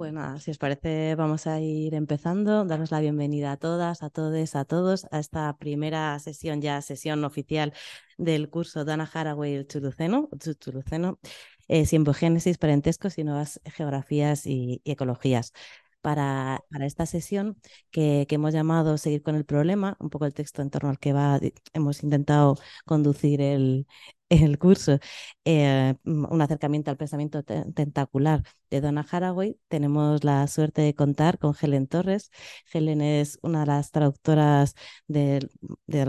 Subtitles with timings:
[0.00, 2.64] Pues nada, si os parece, vamos a ir empezando.
[2.64, 7.22] Daros la bienvenida a todas, a todos, a todos a esta primera sesión, ya sesión
[7.22, 7.74] oficial
[8.16, 11.18] del curso Dana Haraway el Chuluceno, Chuluceno
[11.68, 11.84] eh,
[12.58, 15.52] Parentescos y Nuevas Geografías y, Ecologías.
[16.00, 17.60] Para, para, esta sesión
[17.90, 20.98] que, que, hemos llamado Seguir con el problema, un poco el texto en torno al
[20.98, 21.38] que va,
[21.74, 23.86] hemos intentado conducir el,
[24.30, 24.98] el curso,
[25.44, 31.54] eh, un acercamiento al pensamiento tentacular de Donna Haraway, tenemos la suerte de contar con
[31.60, 32.30] Helen Torres.
[32.72, 34.74] Helen es una de las traductoras
[35.08, 35.48] de,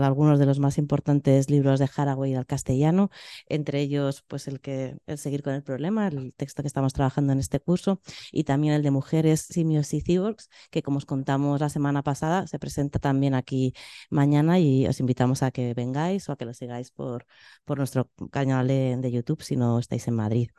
[0.00, 3.10] algunos de los más importantes libros de Haraway al castellano,
[3.48, 7.40] entre ellos pues el que seguir con el problema, el texto que estamos trabajando en
[7.40, 11.68] este curso, y también el de Mujeres, Simios y Cyborgs, que como os contamos la
[11.68, 13.74] semana pasada, se presenta también aquí
[14.10, 17.26] mañana y os invitamos a que vengáis o a que lo sigáis por,
[17.64, 20.50] por nuestro canal de YouTube si no estáis en Madrid.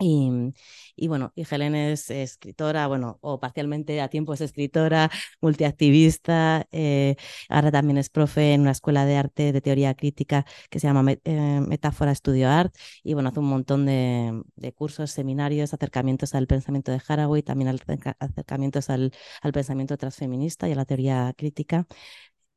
[0.00, 0.52] Y,
[0.96, 7.14] y, bueno, y Helen es escritora, bueno, o parcialmente a tiempo es escritora, multiactivista, eh,
[7.48, 11.12] ahora también es profe en una escuela de arte de teoría crítica que se llama
[11.24, 14.42] eh, Metáfora Studio Art, y bueno, hace un montón de,
[14.74, 17.76] cursos, seminarios, acercamientos al pensamiento de Haraway, también
[18.18, 19.12] acercamientos al,
[19.52, 21.86] pensamiento transfeminista y a la teoría crítica.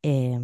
[0.04, 0.40] Eh,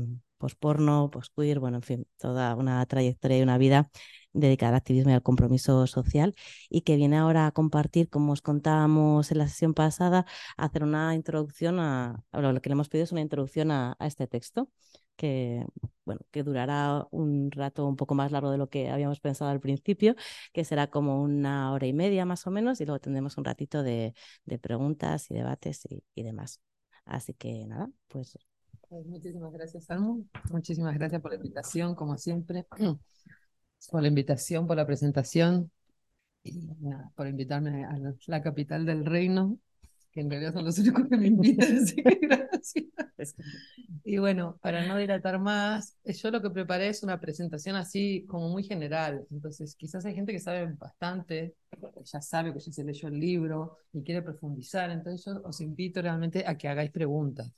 [0.60, 3.90] porno queer bueno, en fin, toda una trayectoria y una vida
[4.34, 6.36] dedicada al activismo y al compromiso social
[6.70, 10.26] y que viene ahora a compartir, como os contábamos en la sesión pasada,
[10.58, 14.70] hacer una introducción a, lo que le hemos pedido es una introducción a, este texto
[15.16, 15.66] que,
[16.06, 19.60] bueno, que durará un rato un poco más largo de lo que habíamos pensado al
[19.60, 20.16] principio,
[20.52, 23.84] que será como una hora y media más o menos, y luego tendremos un ratito
[23.84, 24.14] de,
[24.62, 26.62] preguntas y debates y, y, demás.
[27.06, 28.38] Así que nada, pues...
[28.90, 30.26] pues muchísimas gracias, Salmo.
[30.50, 32.66] Muchísimas gracias por la invitación, como siempre.
[33.90, 35.72] por la invitación, por la presentación
[36.44, 36.68] y
[37.16, 39.58] por invitarme a la, capital del reino,
[40.12, 42.86] que en realidad son los únicos que me invitan, así que gracias.
[44.04, 48.50] Y bueno, para no dilatar más, yo lo que preparé es una presentación así como
[48.50, 49.26] muy general.
[49.32, 51.56] Entonces, quizás hay gente que sabe bastante,
[52.04, 54.90] ya sabe que ya se leyó el libro y quiere profundizar.
[54.92, 57.52] Entonces, yo os invito realmente a que hagáis preguntas,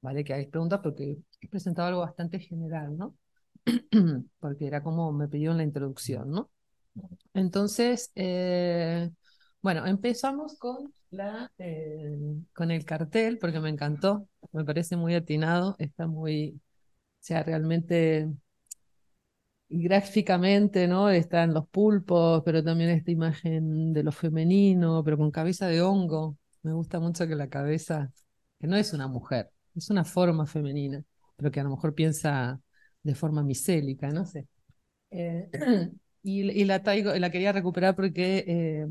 [0.00, 0.24] ¿vale?
[0.24, 3.16] Que hagáis preguntas porque he presentado algo bastante general, ¿no?
[4.40, 6.50] porque era como me pidió en la introducción, ¿no?
[7.34, 9.10] Entonces, eh,
[9.62, 12.18] bueno, empezamos con, la, eh,
[12.54, 16.60] con el cartel, porque me encantó, me parece muy atinado, está muy, o
[17.20, 18.28] sea, realmente
[19.68, 21.10] gráficamente, ¿no?
[21.10, 26.36] Están los pulpos, pero también esta imagen de lo femenino, pero con cabeza de hongo.
[26.62, 28.12] Me gusta mucho que la cabeza,
[28.58, 31.02] que no es una mujer, es una forma femenina,
[31.36, 32.60] pero que a lo mejor piensa
[33.06, 34.46] de forma micélica, no sé.
[35.10, 35.48] Eh,
[36.22, 38.86] y, la, la quería recuperar porque eh,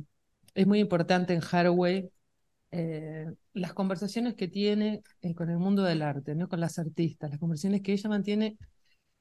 [0.55, 2.09] es muy importante en Haraway
[2.71, 5.03] eh, las conversaciones que tiene
[5.35, 6.47] con el mundo del arte, ¿no?
[6.47, 8.57] con las artistas, las conversaciones que ella mantiene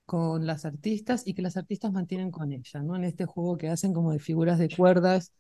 [0.07, 2.95] con las artistas y que las artistas mantienen con ella, ¿no?
[2.95, 5.33] en este juego que hacen como de figuras de cuerdas,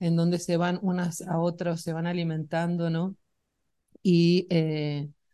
[0.00, 3.16] en donde se van unas a otras, se van alimentando, ¿no?
[4.02, 4.48] Y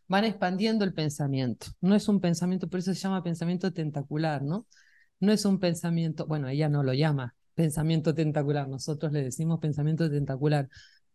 [0.09, 1.69] van expandiendo el pensamiento.
[1.81, 4.67] No es un pensamiento, por eso se llama pensamiento tentacular, ¿no?
[5.21, 10.09] No es un pensamiento, bueno, ella no lo llama pensamiento tentacular, nosotros le decimos pensamiento
[10.09, 10.69] tentacular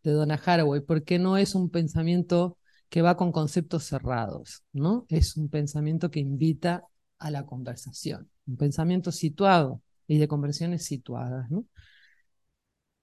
[0.03, 2.57] de Donna Haraway, porque no es un pensamiento
[2.89, 5.05] que va con conceptos cerrados, ¿no?
[5.09, 6.85] Es un pensamiento que invita
[7.17, 11.65] a la conversación, un pensamiento situado y de conversiones situadas, ¿no?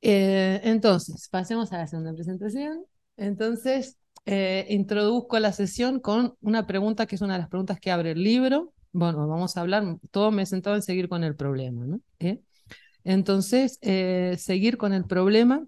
[0.03, 2.85] Eh, entonces, pasemos a la segunda presentación.
[3.17, 7.91] Entonces, eh, introduzco la sesión con una pregunta que es una de las preguntas que
[7.91, 8.73] abre el libro.
[8.93, 12.01] Bueno, vamos a hablar, todo me he sentado en seguir con el problema, ¿no?
[12.19, 12.41] ¿Eh?
[13.05, 15.67] Entonces, eh, seguir con el problema.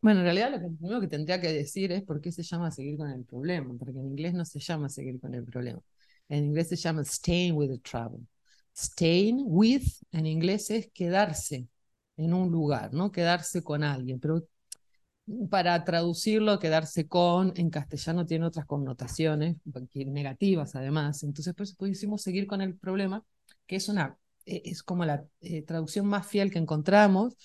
[0.00, 2.96] Bueno, en realidad lo, primero que tendría que decir es por qué se llama seguir
[2.96, 5.80] con el problema, porque en inglés no se llama seguir con el problema.
[6.28, 8.20] En inglés se llama staying with the trouble.
[8.76, 11.66] Staying with, en inglés es quedarse
[12.16, 13.10] en un lugar, ¿no?
[13.12, 14.46] Quedarse con alguien, pero
[15.50, 19.56] para traducirlo, quedarse con, en castellano tiene otras connotaciones,
[19.94, 21.22] negativas además.
[21.22, 23.22] Entonces, pues pudimos seguir con el problema,
[23.66, 24.16] que es, una,
[24.46, 27.36] e, es como la eh, traducción más fiel que encontramos,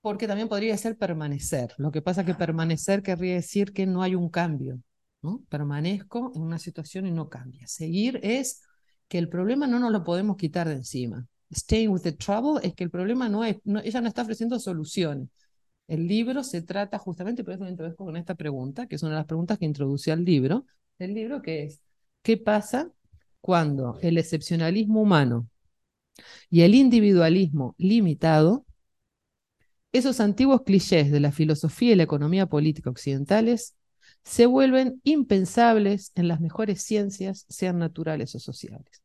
[0.00, 1.72] porque también podría ser permanecer.
[1.78, 4.80] Lo que pasa que permanecer querría decir que no hay un cambio,
[5.22, 5.42] ¿no?
[5.48, 7.66] Permanezco en una situación y no cambia.
[7.66, 8.62] Seguir es
[9.08, 11.26] que el problema no nos lo podemos quitar de encima.
[11.52, 15.28] Staying with the trouble es que el problema no es, ella no está ofreciendo soluciones.
[15.86, 19.12] El libro se trata justamente, por eso me introduzco con esta pregunta, que es una
[19.12, 20.66] de las preguntas que introducí al libro.
[20.98, 21.82] El libro que es,
[22.22, 22.90] ¿qué pasa
[23.40, 25.48] cuando el excepcionalismo humano
[26.48, 28.64] y el individualismo limitado,
[29.92, 33.76] esos antiguos clichés de la filosofía y la economía política occidentales,
[34.24, 39.02] se vuelven impensables en las mejores ciencias, sean naturales o sociales?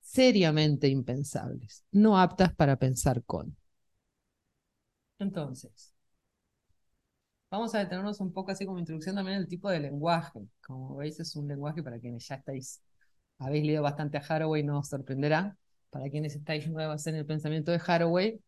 [0.00, 3.56] Seriamente impensables, no aptas para pensar con.
[5.20, 5.94] Entonces,
[7.50, 10.40] vamos a detenernos un poco así como introducción también el tipo de lenguaje.
[10.66, 12.82] Como veis, es un lenguaje para quienes ya estáis,
[13.38, 15.56] habéis leído bastante a Haraway, no os sorprenderá.
[15.90, 18.40] Para quienes estáis nuevas en el pensamiento de Haraway,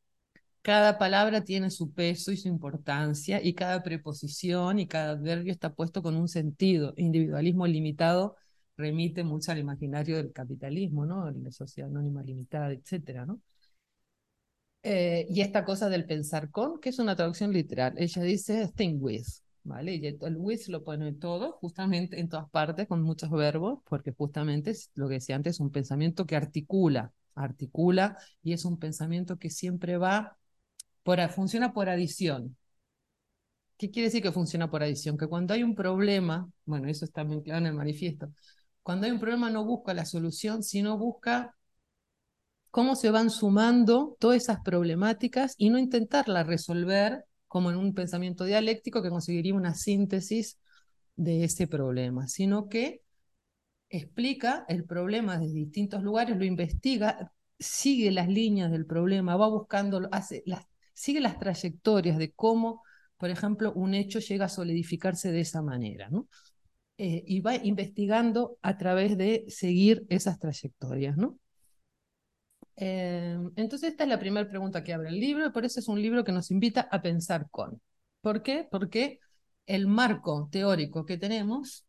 [0.62, 5.74] cada palabra tiene su peso y su importancia, y cada preposición y cada adverbio está
[5.74, 6.94] puesto con un sentido.
[6.98, 8.36] Individualismo limitado
[8.76, 11.30] remite mucho al imaginario del capitalismo, ¿no?
[11.30, 13.40] La sociedad anónima limitada, etcétera, ¿no?
[14.82, 17.94] Eh, y esta cosa del pensar con, que es una traducción literal.
[17.98, 19.26] Ella dice think with,
[19.62, 19.94] ¿vale?
[19.96, 24.70] Y el with lo pone todo, justamente en todas partes, con muchos verbos, porque justamente
[24.70, 29.50] es lo que decía antes, un pensamiento que articula, articula, y es un pensamiento que
[29.50, 30.38] siempre va,
[31.34, 32.56] funciona por adición.
[33.76, 35.16] ¿Qué quiere decir que funciona por adición?
[35.16, 38.32] Que cuando hay un problema, bueno, eso está muy claro en el manifiesto,
[38.82, 41.56] cuando hay un problema no busca la solución, sino busca
[42.70, 48.44] cómo se van sumando todas esas problemáticas y no intentarlas resolver como en un pensamiento
[48.44, 50.58] dialéctico que conseguiría una síntesis
[51.16, 53.02] de ese problema, sino que
[53.88, 60.08] explica el problema desde distintos lugares, lo investiga, sigue las líneas del problema, va buscando,
[60.12, 60.64] hace las,
[60.94, 62.82] sigue las trayectorias de cómo,
[63.16, 66.28] por ejemplo, un hecho llega a solidificarse de esa manera, ¿no?
[66.98, 71.38] Eh, y va investigando a través de seguir esas trayectorias, ¿no?
[72.76, 75.88] Em, entonces, esta es la primera pregunta que abre el libro, y por eso es
[75.88, 77.80] un libro que nos invita a pensar con.
[78.20, 78.66] ¿Por qué?
[78.70, 79.20] Porque
[79.66, 81.86] el marco teórico que tenemos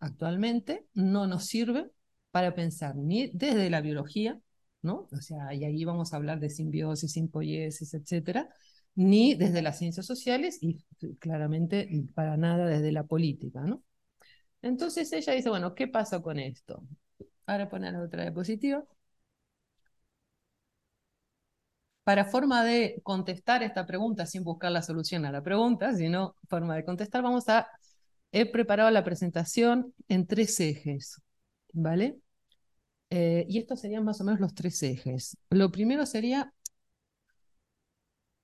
[0.00, 1.90] actualmente no nos sirve
[2.30, 4.38] para pensar ni desde la biología,
[4.82, 5.08] ¿no?
[5.12, 8.48] O sea, y ahí vamos a hablar de simbiosis, simpoiesis, etcétera,
[8.94, 10.78] ni desde las ciencias sociales y
[11.18, 13.82] claramente para nada desde la política, ¿no?
[14.62, 16.82] Entonces ella dice, bueno, ¿qué pasa con esto?
[17.46, 18.84] Ahora poner otra diapositiva.
[22.08, 26.74] Para forma de contestar esta pregunta sin buscar la solución a la pregunta, sino forma
[26.74, 27.68] de contestar, vamos a,
[28.32, 31.20] he preparado la presentación en tres ejes,
[31.74, 32.16] ¿vale?
[33.10, 35.36] Eh, y estos serían más o menos los tres ejes.
[35.50, 36.50] Lo primero sería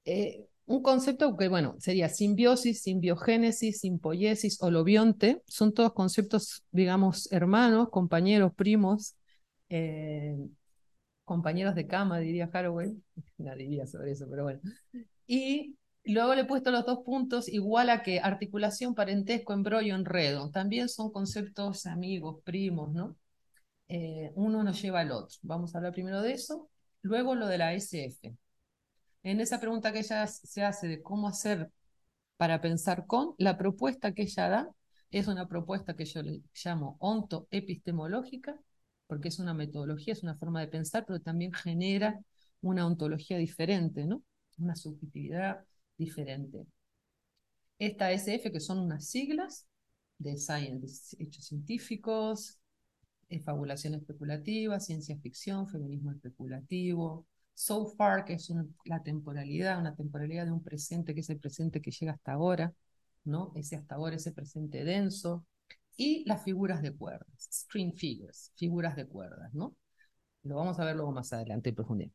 [0.05, 5.41] eh, un concepto que, bueno, sería simbiosis, simbiogénesis, simpoiesis, holobionte.
[5.47, 9.17] Son todos conceptos, digamos, hermanos, compañeros, primos,
[9.71, 10.37] eh,
[11.25, 12.97] compañeros de cama, diría Haraway.
[13.39, 14.61] Nadie diría sobre eso, pero bueno.
[15.27, 20.51] Y luego le he puesto los dos puntos igual a que articulación, parentesco, embrollo, enredo.
[20.51, 23.17] También son conceptos amigos, primos, ¿no?
[23.89, 25.37] Eh, uno nos lleva al otro.
[25.43, 26.71] Vamos a hablar primero de eso.
[27.03, 28.35] Luego lo de la SF.
[29.23, 31.71] En esa pregunta que ella se hace de cómo hacer
[32.37, 34.69] para pensar con, la propuesta que ella da
[35.11, 38.59] es una propuesta que yo le llamo ontoepistemológica,
[39.07, 42.21] porque es una metodología, es una forma de pensar, pero también genera
[42.61, 44.23] una ontología diferente, ¿no?
[44.59, 45.65] Una subjetividad
[45.99, 46.67] diferente.
[47.79, 49.67] Esta SF, que son unas siglas
[50.19, 52.59] de science, hechos científicos,
[53.45, 58.53] fabulación especulativa, ciencia ficción, feminismo especulativo, so far, que es
[58.85, 62.73] la temporalidad, una temporalidad de un presente que es el presente que llega hasta ahora,
[63.25, 63.53] ¿no?
[63.57, 65.45] Ese hasta ahora, ese presente denso,
[65.97, 69.77] y las figuras de cuerdas, string figures, figuras de cuerdas, ¿no?
[70.43, 72.13] Lo vamos a ver luego más adelante en profundidad.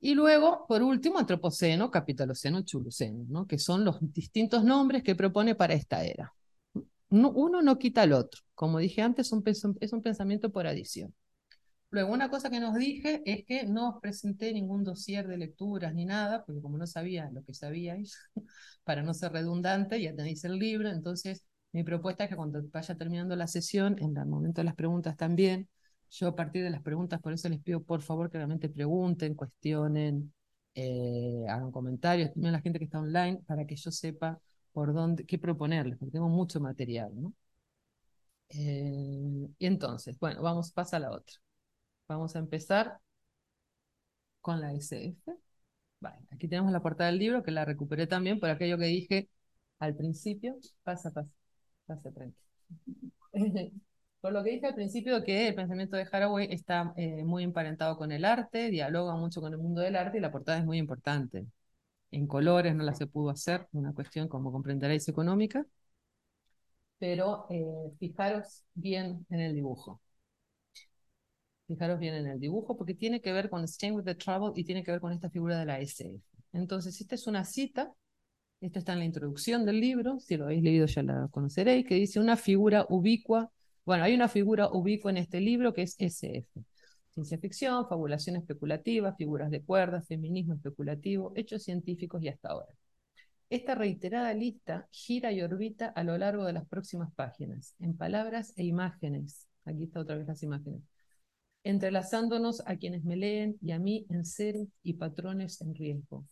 [0.00, 3.46] Y luego, por último, antropoceno, capitaloceno, chuluceno, ¿no?
[3.46, 6.32] que son los distintos nombres que propone para esta era.
[7.10, 8.42] uno no quita al otro.
[8.54, 9.32] Como dije antes,
[9.80, 11.14] es un pensamiento por adición.
[11.90, 15.94] Luego, una cosa que nos dije es que no os presenté ningún dossier de lecturas
[15.94, 18.18] ni nada, porque como no sabía lo que sabíais,
[18.84, 22.94] para no ser redundante, ya tenéis el libro, entonces mi propuesta es que cuando vaya
[22.96, 25.68] terminando la sesión, en el momento de las preguntas también,
[26.10, 29.34] yo a partir de las preguntas, por eso les pido por favor que realmente pregunten,
[29.34, 30.32] cuestionen,
[30.74, 34.40] eh, hagan comentarios, también la gente que está online, para que yo sepa
[34.72, 37.34] por dónde, qué proponerles, porque tengo mucho material, ¿no?
[38.50, 41.34] Eh, y entonces, bueno, vamos, pasa a la otra.
[42.08, 43.00] Vamos a empezar
[44.40, 45.32] con la SF.
[46.00, 49.28] Vale, aquí tenemos la portada del libro, que la recuperé también por aquello que dije
[49.80, 50.56] al principio.
[50.84, 51.37] Pasa, pasa.
[51.88, 52.46] Pasa, tranquilo.
[54.20, 57.96] Por lo que dije al principio que el pensamiento de Haraway está eh, muy emparentado
[57.96, 60.78] con el arte, dialoga mucho con el mundo del arte y la portada es muy
[60.78, 61.46] importante.
[62.12, 65.66] En colores no la se pudo hacer, una cuestión como comprenderéis económica,
[66.98, 67.64] pero eh,
[67.98, 70.00] fijaros bien en el dibujo.
[71.66, 74.64] Fijaros bien en el dibujo porque tiene que ver con Staying with the Trouble y
[74.64, 76.20] tiene que ver con esta figura de la SF.
[76.52, 77.92] Entonces, esta es una cita,
[78.60, 81.94] esta está en la introducción del libro, si lo habéis leído ya la conoceréis, que
[81.94, 83.50] dice una figura ubicua.
[83.84, 86.60] Bueno, hay una figura ubicua en este libro que es SF.
[87.14, 92.72] Ciencia ficción, fabulación especulativa, figuras de cuerda, feminismo especulativo, hechos científicos y hasta ahora.
[93.50, 98.52] Esta reiterada lista gira y orbita a lo largo de las próximas páginas, en palabras
[98.56, 99.46] e imágenes.
[99.64, 100.82] Aquí está otra vez las imágenes.
[101.64, 106.26] Entrelazándonos a quienes me leen y a mí en seres y patrones en riesgo.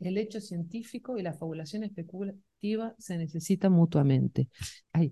[0.00, 4.48] El hecho científico y la fabulación especulativa se necesitan mutuamente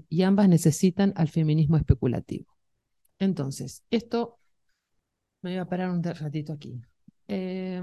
[0.08, 2.56] y ambas necesitan al feminismo especulativo.
[3.18, 4.38] Entonces, esto
[5.42, 6.80] me voy a parar un ratito aquí.
[7.28, 7.82] Eh,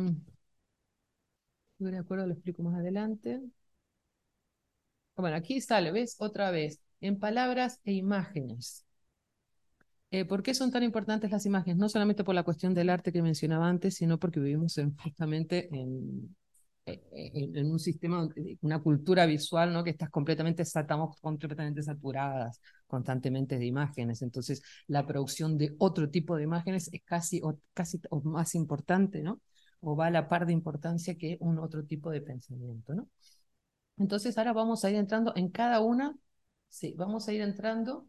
[1.80, 3.42] de acuerdo, lo explico más adelante.
[5.16, 6.16] Bueno, aquí sale, ¿ves?
[6.20, 8.86] Otra vez, en palabras e imágenes.
[10.12, 11.78] Eh, ¿Por qué son tan importantes las imágenes?
[11.78, 16.36] No solamente por la cuestión del arte que mencionaba antes, sino porque vivimos justamente en,
[16.86, 18.28] en, un sistema,
[18.62, 19.84] una cultura visual, ¿no?
[19.84, 24.22] Que estás completamente, estamos completamente saturadas constantemente de imágenes.
[24.22, 29.22] Entonces, la producción de otro tipo de imágenes es casi o, casi o más importante,
[29.24, 29.42] ¿no?
[29.84, 33.10] o va a la par de importancia que un otro tipo de pensamiento, ¿no?
[33.98, 36.18] Entonces ahora vamos a ir entrando en cada una,
[36.70, 38.08] sí, vamos a ir entrando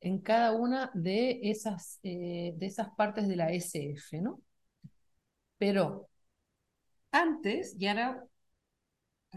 [0.00, 4.40] en cada una de esas, eh, de esas partes de la SF, ¿no?
[5.58, 6.08] Pero
[7.12, 8.24] antes, y ahora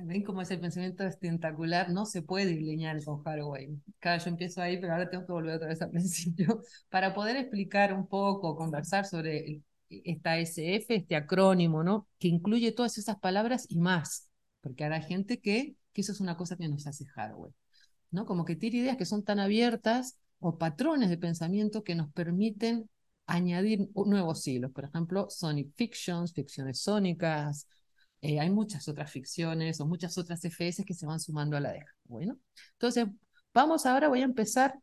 [0.03, 3.69] ven cómo es el pensamiento tentacular, no se puede lineal con Haraway.
[3.99, 7.37] Claro, yo empiezo ahí, pero ahora tengo que volver otra vez al principio, para poder
[7.37, 12.07] explicar un poco, conversar sobre esta SF, este acrónimo, ¿no?
[12.19, 14.29] Que incluye todas esas palabras y más,
[14.61, 17.53] porque habrá gente que, que eso es una cosa que nos hace hardware,
[18.11, 18.25] ¿no?
[18.25, 22.89] Como que tiene ideas que son tan abiertas o patrones de pensamiento que nos permiten
[23.27, 27.67] añadir nuevos hilos, por ejemplo, Sonic Fictions, ficciones sónicas,
[28.21, 31.71] eh, hay muchas otras ficciones o muchas otras FS que se van sumando a la
[31.71, 31.93] deja.
[32.05, 32.39] Bueno,
[32.73, 33.07] entonces
[33.53, 34.79] vamos ahora, voy a empezar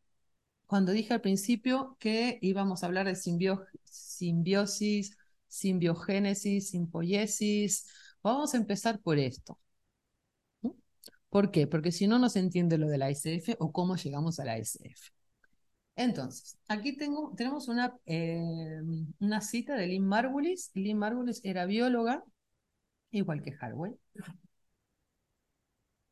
[0.66, 3.14] cuando dije al principio que íbamos a hablar de
[3.84, 5.16] simbiosis,
[5.48, 7.86] simbiogénesis, simpoiesis.
[8.22, 9.58] Vamos a empezar por esto.
[11.28, 11.66] ¿Por qué?
[11.66, 14.58] Porque si no, no se entiende lo de la SF o cómo llegamos a la
[14.58, 15.12] SF.
[15.96, 18.80] Entonces, aquí tengo, tenemos una, eh,
[19.20, 20.70] una cita de Lynn Margulis.
[20.74, 22.24] Lynn Margulis era bióloga,
[23.12, 23.98] igual que Harwell.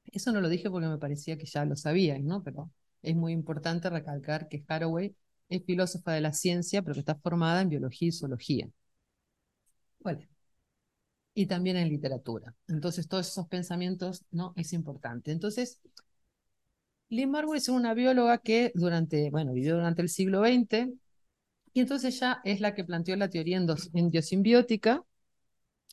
[0.07, 2.43] Eso no lo dije porque me parecía que ya lo sabíais, ¿no?
[2.43, 2.71] Pero
[3.03, 5.15] es muy importante recalcar que Haraway
[5.49, 8.69] es filósofa de la ciencia, pero que está formada en biología y zoología.
[10.01, 10.27] Bueno,
[11.35, 12.55] y también en literatura.
[12.69, 14.53] Entonces, todos esos pensamientos, ¿no?
[14.57, 15.33] Es importante.
[15.33, 15.81] Entonces,
[17.11, 20.89] Lynn Margulis es una bióloga que durante, bueno, vivió durante el siglo XX,
[21.73, 23.61] y entonces ella es la que planteó la teoría
[23.95, 25.05] endiosimbiótica.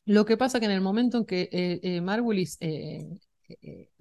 [0.05, 3.07] Lo que pasa que en el momento en que eh, eh, Margulis eh,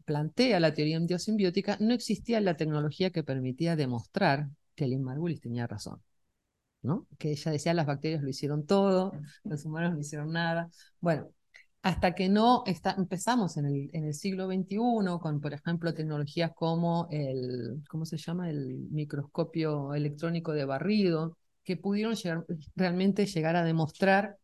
[0.04, 5.66] plantea la teoría endiosimbiótica, no existía la tecnología que permitía demostrar que Lynn Margulis tenía
[5.66, 6.02] razón.
[6.82, 7.06] ¿no?
[7.18, 9.12] Que ella decía las bacterias lo hicieron todo,
[9.44, 10.70] los humanos no hicieron nada.
[11.00, 11.30] Bueno,
[11.86, 14.76] hasta que no empezamos en el, siglo XXI
[15.20, 18.50] con, por ejemplo, tecnologías como el, ¿cómo se llama?
[18.50, 22.16] El microscopio electrónico de barrido, que pudieron
[22.74, 24.36] realmente llegar a demostrar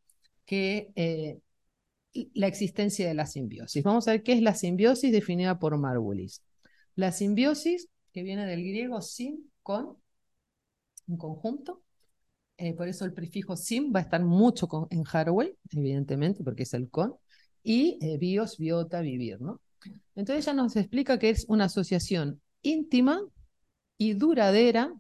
[0.44, 1.40] que eh,
[2.34, 3.82] la existencia de la simbiosis.
[3.82, 6.44] Vamos a ver qué es la simbiosis definida por Margulis.
[6.94, 9.96] La simbiosis, que viene del griego sim, con,
[11.08, 11.82] un conjunto,
[12.56, 16.75] eh, por eso el prefijo sim va a estar mucho en Haraway, evidentemente, porque es
[16.75, 17.16] el con,
[17.62, 19.61] y eh, bios, biota, vivir, ¿no?
[20.14, 23.21] Entonces ella nos explica que es una asociación íntima
[23.99, 24.92] y duradera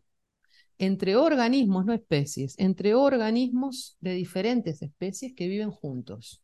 [0.78, 6.42] entre organismos, no especies, entre organismos de diferentes especies que viven juntos.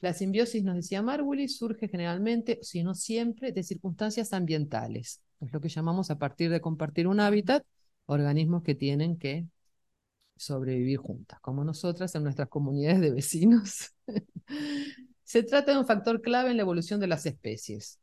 [0.00, 5.22] La simbiosis, nos decía Margulis, surge generalmente, si no siempre, de circunstancias ambientales.
[5.40, 7.64] Es lo que llamamos a partir de compartir un hábitat,
[8.06, 9.46] organismos que tienen que
[10.36, 13.94] sobrevivir juntas, como nosotras en nuestras comunidades de vecinos.
[15.34, 17.98] Se trata de un factor clave en la evolución de las especies,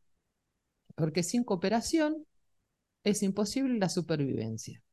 [0.96, 2.26] porque sin cooperación
[3.06, 4.84] es imposible la supervivencia.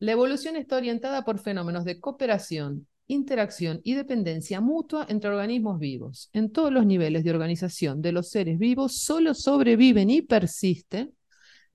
[0.00, 6.30] La evolución está orientada por fenómenos de cooperación, interacción y dependencia mutua entre organismos vivos.
[6.32, 11.14] En todos los niveles de organización de los seres vivos solo sobreviven y persisten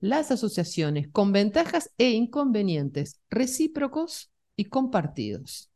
[0.00, 5.69] las asociaciones con ventajas e inconvenientes recíprocos y compartidos.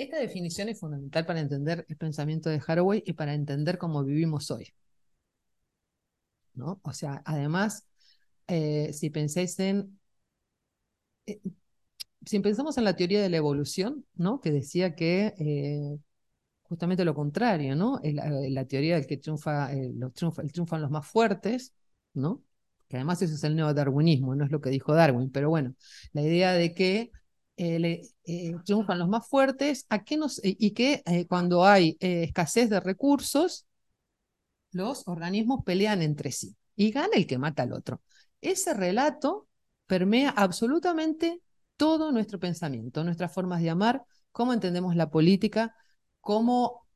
[0.00, 4.50] Esta definición es fundamental para entender el pensamiento de Haraway y para entender cómo vivimos
[4.50, 4.72] hoy.
[6.54, 6.80] ¿No?
[6.84, 7.86] O sea, además,
[8.48, 9.98] eh, si pensáis en...
[11.26, 11.40] Eh,
[12.24, 14.40] si pensamos en la teoría de la evolución, ¿no?
[14.40, 15.98] que decía que eh,
[16.62, 18.00] justamente lo contrario, ¿no?
[18.02, 21.74] La, teoría del que triunfa, los triunfan los más fuertes,
[22.14, 22.44] ¿no?
[22.88, 25.74] Que además eso es el neodarwinismo, no es lo que dijo Darwin, pero bueno,
[26.12, 27.12] la idea de que
[27.62, 32.80] eh, eh, triunfan los más fuertes ¿a nos, y que eh, cuando hay escasez de
[32.80, 33.66] recursos,
[34.72, 38.00] los organismos pelean entre sí y gana el que mata al otro.
[38.40, 39.46] Ese relato
[39.86, 41.42] permea absolutamente
[41.76, 45.74] todo nuestro pensamiento, nuestras formas de amar, cómo entendemos la política,
[46.22, 46.86] cómo,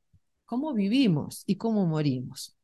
[0.45, 2.54] cómo vivimos y cómo morimos.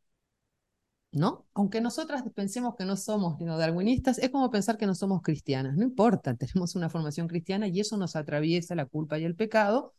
[1.11, 1.45] ¿No?
[1.53, 5.75] Aunque nosotras pensemos que no somos darwinistas, es como pensar que no somos cristianas.
[5.75, 9.93] No importa, tenemos una formación cristiana y eso nos atraviesa la culpa y el pecado,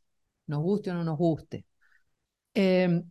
[0.47, 1.67] nos guste o no nos guste.
[2.55, 3.03] Eh,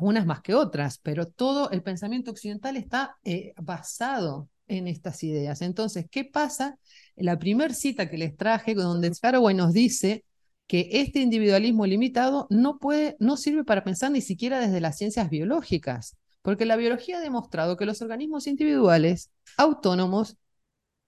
[0.00, 5.62] unas más que otras, pero todo el pensamiento occidental está eh, basado en estas ideas.
[5.62, 6.78] Entonces, ¿qué pasa?
[7.16, 10.24] La primera cita que les traje, donde Scaraway nos dice
[10.66, 15.28] que este individualismo limitado no, puede, no sirve para pensar ni siquiera desde las ciencias
[15.28, 20.36] biológicas porque la biología ha demostrado que los organismos individuales, autónomos,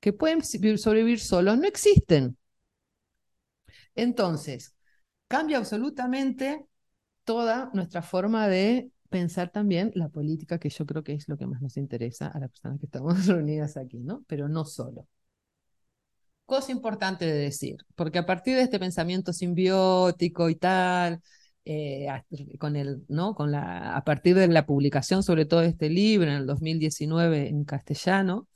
[0.00, 0.43] que pueden
[0.79, 2.37] sobrevivir solos, no existen.
[3.95, 4.75] Entonces,
[5.29, 6.67] cambia absolutamente
[7.25, 11.47] toda nuestra forma de pensar también la política, que yo creo que es lo que
[11.47, 14.25] más nos interesa a las personas que estamos reunidas aquí, ¿no?
[14.26, 15.07] Pero no solo.
[16.47, 21.23] Cosa importante de decir, porque a partir de este pensamiento simbiótico y tal,
[21.64, 22.09] eh,
[22.59, 23.35] con el, ¿no?
[23.35, 27.64] con la, a partir de la publicación sobre todo este libro en el 2019 en
[27.64, 28.49] castellano,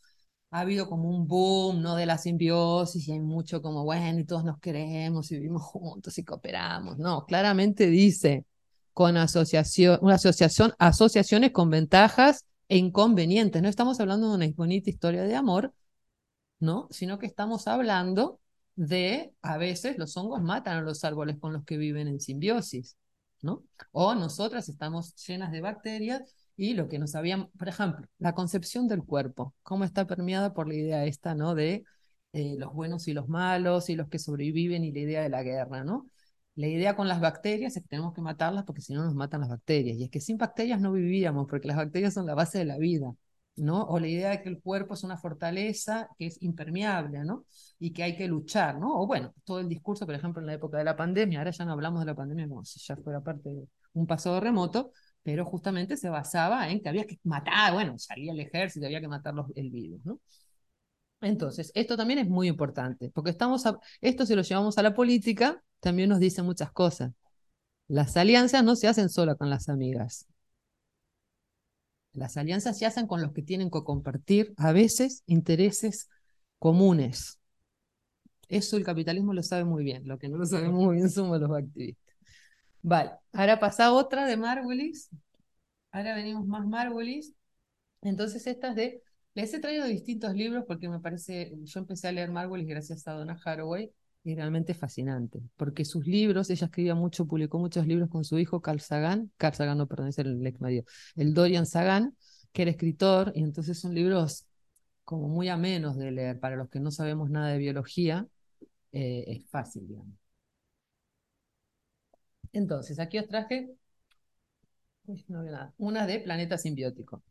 [0.51, 1.95] ha habido como un boom ¿no?
[1.95, 6.17] de la simbiosis y hay mucho como, bueno, y todos nos queremos y vivimos juntos
[6.19, 6.99] y cooperamos.
[6.99, 8.47] No, claramente dice
[8.95, 13.63] con asociación, una asociación, asociaciones con ventajas e inconvenientes.
[13.63, 15.73] No estamos hablando de una bonita historia de amor,
[16.59, 16.89] ¿no?
[16.91, 18.41] Sino que estamos hablando
[18.79, 22.97] de a veces los hongos matan a los árboles con los que viven en simbiosis,
[23.43, 23.65] ¿no?
[23.91, 26.23] O nosotras estamos llenas de bacterias
[26.57, 30.69] y lo que nos habían, por ejemplo, la concepción del cuerpo, cómo está permeada por
[30.69, 31.57] la idea esta, ¿no?
[31.57, 31.85] De
[32.33, 35.43] eh, los buenos y los malos y los que sobreviven y la idea de la
[35.43, 36.07] guerra, ¿no?
[36.55, 39.41] La idea con las bacterias es que tenemos que matarlas porque si no nos matan
[39.41, 39.99] las bacterias.
[39.99, 42.79] Y es que sin bacterias no viviríamos porque las bacterias son la base de la
[42.79, 43.13] vida.
[43.59, 43.85] ¿No?
[43.85, 47.45] O la idea de que el cuerpo es una fortaleza que es impermeable, ¿no?
[47.79, 49.01] Y que hay que luchar, ¿no?
[49.01, 51.65] O bueno, todo el discurso, por ejemplo, en la época de la pandemia, ahora ya
[51.65, 54.93] no hablamos de la pandemia como si ya fuera parte de un pasado remoto,
[55.23, 59.09] pero justamente se basaba en que había que matar, bueno, salía el ejército, había que
[59.09, 60.21] matar los, el virus, ¿no?
[61.21, 63.65] Entonces, esto también es muy importante, porque estamos
[64.01, 67.13] esto si lo llevamos a la política, también nos dice muchas cosas.
[67.89, 70.27] Las alianzas no se hacen solo con las amigas,
[72.19, 76.09] las alianzas se hacen con los que tienen que compartir a veces intereses
[76.59, 77.39] comunes.
[78.49, 80.07] Eso el capitalismo lo sabe muy bien.
[80.07, 82.15] Lo que no lo sabemos muy bien somos los activistas.
[82.83, 85.11] Vale, ahora pasa otra de Margulis.
[85.91, 87.35] Ahora venimos más Margulis.
[88.03, 89.03] Entonces estas de...
[89.35, 91.53] Les he traído distintos libros porque me parece...
[91.65, 93.93] Yo empecé a leer Margulis gracias a Donna Haraway
[94.25, 98.61] y realmente fascinante, porque sus libros, ella escribía mucho, publicó muchos libros con su hijo
[98.61, 100.85] Carl Sagan, Carl Sagan no, perdón, es el ex marido,
[101.17, 102.15] el Dorian Sagan,
[102.53, 104.47] que era escritor, y entonces son libros
[105.05, 108.27] como muy amenos de leer, para los que no sabemos nada de biología,
[108.93, 110.15] eh, es fácil, digamos.
[112.53, 113.71] Entonces, aquí os traje
[115.79, 117.23] una de planeta simbiótico.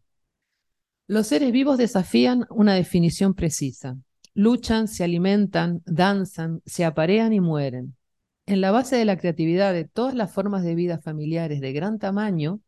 [1.08, 3.98] Los seres vivos desafían una definición precisa
[4.38, 7.98] luchan, se alimentan, danzan, se aparean y mueren.
[8.46, 11.98] En la base de la creatividad de todas las formas de vida familiares de gran
[11.98, 12.62] tamaño,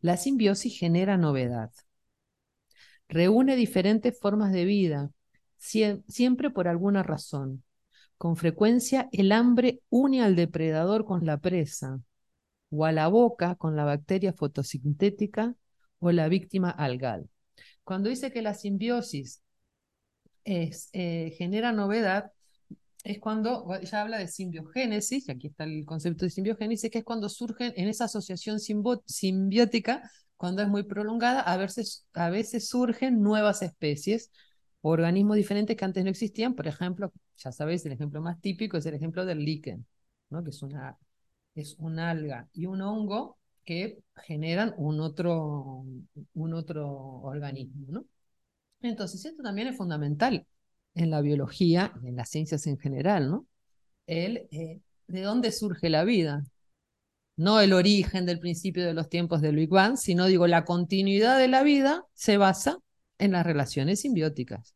[0.00, 1.72] la simbiosis genera novedad.
[3.08, 5.10] Reúne diferentes formas de vida,
[5.58, 7.64] siempre por alguna razón.
[8.18, 12.00] Con frecuencia el hambre une al depredador con la presa,
[12.70, 15.56] o a la boca con la bacteria fotosintética
[15.98, 17.28] o la víctima algal.
[17.82, 19.42] Cuando dice que la simbiosis
[20.46, 22.32] es, eh, genera novedad
[23.04, 27.28] es cuando ya habla de simbiogénesis, aquí está el concepto de simbiogénesis, que es cuando
[27.28, 33.62] surgen en esa asociación simbiótica, cuando es muy prolongada, a veces, a veces surgen nuevas
[33.62, 34.32] especies,
[34.80, 36.54] organismos diferentes que antes no existían.
[36.54, 39.86] Por ejemplo, ya sabéis, el ejemplo más típico es el ejemplo del líquen,
[40.30, 40.42] ¿no?
[40.42, 40.98] que es una,
[41.54, 45.84] es un alga y un hongo que generan un otro,
[46.34, 46.88] un otro
[47.22, 47.86] organismo.
[47.88, 48.04] ¿no?
[48.80, 50.46] Entonces, esto también es fundamental
[50.94, 53.46] en la biología en las ciencias en general, ¿no?
[54.06, 56.44] El, eh, ¿De dónde surge la vida?
[57.36, 61.38] No el origen del principio de los tiempos del Big Bang, sino, digo, la continuidad
[61.38, 62.78] de la vida se basa
[63.18, 64.74] en las relaciones simbióticas.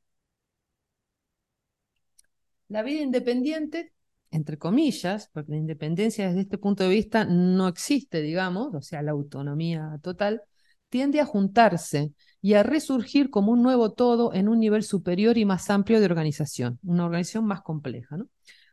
[2.69, 3.93] La vida independiente,
[4.31, 9.03] entre comillas, porque la independencia desde este punto de vista no existe, digamos, o sea,
[9.03, 10.43] la autonomía total,
[10.91, 15.45] tiende a juntarse y a resurgir como un nuevo todo en un nivel superior y
[15.45, 18.19] más amplio de organización, una organización más compleja.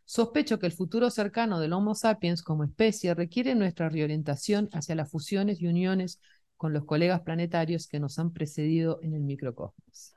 [0.06, 5.12] Sospecho que el futuro cercano del Homo sapiens como especie requiere nuestra reorientación hacia las
[5.12, 6.20] fusiones y uniones
[6.56, 10.14] con los colegas planetarios que nos han precedido en el microcosmos.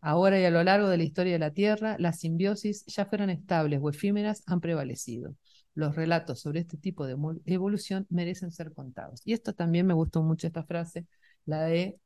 [0.00, 3.30] Ahora y a lo largo de la historia de la Tierra, las simbiosis, ya fueran
[3.30, 5.34] estables o efímeras, han prevalecido.
[5.76, 9.20] Los relatos sobre este tipo de evolución merecen ser contados.
[9.24, 11.06] Y esto también me gustó mucho esta frase,
[11.44, 12.00] la de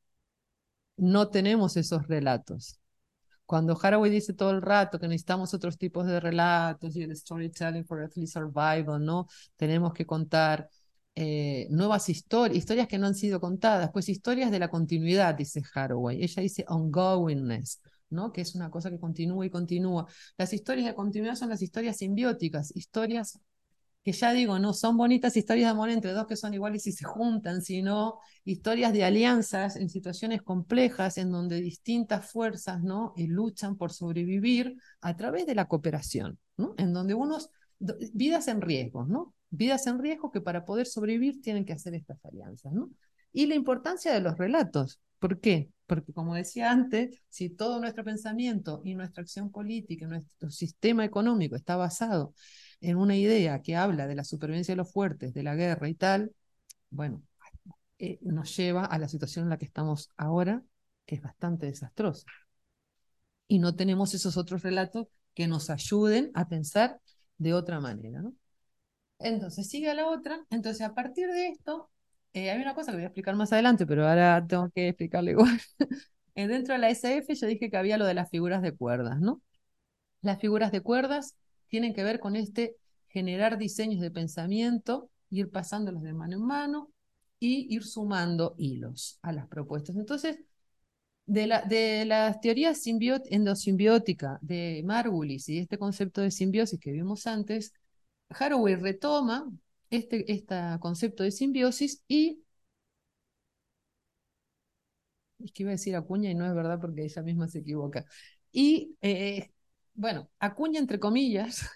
[0.96, 2.78] no tenemos esos relatos.
[3.46, 7.84] Cuando Haraway dice todo el rato que necesitamos otros tipos de relatos y el storytelling
[7.86, 9.26] for earthly survival, ¿no?
[9.56, 10.68] Tenemos que contar
[11.14, 15.62] eh, nuevas historias, historias que no han sido contadas, pues historias de la continuidad, dice
[15.74, 16.22] Haraway.
[16.22, 17.80] Ella dice ongoingness,
[18.10, 18.32] ¿no?
[18.32, 20.06] que es una cosa que continúa y continúa.
[20.38, 23.40] Las historias de continuidad son las historias simbióticas, historias
[24.02, 26.92] que ya digo, no son bonitas historias de amor entre dos que son iguales y
[26.92, 33.12] se juntan, sino historias de alianzas en situaciones complejas en donde distintas fuerzas ¿no?
[33.16, 36.74] Y luchan por sobrevivir a través de la cooperación, ¿no?
[36.78, 39.34] en donde unos, vidas en riesgo, ¿no?
[39.50, 42.72] vidas en riesgo que para poder sobrevivir tienen que hacer estas alianzas.
[42.72, 42.90] ¿no?
[43.32, 45.00] Y la importancia de los relatos.
[45.18, 45.68] ¿Por qué?
[45.86, 51.56] Porque como decía antes, si todo nuestro pensamiento y nuestra acción política, nuestro sistema económico
[51.56, 52.32] está basado
[52.80, 55.94] en una idea que habla de la supervivencia de los fuertes, de la guerra y
[55.94, 56.32] tal,
[56.90, 57.22] bueno,
[57.98, 60.62] eh, nos lleva a la situación en la que estamos ahora,
[61.06, 62.26] que es bastante desastrosa.
[63.48, 67.00] Y no tenemos esos otros relatos que nos ayuden a pensar
[67.38, 68.22] de otra manera.
[68.22, 68.34] ¿no?
[69.18, 70.44] Entonces, sigue la otra.
[70.50, 71.90] Entonces, a partir de esto,
[72.32, 75.32] eh, hay una cosa que voy a explicar más adelante, pero ahora tengo que explicarle
[75.32, 75.60] igual.
[76.36, 79.20] Eh, dentro de la SF yo dije que había lo de las figuras de cuerdas,
[79.20, 79.42] ¿no?
[80.22, 81.36] Las figuras de cuerdas
[81.70, 82.76] tienen que ver con este
[83.08, 86.90] generar diseños de pensamiento, ir pasándolos de mano en mano
[87.38, 89.96] y ir sumando hilos a las propuestas.
[89.96, 90.40] Entonces,
[91.26, 91.64] de, la,
[92.06, 97.72] las teorías endosimbiótica de Margulis y este concepto de simbiosis que vimos antes,
[98.30, 99.50] Haraway retoma
[99.90, 102.42] este, este concepto de simbiosis y
[105.38, 108.04] es que iba a decir acuña y no es verdad porque ella misma se equivoca.
[108.52, 109.50] Y eh,
[110.00, 111.68] bueno, acuña entre comillas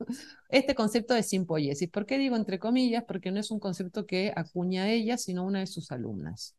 [0.50, 1.90] este concepto de simpoiesis.
[1.90, 3.04] ¿Por qué digo entre comillas?
[3.06, 6.56] Porque no es un concepto que acuña ella, sino una de sus alumnas.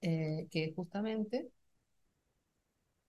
[0.00, 1.50] Eh, que justamente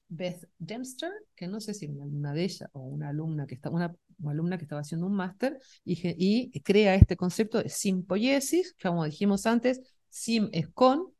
[0.07, 3.69] Beth Dempster, que no sé si una alumna de ella o una alumna que está,
[3.69, 9.05] una, alumna que estaba haciendo un máster, y, crea este concepto de simpoiesis, que como
[9.05, 11.13] dijimos antes, sim es con,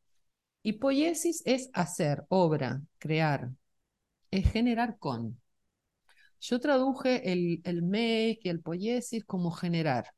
[0.64, 3.52] y poiesis es hacer, obra, crear,
[4.32, 5.40] es generar con.
[6.42, 10.14] Yo traduje el, el make y el poiesis como generar,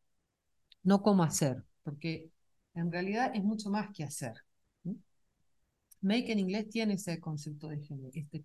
[0.84, 2.32] no como hacer, porque
[2.76, 4.34] en realidad es mucho más que hacer.
[6.02, 8.44] Make en inglés tiene ese concepto de generar, este,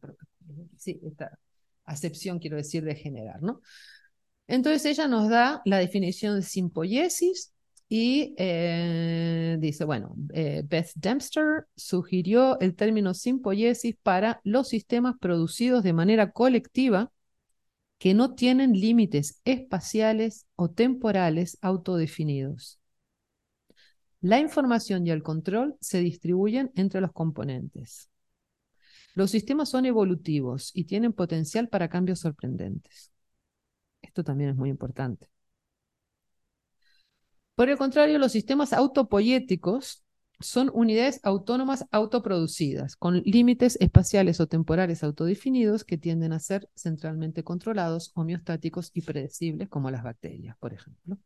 [0.76, 1.38] sí, esta
[1.85, 3.62] acepción, quiero decir, de generar, ¿no?
[4.46, 7.52] Entonces ella nos da la definición de simpoiesis
[7.88, 15.85] y eh, dice, bueno, eh, Beth Dempster sugirió el término simpoiesis para los sistemas producidos
[15.85, 17.12] de manera colectiva
[17.99, 22.81] que no tienen límites espaciales o temporales autodefinidos.
[24.20, 28.11] La información y el control se distribuyen entre los componentes.
[29.14, 33.12] Los sistemas son evolutivos y tienen potencial para cambios sorprendentes.
[34.03, 35.29] Esto también es muy importante.
[37.57, 40.05] Por el contrario, los sistemas autopoyéticos
[40.40, 47.45] son unidades autónomas autoproducidas, con límites espaciales o temporales autodefinidos que tienden a ser centralmente
[47.45, 51.19] controlados, homeostáticos y predecibles, como las bacterias, por ejemplo,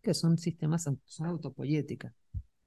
[0.00, 2.14] que son sistemas son autopoyéticas.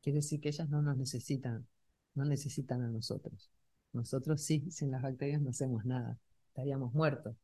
[0.02, 1.66] Quiere decir que ellas no nos necesitan,
[2.14, 3.50] no necesitan a nosotros.
[3.94, 6.20] Nosotros sí, sin las bacterias no hacemos nada,
[6.50, 7.36] estaríamos muertos.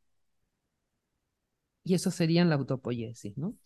[1.82, 3.56] Y eso sería la autopoiesis, ¿no?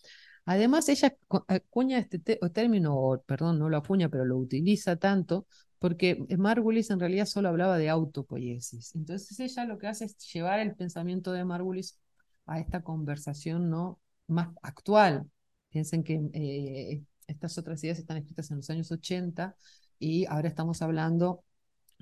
[0.47, 1.17] Además, ella
[1.49, 5.47] acuña este término, perdón, no lo acuña, pero lo utiliza tanto,
[5.81, 8.95] porque Margulis en realidad solo hablaba de autopoiesis.
[8.95, 11.99] Entonces ella lo que hace es llevar el pensamiento de Margulis
[12.47, 15.29] a esta conversación no más actual.
[15.69, 19.57] Piensen que eh, estas otras ideas están escritas en los años 80
[19.99, 21.43] y ahora estamos hablando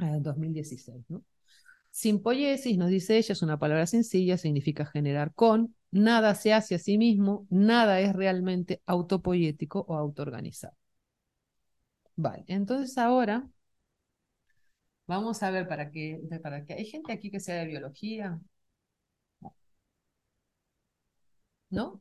[0.02, 1.24] eh, 2016, ¿no?
[2.00, 6.78] Simpoiesis, nos dice ella, es una palabra sencilla, significa generar con, nada se hace a
[6.78, 10.74] sí mismo, nada es realmente autopoético o autoorganizado.
[12.16, 13.48] Vale, entonces ahora
[15.06, 16.74] vamos a ver para qué, para qué.
[16.74, 18.38] ¿Hay gente aquí que sea de biología?
[21.70, 22.00] ¿No?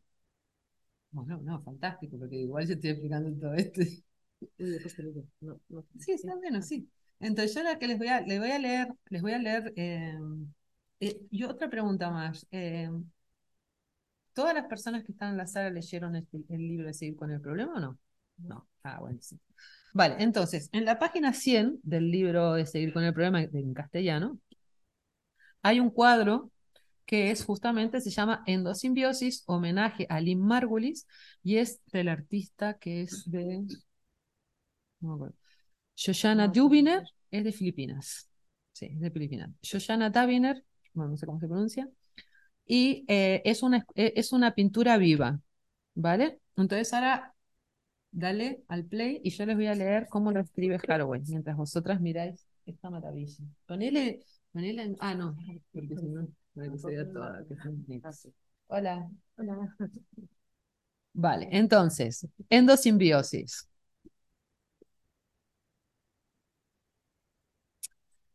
[1.12, 3.82] Bueno, no, fantástico, porque igual yo estoy explicando todo esto.
[6.00, 6.90] Sí, está bueno, sí.
[7.20, 9.74] Entonces yo la que les voy a, les voy a leer, les voy a leer,
[9.76, 10.18] eh,
[11.00, 12.46] eh, y otra pregunta más.
[12.52, 12.90] Eh,
[14.34, 17.32] ¿Todas las personas que están en la sala leyeron el, el libro de Seguir con
[17.32, 18.00] el Problema o no?
[18.38, 18.68] No.
[18.84, 19.40] Ah, bueno, sí.
[19.94, 24.40] Vale, entonces, en la página 100 del libro de Seguir con el Problema en castellano,
[25.62, 26.52] hay un cuadro
[27.06, 31.08] que es justamente, se llama Endosimbiosis, homenaje a Lynn Margulis,
[31.44, 33.66] y es del artista que es de...
[35.02, 35.36] No me acuerdo.
[36.04, 38.30] Shoshana Dubiner, es de Filipinas.
[38.74, 39.52] Sí, es de Filipinas.
[39.62, 40.62] Shoshana Dubiner,
[40.94, 41.88] bueno, no sé cómo se pronuncia,
[42.66, 45.40] y eh, es, una, eh, es una pintura viva,
[45.96, 46.42] ¿vale?
[46.58, 47.34] Entonces ahora
[48.12, 52.02] dale al play y yo les voy a leer cómo lo escribe Haraway, mientras vosotras
[52.02, 53.46] miráis esta maravilla.
[53.66, 54.20] Ponele,
[54.52, 55.38] ponele, ah, no,
[55.72, 56.28] porque si no...
[58.68, 59.10] Hola.
[59.38, 59.76] Hola.
[61.14, 63.70] Vale, entonces, endosimbiosis.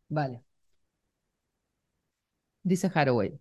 [0.08, 0.44] Vale.
[2.62, 3.40] Dice Haraway.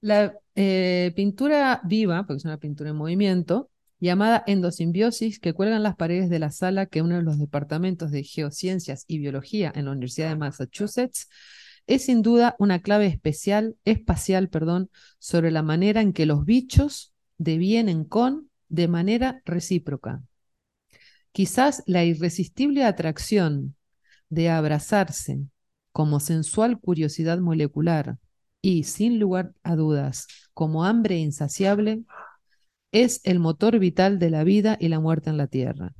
[0.00, 5.82] La eh, pintura viva, porque es una pintura en movimiento, llamada endosimbiosis, que cuelga en
[5.82, 9.86] las paredes de la sala que uno de los departamentos de geociencias y biología en
[9.86, 11.28] la Universidad de Massachusetts,
[11.86, 17.12] es sin duda una clave especial, espacial perdón, sobre la manera en que los bichos
[17.38, 20.22] devienen con de manera recíproca.
[21.38, 23.76] Quizás la irresistible atracción
[24.28, 25.38] de abrazarse
[25.92, 28.18] como sensual curiosidad molecular
[28.60, 32.02] y, sin lugar a dudas, como hambre insaciable,
[32.90, 35.94] es el motor vital de la vida y la muerte en la tierra.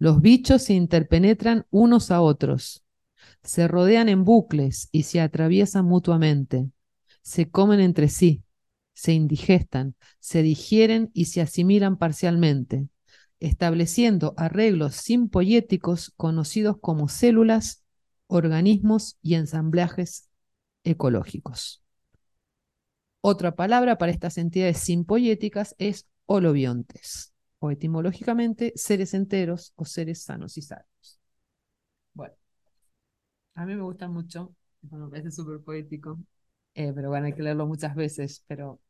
[0.00, 2.84] Los bichos se interpenetran unos a otros,
[3.44, 6.68] se rodean en bucles y se atraviesan mutuamente,
[7.22, 8.42] se comen entre sí,
[8.92, 12.88] se indigestan, se digieren y se asimilan parcialmente,
[13.40, 17.82] estableciendo arreglos simpoyéticos conocidos como células,
[18.26, 20.30] organismos y ensamblajes
[20.84, 21.82] ecológicos.
[23.22, 30.56] Otra palabra para estas entidades simpoyéticas es holobiontes, o etimológicamente seres enteros o seres sanos
[30.56, 31.20] y sanos.
[32.14, 32.34] Bueno,
[33.54, 36.18] a mí me gusta mucho, me parece súper poético,
[36.74, 38.80] eh, pero bueno, hay que leerlo muchas veces, pero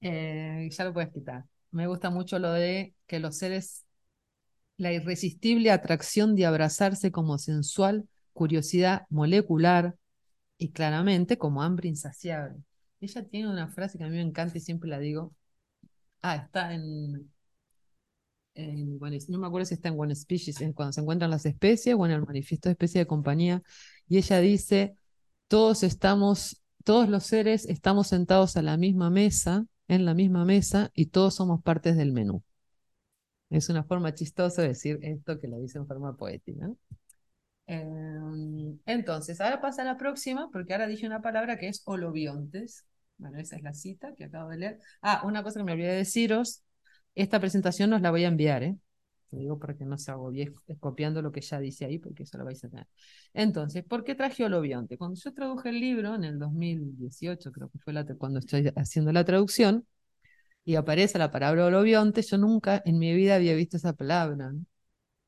[0.00, 1.44] eh, ya lo puedes quitar.
[1.72, 3.84] Me gusta mucho lo de que los seres,
[4.76, 9.96] la irresistible atracción de abrazarse como sensual, curiosidad molecular
[10.58, 12.62] y claramente como hambre insaciable.
[13.00, 15.34] Ella tiene una frase que a mí me encanta y siempre la digo.
[16.22, 17.30] Ah, está en,
[19.28, 22.04] no me acuerdo si está en One Species, en cuando se encuentran las especies o
[22.06, 23.62] en el manifiesto de especie de compañía.
[24.08, 24.96] Y ella dice,
[25.48, 30.90] todos estamos, todos los seres estamos sentados a la misma mesa, en la misma mesa,
[30.94, 32.42] y todos somos partes del menú.
[33.50, 36.70] Es una forma chistosa de decir esto que lo dice en forma poética.
[37.66, 42.86] Em, entonces, ahora pasa a la próxima, porque ahora dije una palabra que es holobiontes.
[43.18, 44.78] Bueno, esa es la cita que acabo de leer.
[45.02, 46.62] Ah, una cosa que me olvidé de deciros,
[47.14, 48.76] esta presentación nos la voy a enviar, ¿eh?
[49.32, 52.44] Digo para que no se agobie copiando lo que ya dice ahí, porque eso lo
[52.44, 52.86] vais a tener.
[53.32, 54.98] Entonces, ¿por qué traje holobionte?
[54.98, 59.24] Cuando yo traduje el libro en el 2018, creo que fue cuando estoy haciendo la
[59.24, 59.86] traducción,
[60.64, 64.52] y aparece la palabra holobionte, yo nunca en mi vida había visto esa palabra.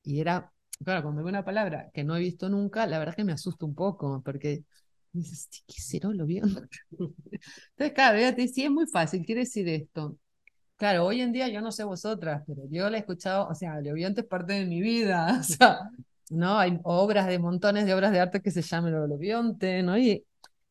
[0.03, 0.53] Y era,
[0.85, 3.33] claro, cuando veo una palabra que no he visto nunca, la verdad es que me
[3.33, 4.65] asusta un poco, porque
[5.13, 6.45] dices, ¿qué será lo vio?
[6.45, 10.19] Entonces, claro, te dice, es muy fácil, quiere decir esto.
[10.85, 13.81] Claro, hoy en día yo no sé vosotras, pero yo la he escuchado, o sea,
[13.81, 15.79] Lobionte es parte de mi vida, o sea,
[16.29, 16.59] ¿no?
[16.59, 19.97] Hay obras de montones de obras de arte que se llaman Lobionte, ¿no?
[19.97, 20.27] Y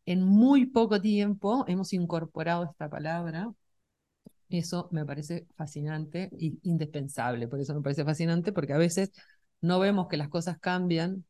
[0.06, 3.52] en muy poco tiempo hemos incorporado esta palabra.
[4.50, 9.12] Eso me parece fascinante e indispensable, por eso me parece fascinante, porque a veces
[9.62, 11.26] no vemos que las cosas cambian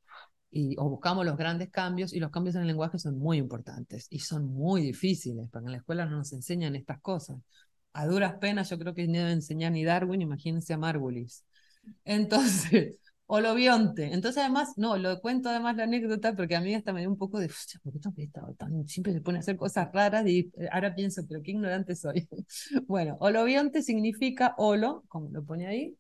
[0.51, 4.07] y, o buscamos los grandes cambios y los cambios en el lenguaje son muy importantes
[4.09, 7.37] y son muy difíciles, porque en la escuela no nos enseñan estas cosas.
[7.93, 11.45] A duras penas yo creo que no debe enseñar ni Darwin, imagínense a Margulis.
[12.05, 14.13] Entonces, o lo.
[14.13, 17.17] Entonces además, no, lo cuento además la anécdota porque a mí hasta me dio un
[17.17, 17.49] poco de,
[17.83, 18.27] ¿por qué
[18.57, 20.27] tan, siempre se pone a hacer cosas raras?
[20.27, 22.27] Y ahora pienso, pero qué ignorante soy.
[22.87, 25.97] bueno, olovionte significa olo, como lo pone ahí,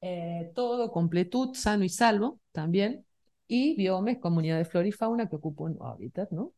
[0.00, 3.04] eh, todo, completud, sano y salvo también,
[3.48, 6.52] y biomes, comunidad de flora y fauna que ocupa un hábitat, ¿no?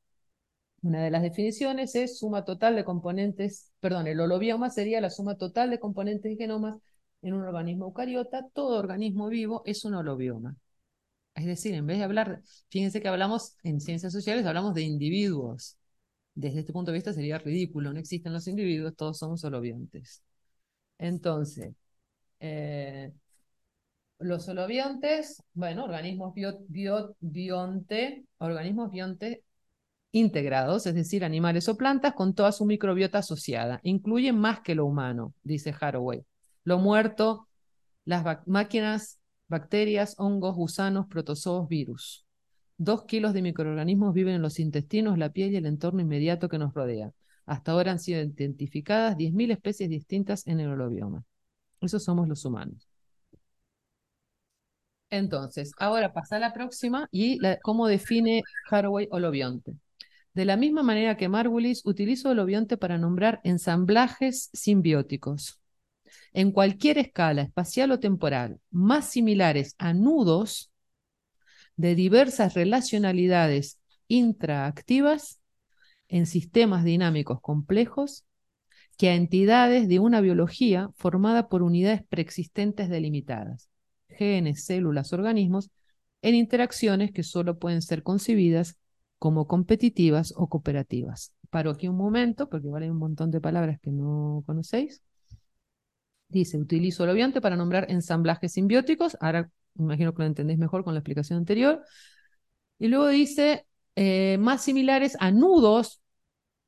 [0.83, 5.37] Una de las definiciones es suma total de componentes, perdón, el holobioma sería la suma
[5.37, 6.79] total de componentes y genomas
[7.23, 8.49] en un organismo eucariota.
[8.53, 10.55] Todo organismo vivo es un holobioma.
[11.35, 15.77] Es decir, en vez de hablar, fíjense que hablamos en ciencias sociales, hablamos de individuos.
[16.35, 20.23] Desde este punto de vista sería ridículo, no existen los individuos, todos somos holobiontes.
[20.99, 21.75] Entonces,
[22.41, 23.12] eh,
[24.19, 26.35] los holobiontes, bueno, organismos
[26.69, 29.45] bionte, organismos bionte
[30.12, 33.81] integrados, es decir, animales o plantas con toda su microbiota asociada.
[33.83, 36.25] Incluyen más que lo humano, dice Haraway.
[36.64, 37.49] Lo muerto,
[38.05, 42.27] las máquinas, bacterias, hongos, gusanos, protozoos, virus.
[42.77, 46.59] Dos kilos de microorganismos viven en los intestinos, la piel y el entorno inmediato que
[46.59, 47.12] nos rodea.
[47.44, 51.25] Hasta ahora han sido identificadas 10.000 especies distintas en el holobioma.
[51.81, 52.88] Esos somos los humanos.
[55.11, 59.75] Entonces, ahora pasa a la próxima y cómo define Haraway holobionte.
[60.38, 65.61] De la misma manera que Margulis, utilizo holobionte para nombrar ensamblajes simbióticos.
[66.33, 70.70] En cualquier escala espacial o temporal, más similares a nudos
[71.74, 75.40] de diversas relacionalidades intraactivas
[76.07, 78.24] en sistemas dinámicos complejos
[78.96, 83.70] que a entidades de una biología formada por unidades preexistentes delimitadas
[84.07, 85.72] genes, células, organismos,
[86.22, 88.79] en interacciones que solo pueden ser concebidas
[89.19, 91.33] como competitivas o cooperativas.
[91.51, 95.03] Paro aquí un momento, porque vale un montón de palabras que no conocéis.
[96.29, 99.17] Dice, utilizo el obviante para nombrar ensamblajes simbióticos.
[99.21, 101.83] Ahora imagino que lo entendéis mejor con la explicación anterior.
[102.79, 106.03] Y luego dice, eh, más similares a nudos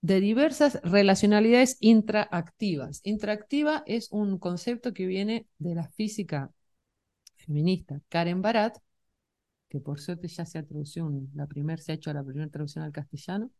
[0.01, 3.01] de diversas relacionalidades intraactivas.
[3.05, 6.51] Intraactiva es un concepto que viene de la física
[7.37, 8.79] feminista Karen Barat,
[9.70, 12.85] que por suerte ya se ha traducido, la primera se ha hecho la primera traducción
[12.85, 13.50] al castellano.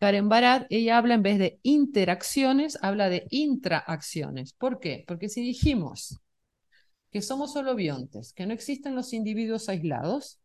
[0.00, 4.54] Karen Barat, ella habla en vez de interacciones, habla de intraacciones.
[4.54, 5.04] ¿Por qué?
[5.06, 6.18] Porque si dijimos
[7.12, 10.40] que somos solo biontes, que no existen los individuos aislados,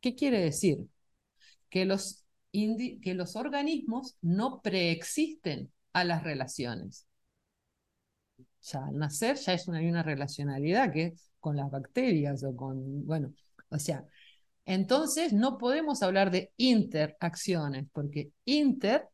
[0.00, 0.78] ¿qué quiere decir?
[1.70, 7.06] Que los, que los organismos no preexisten a las relaciones.
[8.62, 13.06] Ya al nacer ya es una, hay una relacionalidad que con las bacterias o con,
[13.06, 13.32] bueno,
[13.70, 14.04] o sea,
[14.64, 19.08] entonces no podemos hablar de interacciones, porque inter,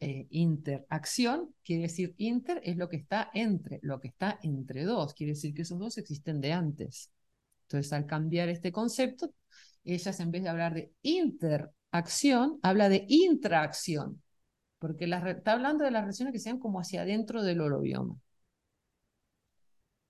[0.00, 5.14] eh, interacción, quiere decir inter es lo que está entre, lo que está entre dos,
[5.14, 7.10] quiere decir que esos dos existen de antes.
[7.62, 9.32] Entonces, al cambiar este concepto,
[9.84, 14.22] ellas en vez de hablar de interacción, habla de intraacción,
[14.78, 18.16] porque está hablando de las relaciones que sean como hacia adentro del holobioma.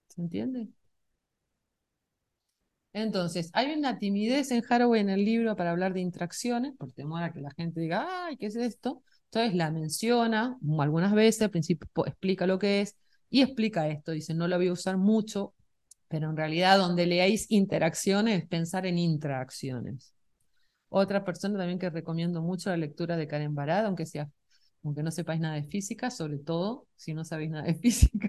[0.09, 0.69] ¿Se entiende?
[2.95, 7.25] Entonces, hay una timidez en Haraway en el libro para hablar de interacciones, por temor
[7.25, 9.03] a que la gente diga, ay, ¿qué es esto?
[9.27, 12.97] Entonces la menciona algunas veces, al principio explica lo que es
[13.31, 14.13] y explica esto.
[14.13, 15.55] Dice, no lo voy a usar mucho,
[16.09, 20.15] pero en realidad donde leáis interacciones, pensar en intraacciones.
[20.89, 24.31] Otra persona también que recomiendo mucho la lectura de Karen Barad, aunque sea
[24.85, 28.29] aunque no sepáis nada de física, sobre todo si no sabéis nada de física,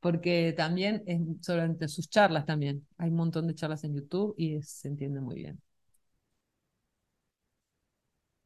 [0.00, 2.86] porque también es sobre sus charlas también.
[2.98, 5.60] Hay un montón de charlas en YouTube y se entiende muy bien.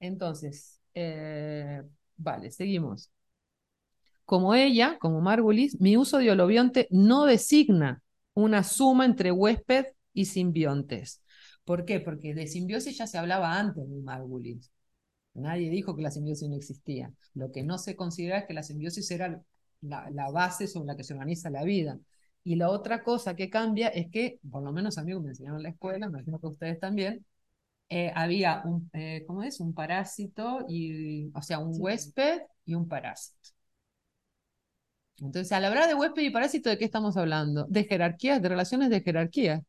[0.00, 1.82] Entonces, eh,
[2.16, 3.10] vale, seguimos.
[4.24, 10.26] Como ella, como Margulis, mi uso de holobionte no designa una suma entre huésped y
[10.26, 11.22] simbiontes.
[11.64, 12.00] ¿Por qué?
[12.00, 14.70] Porque de simbiosis ya se hablaba antes de Margulis.
[15.34, 17.12] Nadie dijo que la simbiosis no existía.
[17.34, 19.42] Lo que no se considera es que la simbiosis era
[19.84, 21.98] la, base sobre la que se organiza la vida.
[22.44, 25.58] Y la otra cosa que cambia es que, por lo menos a mí me enseñaron
[25.58, 27.24] en la escuela, me imagino que ustedes también,
[27.88, 29.60] eh, había un, eh, ¿cómo es?
[29.60, 33.50] Un parásito, y, o sea, un huésped y un parásito.
[35.20, 37.66] Entonces, al hablar de huésped y parásito, ¿de qué estamos hablando?
[37.68, 39.62] De jerarquías, de relaciones de jerarquía.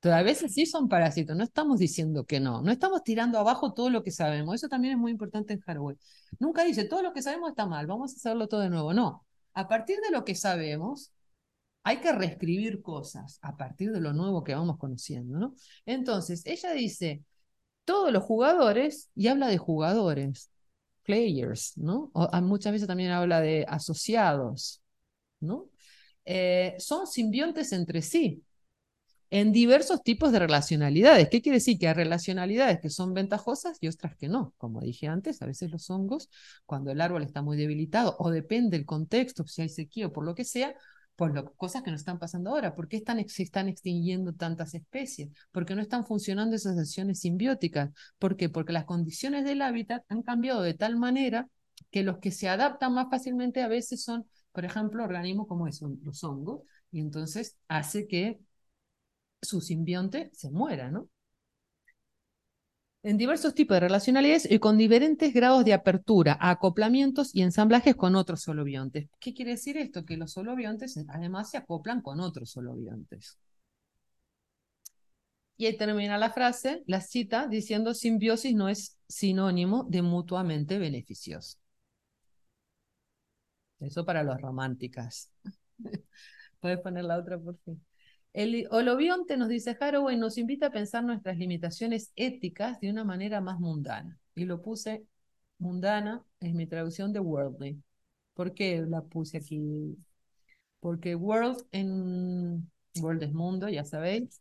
[0.00, 3.72] Pero a veces sí son parásitos, no estamos diciendo que no, no estamos tirando abajo
[3.72, 4.56] todo lo que sabemos.
[4.56, 5.96] Eso también es muy importante en Haraway.
[6.40, 8.92] Nunca dice, todo lo que sabemos está mal, vamos a hacerlo todo de nuevo.
[8.94, 9.24] No,
[9.54, 11.12] a partir de lo que sabemos,
[11.84, 15.54] hay que reescribir cosas a partir de lo nuevo que vamos conociendo, ¿no?
[15.84, 17.24] Entonces, ella dice,
[17.84, 20.50] todos los jugadores, y habla de jugadores,
[21.02, 22.10] players, ¿no?
[22.14, 24.82] O, muchas veces también habla de asociados,
[25.40, 25.68] ¿no?
[26.24, 28.44] Eh, son simbiontes entre sí
[29.32, 31.30] en diversos tipos de relacionalidades.
[31.30, 31.78] ¿Qué quiere decir?
[31.78, 34.52] Que hay relacionalidades que son ventajosas y otras que no.
[34.58, 36.28] Como dije antes, a veces los hongos,
[36.66, 40.24] cuando el árbol está muy debilitado o depende del contexto, si hay sequía o por
[40.24, 40.74] lo que sea,
[41.16, 42.74] Por las cosas que nos están pasando ahora.
[42.74, 45.28] ¿Por qué están, se están extinguiendo tantas especies?
[45.50, 47.90] ¿Por qué no están funcionando esas acciones simbióticas?
[48.18, 48.48] ¿Por qué?
[48.48, 51.48] Porque las condiciones del hábitat han cambiado de tal manera
[51.90, 55.98] que los que se adaptan más fácilmente a veces son, por ejemplo, organismos como son
[56.02, 58.40] los hongos, y entonces hace que
[59.42, 61.08] su simbionte se muera, ¿no?
[63.04, 68.14] En diversos tipos de relacionalidades y con diferentes grados de apertura, acoplamientos y ensamblajes con
[68.14, 69.08] otros solobiontes.
[69.18, 70.04] ¿Qué quiere decir esto?
[70.04, 73.38] Que los solobiontes además se acoplan con otros solobiontes.
[75.56, 81.58] Y ahí termina la frase, la cita, diciendo simbiosis no es sinónimo de mutuamente beneficioso.
[83.80, 85.30] Eso para los románticas.
[86.60, 87.84] Puedes poner la otra por fin.
[88.32, 93.40] El holobionte, nos dice Haraway, nos invita a pensar nuestras limitaciones éticas de una manera
[93.40, 94.18] más mundana.
[94.34, 95.04] Y lo puse
[95.58, 97.82] mundana, es mi traducción de worldly.
[98.34, 99.96] ¿Por qué la puse aquí?
[100.80, 102.70] Porque world en
[103.00, 104.40] world es mundo, ya sabéis.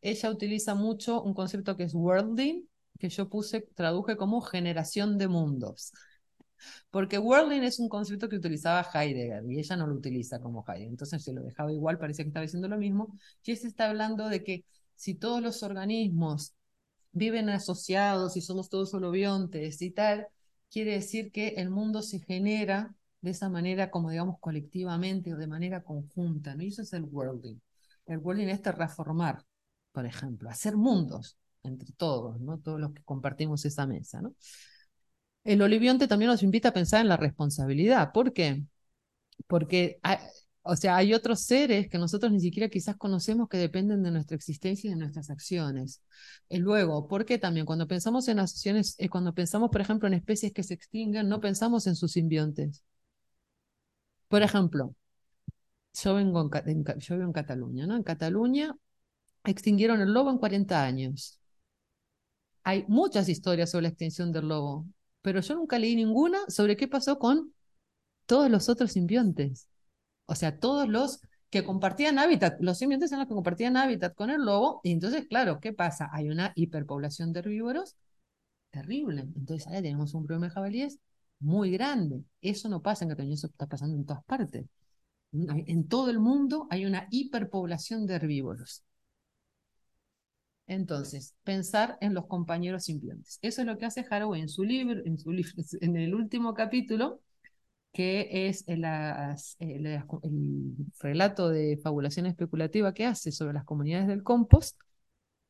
[0.00, 2.68] Ella utiliza mucho un concepto que es worldly,
[2.98, 5.92] que yo puse, traduje como generación de mundos.
[6.90, 10.88] Porque worldling es un concepto que utilizaba Heidegger y ella no lo utiliza como Heidegger.
[10.88, 13.16] Entonces se lo dejaba igual, parecía que estaba diciendo lo mismo.
[13.44, 16.54] Y se está hablando de que si todos los organismos
[17.12, 20.28] viven asociados y somos todos holobiontes y tal,
[20.70, 25.46] quiere decir que el mundo se genera de esa manera como digamos colectivamente o de
[25.46, 26.62] manera conjunta, ¿no?
[26.62, 27.58] Y eso es el worlding.
[28.06, 29.44] El worlding es reformar,
[29.92, 32.58] por ejemplo, hacer mundos entre todos, ¿no?
[32.58, 34.34] Todos los que compartimos esa mesa, ¿no?
[35.44, 38.12] El olivionte también nos invita a pensar en la responsabilidad.
[38.12, 38.64] ¿Por qué?
[39.46, 40.00] Porque,
[40.62, 44.36] o sea, hay otros seres que nosotros ni siquiera quizás conocemos que dependen de nuestra
[44.36, 46.02] existencia y de nuestras acciones.
[46.48, 47.66] Y luego, ¿por qué también?
[47.66, 51.40] Cuando pensamos en asociaciones, eh, cuando pensamos, por ejemplo, en especies que se extinguen, no
[51.40, 52.84] pensamos en sus simbiontes.
[54.28, 54.94] Por ejemplo,
[56.02, 57.96] yo, vengo en, yo vivo en Cataluña, ¿no?
[57.96, 58.76] En Cataluña
[59.44, 61.40] extinguieron el lobo en 40 años.
[62.64, 64.86] Hay muchas historias sobre la extinción del lobo
[65.24, 67.54] pero yo nunca leí ninguna sobre qué pasó con
[68.26, 69.68] todos los otros simbiontes.
[70.26, 74.28] O sea, todos los que compartían hábitat, los simbiontes eran los que compartían hábitat con
[74.28, 76.10] el lobo, y entonces, claro, ¿qué pasa?
[76.12, 77.96] Hay una hiperpoblación de herbívoros
[78.70, 79.22] terrible.
[79.34, 80.98] Entonces, ahora tenemos un problema de jabalíes
[81.40, 82.22] muy grande.
[82.42, 84.66] Eso no pasa en Cataluña, eso está pasando en todas partes.
[85.32, 88.84] En todo el mundo hay una hiperpoblación de herbívoros.
[90.66, 93.38] Entonces, pensar en los compañeros simbiontes.
[93.42, 96.54] Eso es lo que hace Haraway en su libro, en, su libro, en el último
[96.54, 97.20] capítulo,
[97.92, 98.82] que es el,
[101.00, 104.78] relato de fabulación especulativa que hace sobre las comunidades del compost.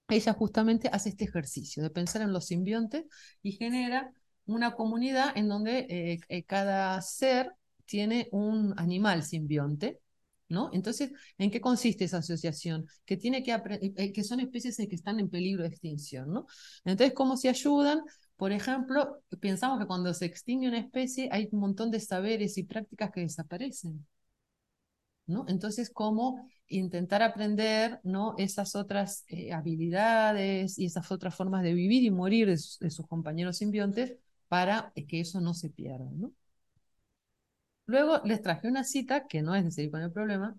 [0.09, 3.07] Ella justamente hace este ejercicio de pensar en los simbiontes
[3.43, 4.12] y genera
[4.47, 7.53] una comunidad en donde eh, eh, cada ser
[7.87, 10.01] tiene un animal simbionte
[10.49, 10.70] ¿no?
[10.72, 12.86] Entonces, ¿en qué consiste esa asociación?
[13.05, 16.47] Que, tiene que, eh, que son especies que están en peligro de extinción, ¿no?
[16.84, 18.01] Entonces, ¿cómo se ayudan?
[18.36, 22.64] Por ejemplo, pensamos que cuando se extingue una especie hay un montón de saberes y
[22.64, 24.07] prácticas que desaparecen.
[25.26, 25.45] ¿no?
[25.49, 28.34] Entonces, ¿cómo intentar aprender ¿no?
[28.38, 32.90] esas otras eh, habilidades y esas otras formas de vivir y morir de sus, de
[32.90, 34.16] sus compañeros simbiontes
[34.49, 36.11] para que eso no se pierda?
[36.12, 36.32] ¿no?
[37.87, 40.55] Luego les traje una cita que no es de seguir con el problema,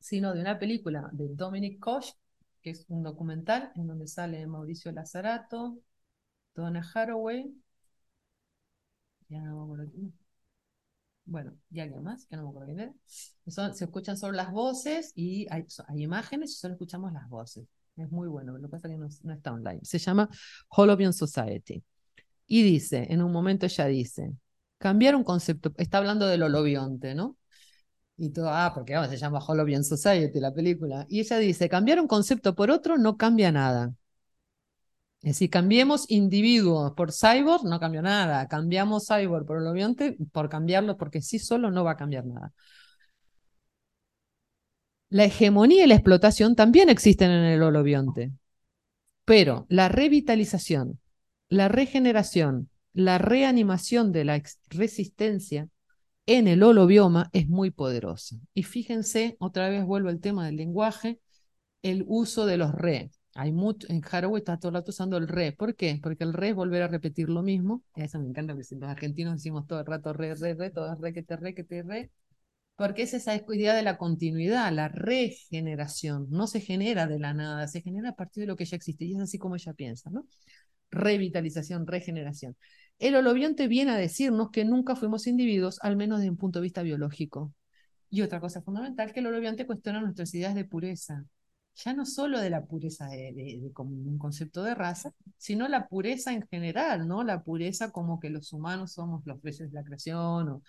[0.00, 2.06] sino de una película de Dominic Koch,
[2.62, 5.78] que es un documental en donde sale Mauricio Lazarato,
[6.54, 7.52] Donna Haraway,
[9.28, 9.92] ya no me acuerdo
[11.24, 13.74] Bueno, y alguien más, que no me acuerdo quién era.
[13.74, 17.66] se escuchan solo las voces y hay, imágenes y solo escuchamos las voces.
[17.96, 19.80] Es muy bueno, lo que pasa es que no, no está online.
[19.82, 20.28] Se llama
[20.68, 21.82] Holobion Society.
[22.46, 24.32] Y dice, en un momento ella dice,
[24.78, 25.72] cambiar un concepto.
[25.76, 27.36] Está hablando del holobionte, ¿no?
[28.16, 31.06] Y todo, ah, porque se llama Holobion Society la película.
[31.08, 33.94] Y ella dice, cambiar un concepto por otro no cambia nada.
[35.22, 38.46] Es decir, cambiemos individuos por cyborg, no cambia nada.
[38.48, 42.52] Cambiamos cyborg por holobionte, por cambiarlo, porque sí solo no va a cambiar nada.
[45.08, 48.32] La hegemonía y la explotación también existen en el holobionte.
[49.24, 51.00] Pero la revitalización,
[51.48, 55.68] la regeneración, la reanimación de la resistencia
[56.24, 58.36] en el holobioma es muy poderosa.
[58.54, 61.20] Y fíjense, otra vez vuelvo al tema del lenguaje,
[61.82, 63.10] el uso de los re.
[63.34, 65.52] Hay mucho, en Haraway está todo el rato usando el re.
[65.52, 66.00] ¿Por qué?
[66.02, 67.82] Porque el re es volver a repetir lo mismo.
[67.96, 71.12] Eso me encanta, porque los argentinos decimos todo el rato re, re, re, todo re,
[71.12, 72.10] que te re, que te re.
[72.76, 76.28] Porque es esa idea de la continuidad, la regeneración.
[76.30, 79.04] No se genera de la nada, se genera a partir de lo que ya existe.
[79.04, 80.26] Y es así como ella piensa, ¿no?
[80.90, 82.56] Revitalización, regeneración.
[82.98, 86.64] El holobionte viene a decirnos que nunca fuimos individuos, al menos desde un punto de
[86.64, 87.52] vista biológico.
[88.08, 91.24] Y otra cosa fundamental, que el holobionte cuestiona nuestras ideas de pureza.
[91.84, 96.32] Ya no solo de la pureza de, como un concepto de raza, sino la pureza
[96.32, 97.22] en general, ¿no?
[97.22, 100.48] La pureza como que los humanos somos los reyes de la creación.
[100.48, 100.62] O...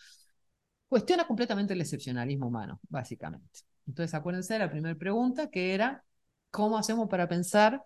[0.90, 3.62] Cuestiona completamente el excepcionalismo humano, básicamente.
[3.88, 6.04] Entonces, acuérdense de la primera pregunta, que era,
[6.52, 7.82] ¿cómo hacemos para pensar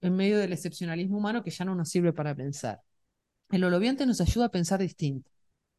[0.00, 2.80] en medio del excepcionalismo humano que ya no nos sirve para pensar?
[3.54, 5.30] El holobionte nos ayuda a pensar distinto.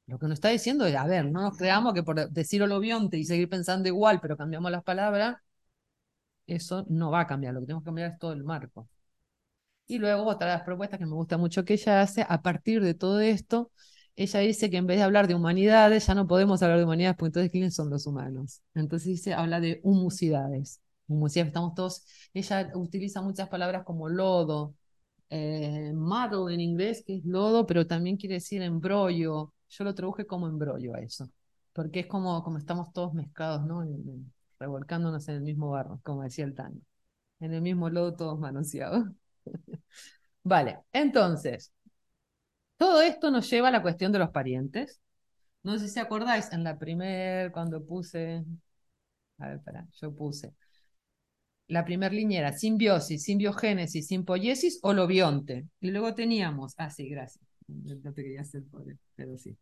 [0.08, 3.18] Lo que nos está diciendo es, a ver, no nos creamos que por decir holobionte
[3.18, 5.38] y seguir pensando igual, pero cambiamos las palabras,
[6.48, 7.54] eso no va a cambiar.
[7.54, 8.88] Lo que tenemos que cambiar es todo el marco.
[9.88, 12.82] Y luego otra de las propuestas que me gusta mucho que ella hace, a partir
[12.82, 13.72] de todo esto,
[14.16, 17.18] ella dice que en vez de hablar de humanidades, ya no podemos hablar de humanidades,
[17.18, 18.62] porque entonces ¿quiénes son los humanos?
[18.74, 20.82] Entonces dice, habla de humusidades.
[21.08, 24.76] Humusidades, estamos todos, ella utiliza muchas palabras como lodo,
[25.30, 29.54] eh, en inglés, que es lodo, pero también quiere decir embrollo.
[29.70, 31.30] Yo lo traduje como embrollo a eso,
[31.74, 33.86] porque es como, como estamos todos mezclados, ¿no?
[34.60, 36.80] revolcándonos en el mismo barro, como decía el tango.
[37.40, 39.08] En el mismo lodo todos manoseados.
[40.44, 41.74] vale, entonces,
[42.78, 45.02] todo esto nos lleva a la cuestión de los parientes.
[45.64, 48.44] No sé si acordáis, en la primer, cuando puse,
[49.40, 50.54] a ver, espera, yo puse,
[51.68, 55.68] la primera línea era simbiosis, simbiogénesis, simpoiesis o lobionte.
[55.80, 57.44] Y luego teníamos, ah, sí, gracias.
[57.68, 58.64] No te quería hacer
[59.16, 59.58] pero sí.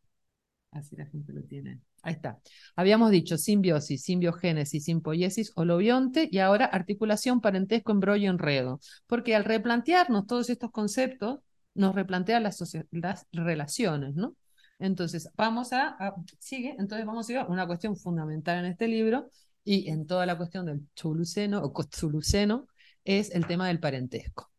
[0.71, 1.79] Así la gente lo tiene.
[2.01, 2.39] Ahí está.
[2.75, 8.79] Habíamos dicho simbiosis, simbiogénesis, simpoiesis o lobionte y ahora articulación, parentesco, embrollo, enredo.
[9.07, 11.39] Porque al replantearnos todos estos conceptos,
[11.75, 12.59] nos replantea las,
[12.91, 14.35] las relaciones, ¿no?
[14.79, 15.95] Entonces, vamos a,
[16.39, 19.29] sigue, entonces vamos a ir a una cuestión fundamental en este libro
[19.63, 22.67] y en toda la cuestión del chuluceno o costuluceno
[23.03, 24.51] es el tema del parentesco.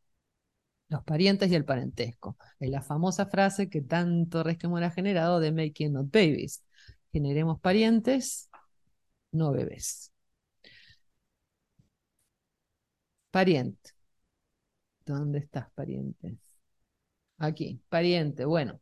[0.89, 2.37] Los parientes y el parentesco.
[2.61, 6.63] Es la famosa frase que tanto resquemor ha generado de making not babies.
[7.13, 8.51] Generemos parientes,
[9.33, 10.13] no bebés.
[13.31, 13.91] Pariente.
[15.07, 16.37] ¿Dónde estás, pariente?
[17.39, 18.45] Aquí, pariente.
[18.45, 18.81] Bueno,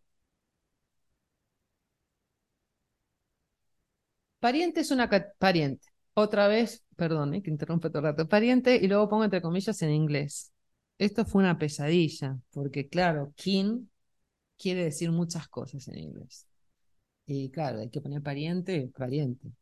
[4.41, 5.09] Pariente es una
[5.39, 5.87] pariente.
[6.15, 8.29] Otra vez, perdón, eh, que interrumpe todo el rato.
[8.29, 10.53] Pariente y luego pongo entre comillas en inglés.
[10.99, 13.91] Esto fue una pesadilla, porque claro, kin
[14.59, 16.47] quiere decir muchas cosas en inglés.
[17.27, 19.53] Y claro, hay que poner pariente, pariente.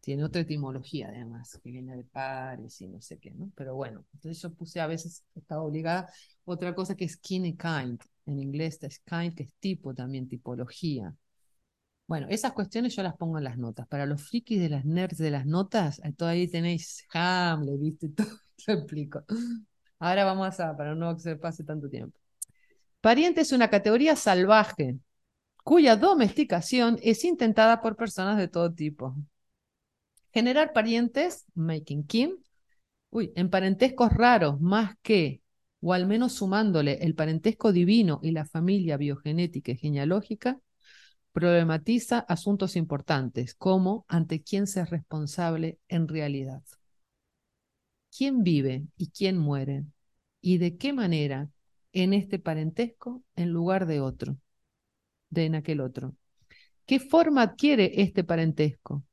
[0.00, 3.50] Tiene otra etimología además, que viene de pares y no sé qué, ¿no?
[3.54, 6.12] Pero bueno, entonces yo puse a veces, estaba obligada,
[6.44, 8.00] otra cosa que es kin y kind.
[8.26, 11.14] En inglés es kind, que es tipo también, tipología.
[12.06, 13.86] Bueno, esas cuestiones yo las pongo en las notas.
[13.88, 18.08] Para los frikis de las nerds de las notas, eh, todavía tenéis Hamlet, ¿viste?
[18.16, 18.26] Todo
[18.66, 19.24] lo explico.
[19.98, 22.18] Ahora vamos a, para no que se pase tanto tiempo.
[23.00, 24.98] Pariente es una categoría salvaje
[25.64, 29.16] cuya domesticación es intentada por personas de todo tipo.
[30.32, 32.36] Generar parientes, making kin,
[33.10, 35.42] uy, en parentescos raros, más que,
[35.80, 40.58] o al menos sumándole el parentesco divino y la familia biogenética y genealógica,
[41.32, 46.62] problematiza asuntos importantes, como ante quién se es responsable en realidad.
[48.16, 49.84] ¿Quién vive y quién muere?
[50.40, 51.48] ¿Y de qué manera
[51.92, 54.36] en este parentesco en lugar de otro,
[55.30, 56.14] de en aquel otro?
[56.86, 59.04] ¿Qué forma adquiere este parentesco?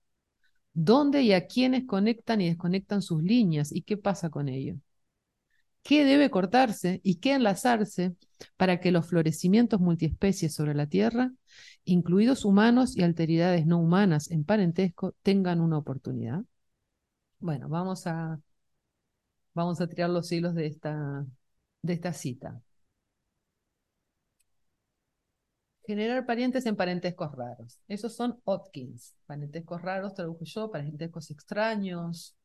[0.73, 4.75] ¿Dónde y a quiénes conectan y desconectan sus líneas y qué pasa con ello?
[5.83, 8.15] ¿Qué debe cortarse y qué enlazarse
[8.57, 11.31] para que los florecimientos multiespecies sobre la Tierra,
[11.83, 16.41] incluidos humanos y alteridades no humanas en parentesco, tengan una oportunidad?
[17.39, 18.39] Bueno, vamos a,
[19.53, 21.25] vamos a tirar los hilos de esta,
[21.81, 22.61] de esta cita.
[25.85, 27.79] Generar parientes en parentescos raros.
[27.87, 29.15] Esos son Otkins.
[29.25, 32.35] Parentescos raros, tradujo yo, parentescos extraños,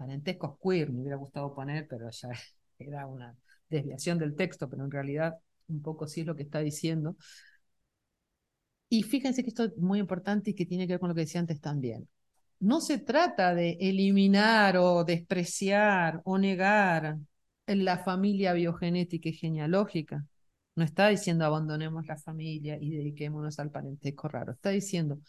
[0.00, 2.30] parentescos queer, me hubiera gustado poner, pero ya
[2.78, 3.36] era una
[3.68, 5.36] desviación del texto, pero en realidad
[5.68, 7.16] un poco sí es lo que está diciendo.
[8.88, 11.20] Y fíjense que esto es muy importante y que tiene que ver con lo que
[11.20, 12.08] decía antes también.
[12.60, 17.18] No se trata de eliminar o despreciar o negar
[17.66, 20.24] la familia biogenética y genealógica.
[20.76, 24.52] No está diciendo abandonemos la familia y dediquémonos al parentesco raro.
[24.52, 25.20] Está diciendo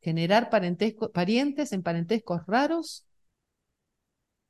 [0.00, 3.08] generar parentesco, parientes en parentescos raros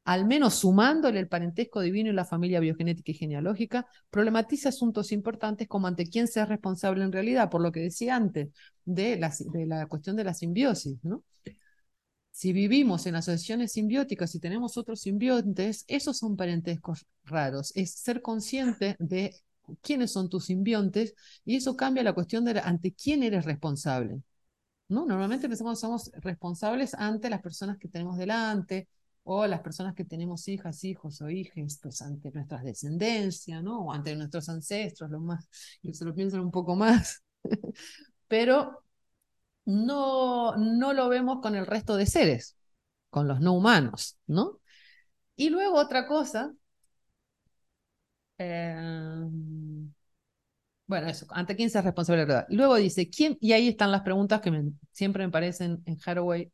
[0.08, 5.68] al menos sumándole el parentesco divino y la familia biogenética y genealógica, problematiza asuntos importantes
[5.68, 8.48] como ante quién sea responsable en realidad, por lo que decía antes,
[8.86, 11.24] de la, de la cuestión de la simbiosis, ¿no?
[12.30, 17.72] Si vivimos en asociaciones simbióticas y tenemos otros simbiontes, esos son parentescos raros.
[17.74, 19.34] Es ser consciente de
[19.82, 24.22] quiénes son tus simbiontes y eso cambia la cuestión de ante quién eres responsable.
[24.88, 25.04] ¿no?
[25.04, 28.88] Normalmente pensamos que somos responsables ante las personas que tenemos delante
[29.30, 33.80] o las personas que tenemos hijas, hijos o hijas, pues ante nuestras descendencias, ¿no?
[33.86, 35.46] O ante nuestros ancestros, lo más,
[35.82, 37.22] y se lo piensan un poco más.
[38.28, 38.84] Pero
[39.66, 42.56] no, no lo vemos con el resto de seres,
[43.10, 44.60] con los no humanos, ¿no?
[45.36, 46.52] Y luego otra cosa
[48.38, 49.28] eh,
[50.86, 52.46] bueno, eso, ¿ante quién se es responsable de verdad?
[52.50, 53.36] Luego dice, ¿quién?
[53.40, 54.50] Y ahí están las preguntas que
[54.92, 56.50] siempre me parecen en Haraway.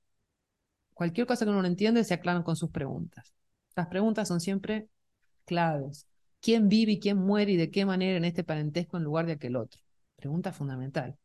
[0.94, 3.34] Cualquier cosa que uno no entiende se aclaran con sus preguntas.
[3.76, 4.88] Las preguntas son siempre
[5.44, 6.06] claves.
[6.40, 9.32] ¿Quién vive y quién muere y de qué manera en este parentesco en lugar de
[9.32, 9.80] aquel otro?
[10.16, 11.16] Pregunta fundamental.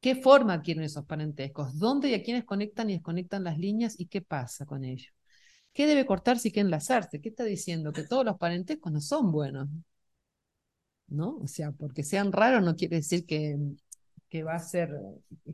[0.00, 1.78] ¿Qué forma adquieren esos parentescos?
[1.78, 5.12] ¿Dónde y a quiénes conectan y desconectan las líneas y qué pasa con ellos?
[5.72, 7.20] ¿Qué debe cortarse y qué enlazarse?
[7.20, 7.92] ¿Qué está diciendo?
[7.92, 9.68] Que todos los parentescos no son buenos.
[11.08, 11.38] ¿No?
[11.38, 13.58] O sea, porque sean raros no quiere decir que,
[14.28, 14.90] que va a ser,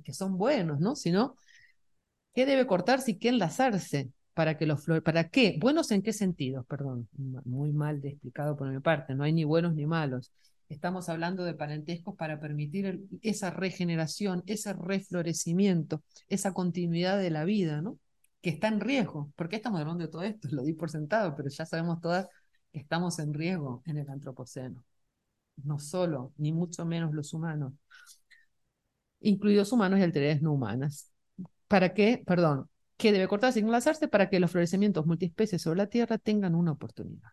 [0.05, 0.97] que son buenos, ¿no?
[0.97, 1.37] Sino,
[2.37, 4.13] ¿qué debe cortarse y qué enlazarse?
[4.35, 5.57] Para que los ¿para qué?
[5.59, 6.65] ¿Buenos en qué sentido?
[6.65, 7.09] Perdón,
[7.47, 10.31] muy mal explicado por mi parte, no hay ni buenos ni malos.
[10.69, 17.81] Estamos hablando de parentescos para permitir esa regeneración, ese reflorecimiento, esa continuidad de la vida,
[17.81, 17.99] ¿no?
[18.43, 19.33] que está en riesgo.
[19.35, 20.49] ¿Por qué estamos hablando de todo esto?
[20.53, 22.29] Lo di por sentado, pero ya sabemos todas
[22.71, 24.85] que estamos en riesgo en el antropoceno.
[25.65, 27.73] No solo, ni mucho menos los humanos,
[29.21, 31.11] incluidos humanos y alteridades no humanas.
[31.69, 32.23] ¿Para qué?
[32.27, 36.55] Perdón, que debe cortarse y enlazarse para que los florecimientos multiespecies sobre la Tierra tengan
[36.55, 37.31] una oportunidad.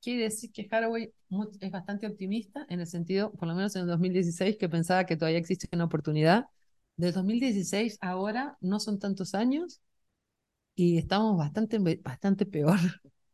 [0.00, 1.12] Quiere decir que Haraway
[1.60, 5.16] es bastante optimista en el sentido, por lo menos en el 2016, que pensaba que
[5.16, 6.46] todavía existe una oportunidad
[6.96, 9.80] de 2016 ahora no son tantos años
[10.74, 12.78] y estamos bastante, bastante peor,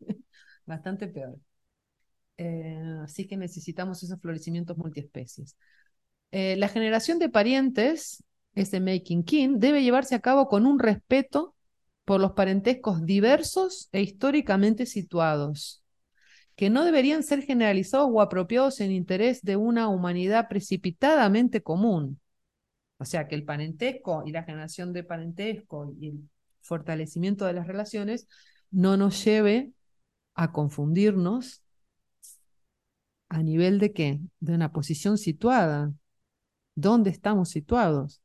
[0.66, 1.38] bastante peor.
[2.36, 5.56] Eh, así que necesitamos esos florecimientos multiespecies.
[6.32, 11.54] Eh, la generación de parientes, ese making kin, debe llevarse a cabo con un respeto
[12.04, 15.82] por los parentescos diversos e históricamente situados,
[16.56, 22.20] que no deberían ser generalizados o apropiados en interés de una humanidad precipitadamente común,
[22.98, 26.30] o sea, que el parentesco y la generación de parentesco y el
[26.62, 28.28] fortalecimiento de las relaciones
[28.70, 29.72] no nos lleve
[30.34, 31.62] a confundirnos
[33.28, 34.20] a nivel de qué?
[34.40, 35.92] De una posición situada.
[36.74, 38.23] ¿Dónde estamos situados?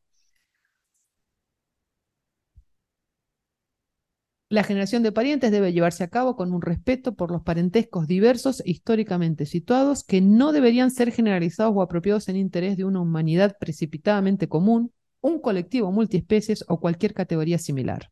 [4.52, 8.64] La generación de parientes debe llevarse a cabo con un respeto por los parentescos diversos
[8.66, 14.50] históricamente situados que no deberían ser generalizados o apropiados en interés de una humanidad precipitadamente
[14.50, 14.92] común,
[15.22, 18.10] un colectivo multiespecies o cualquier categoría similar.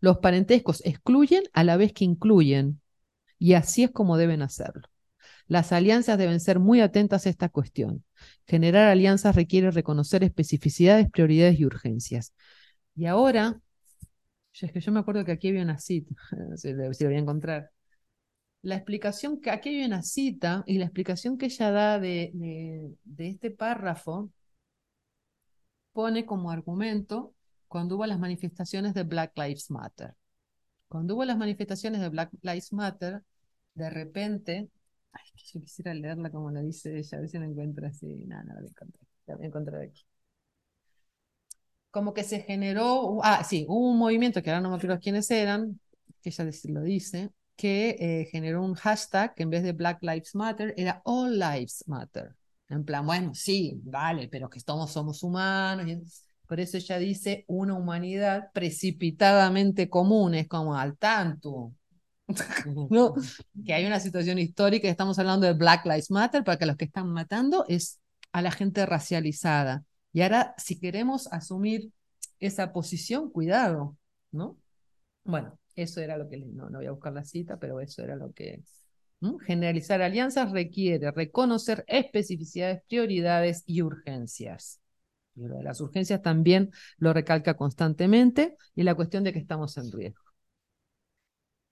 [0.00, 2.80] Los parentescos excluyen a la vez que incluyen,
[3.38, 4.88] y así es como deben hacerlo.
[5.46, 8.04] Las alianzas deben ser muy atentas a esta cuestión.
[8.48, 12.34] Generar alianzas requiere reconocer especificidades, prioridades y urgencias.
[12.96, 13.60] Y ahora
[14.52, 16.14] es que yo me acuerdo que aquí había una cita,
[16.56, 17.70] si lo voy a encontrar.
[18.62, 22.32] La explicación que aquí hay una cita y la explicación que ella da de,
[23.04, 24.30] de, este párrafo
[25.92, 27.34] pone como argumento
[27.68, 30.14] cuando hubo las manifestaciones de Black Lives Matter.
[30.88, 33.22] Cuando hubo las manifestaciones de Black Lives Matter,
[33.74, 34.70] de repente,
[35.12, 35.22] ay,
[35.52, 38.54] yo quisiera leerla como la dice ella, a ver si la encuentro así, no, no
[38.54, 40.07] la voy a encontrar, la voy a encontrar aquí
[41.90, 45.30] como que se generó, ah, sí, hubo un movimiento que ahora no me acuerdo quiénes
[45.30, 45.80] eran,
[46.22, 50.34] que ella lo dice, que eh, generó un hashtag que en vez de Black Lives
[50.34, 52.36] Matter era All Lives Matter.
[52.68, 56.24] En plan, bueno, sí, vale, pero que todos somos humanos.
[56.46, 61.74] Por eso ella dice una humanidad precipitadamente común, es como al tanto.
[62.90, 63.14] ¿No?
[63.64, 66.84] Que hay una situación histórica, estamos hablando de Black Lives Matter, para que los que
[66.84, 68.00] están matando es
[68.32, 69.82] a la gente racializada.
[70.12, 71.92] Y ahora, si queremos asumir
[72.40, 73.96] esa posición, cuidado,
[74.30, 74.56] ¿no?
[75.24, 78.16] Bueno, eso era lo que, no, no voy a buscar la cita, pero eso era
[78.16, 78.62] lo que...
[79.46, 84.80] Generalizar alianzas requiere reconocer especificidades, prioridades y urgencias.
[85.34, 89.76] Y lo de las urgencias también lo recalca constantemente y la cuestión de que estamos
[89.76, 90.22] en riesgo.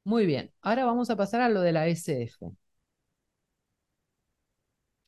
[0.05, 2.47] Muy bien, ahora vamos a pasar a lo de la SF.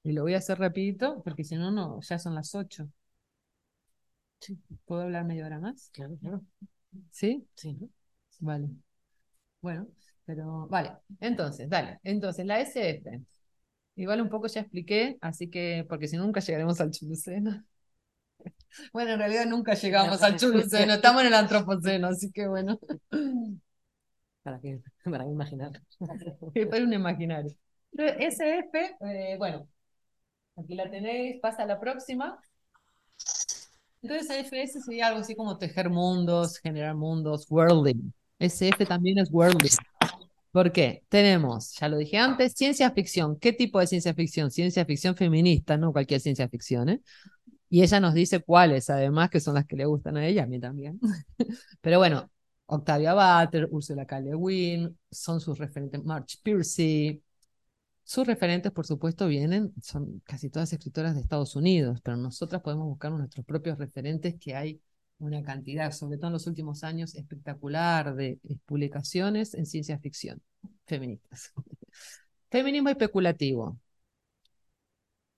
[0.03, 2.89] Y lo voy a hacer rapidito porque si no, no, ya son las 8.
[4.85, 5.91] ¿Puedo hablar media hora más?
[5.93, 6.43] Claro, claro.
[7.11, 7.47] ¿Sí?
[7.55, 7.77] Sí.
[8.41, 8.69] Vale.
[9.61, 9.89] Bueno,
[10.25, 10.93] pero vale.
[11.21, 11.99] Entonces, dale.
[12.03, 13.21] Entonces, la SF.
[13.97, 17.65] Igual un poco ya expliqué, así que, porque si nunca llegaremos al Chuluceno.
[18.93, 22.79] Bueno, en realidad nunca llegamos al Chuluceno, estamos en el Antropoceno, así que bueno.
[24.43, 25.73] Para, que, para imaginar.
[26.71, 27.51] para un imaginario.
[27.93, 29.69] SF, eh, bueno,
[30.57, 32.41] aquí la tenéis, pasa a la próxima.
[34.03, 38.13] Entonces, AFS sería algo así como tejer mundos, generar mundos, worlding.
[38.39, 39.71] SF también es worlding.
[40.53, 41.05] ¿Por qué?
[41.09, 43.39] Tenemos, ya lo dije antes, ciencia ficción.
[43.39, 44.51] ¿Qué tipo de ciencia ficción?
[44.51, 47.03] Ciencia ficción feminista, no cualquier ciencia ficción, ¿eh?
[47.71, 50.47] Y ella nos dice cuáles, además, que son las que le gustan a ella, a
[50.47, 50.99] mí también.
[51.83, 52.31] Pero bueno,
[52.67, 54.21] Octavia Butler, Ursula K.
[54.21, 57.23] Le Guin, son sus referentes, March Piercy,
[58.09, 62.87] sus referentes, por supuesto, vienen, son casi todas escritoras de Estados Unidos, pero nosotras podemos
[62.87, 64.81] buscar nuestros propios referentes, que hay
[65.19, 70.41] una cantidad, sobre todo en los últimos años, espectacular de publicaciones en ciencia ficción
[70.87, 71.53] feministas.
[72.51, 73.79] Feminismo especulativo.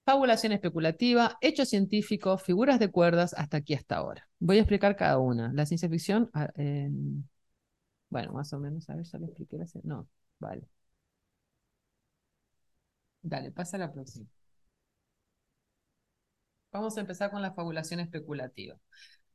[0.04, 4.28] Fabulación especulativa, hechos científicos, figuras de cuerdas, hasta aquí hasta ahora.
[4.38, 5.52] Voy a explicar cada una.
[5.52, 6.50] La ciencia ficción, ah,
[8.08, 9.58] bueno, más o menos, a ver, ya lo expliqué.
[9.82, 10.08] No,
[10.38, 10.68] vale.
[13.22, 14.26] Dale, pasa a la próxima.
[16.72, 18.76] Vamos a empezar con la fabulación especulativa.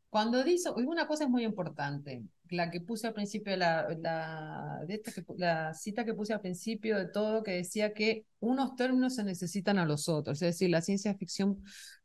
[0.10, 4.96] Cuando dice, una cosa es muy importante, la que puse al principio, la, la, de
[4.96, 9.26] esta la cita que puse al principio de todo, que decía que unos términos se
[9.26, 11.62] necesitan a los otros, es decir, la ciencia ficción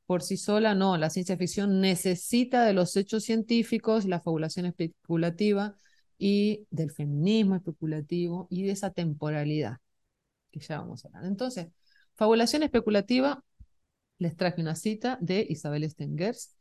[0.07, 5.77] por sí sola, no, la ciencia ficción necesita de los hechos científicos, la fabulación especulativa
[6.19, 9.79] y del feminismo especulativo y de esa temporalidad
[10.51, 11.25] que ya vamos a hablar.
[11.27, 11.69] Entonces,
[12.15, 13.43] fabulación especulativa,
[14.19, 16.55] les traje una cita de Isabel Stengers,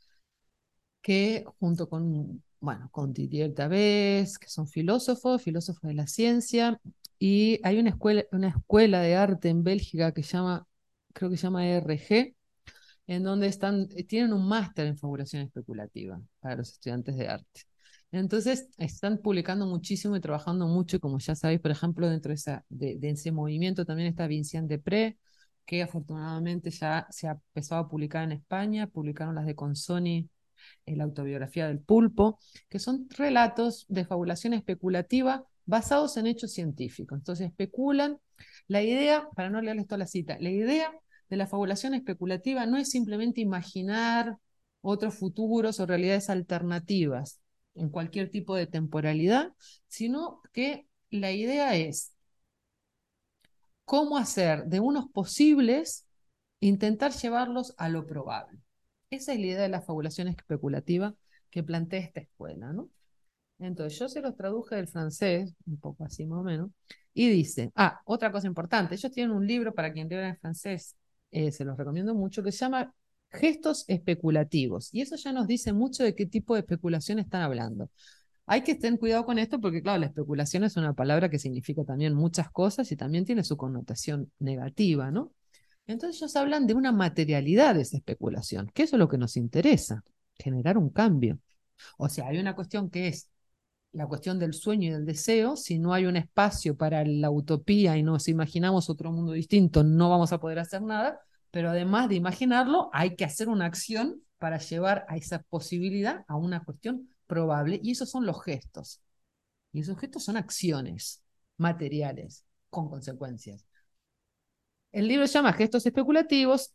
[1.02, 6.80] que junto con, bueno, con Didier Tabés, que son filósofos, filósofos de la ciencia,
[7.20, 10.66] y hay una escuela, una escuela de arte en Bélgica que llama,
[11.14, 12.36] creo que se llama ERG,
[13.08, 17.69] en donde están, tienen un máster en fabulación especulativa para los estudiantes de arte.
[18.12, 22.34] Entonces, están publicando muchísimo y trabajando mucho, y como ya sabéis, por ejemplo, dentro
[22.70, 25.18] de, ese movimiento también está Vincent Depré,
[25.66, 30.28] que afortunadamente ya se ha empezado a publicar en España, publicaron las de Consoni,
[30.86, 37.18] eh, la autobiografía del pulpo, que son relatos de fabulación especulativa basados en hechos científicos.
[37.18, 38.18] Entonces, especulan.
[38.68, 40.92] La idea, para no leerles toda la cita, la idea
[41.30, 44.38] de la fabulación especulativa no es simplemente imaginar
[44.82, 47.42] otros futuros o realidades alternativas,
[47.80, 49.54] en cualquier tipo de temporalidad,
[49.88, 52.14] sino que la idea es
[53.86, 56.08] cómo hacer de unos posibles,
[56.60, 58.60] intentar llevarlos a lo probable.
[59.10, 61.16] Esa es la idea de la fabulación especulativa
[61.50, 62.90] que plantea esta escuela, ¿no?
[63.60, 66.70] Entonces, yo se los traduje del francés, un poco así más o menos,
[67.14, 70.96] y dice, ah, otra cosa importante, ellos tienen un libro para quien lea en francés,
[71.32, 72.94] eh, se los recomiendo mucho, que se llama
[73.32, 74.90] gestos especulativos.
[74.94, 77.90] Y eso ya nos dice mucho de qué tipo de especulación están hablando.
[78.46, 81.84] Hay que tener cuidado con esto porque, claro, la especulación es una palabra que significa
[81.84, 85.34] también muchas cosas y también tiene su connotación negativa, ¿no?
[85.86, 89.38] Entonces ellos hablan de una materialidad de esa especulación, que eso es lo que nos
[89.38, 90.04] interesa,
[90.36, 91.40] generar un cambio.
[91.98, 93.30] O sea, hay una cuestión que es
[93.92, 97.98] la cuestión del sueño y del deseo, si no hay un espacio para la utopía
[97.98, 101.20] y nos imaginamos otro mundo distinto, no vamos a poder hacer nada,
[101.52, 106.36] pero además de imaginarlo, hay que hacer una acción para llevar a esa posibilidad a
[106.36, 109.02] una cuestión probable, y esos son los gestos.
[109.72, 111.24] Y esos gestos son acciones
[111.58, 113.66] materiales con consecuencias.
[114.92, 116.74] El libro se llama Gestos especulativos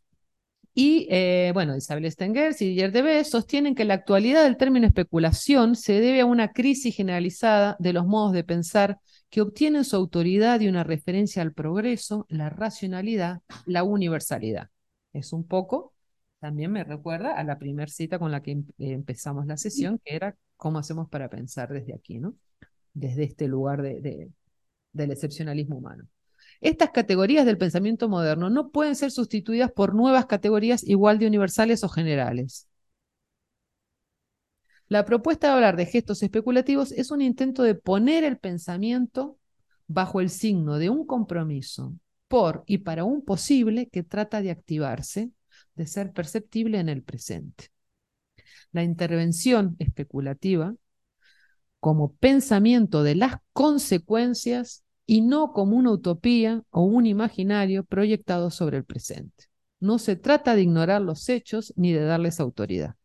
[0.75, 6.01] y, eh, bueno, Isabel Stengers y Debes sostienen que la actualidad del término especulación se
[6.01, 8.99] debe a una crisis generalizada de los modos de pensar
[9.31, 14.70] que obtienen su autoridad y una referencia al progreso, la racionalidad, la universalidad.
[15.12, 15.93] Es un poco,
[16.41, 20.16] también me recuerda a la primera cita con la que em, empezamos la sesión, que
[20.16, 22.35] era cómo hacemos para pensar desde aquí, ¿no?
[22.93, 24.31] Desde este lugar de,
[24.93, 26.09] del excepcionalismo humano.
[26.61, 31.85] Estas categorías del pensamiento moderno no pueden ser sustituidas por nuevas categorías igual de universales
[31.85, 32.69] o generales.
[34.89, 39.39] La propuesta de hablar de gestos especulativos es un intento de poner el pensamiento
[39.87, 41.95] bajo el signo de un compromiso
[42.29, 45.31] por y para un posible que trata de activarse,
[45.75, 47.69] de ser perceptible en el presente.
[48.73, 50.75] La intervención especulativa
[51.81, 58.79] como pensamiento de las consecuencias y no como una utopía o un imaginario proyectado sobre
[58.79, 59.47] el presente.
[59.81, 62.97] No se trata de ignorar los hechos ni de darles autoridad.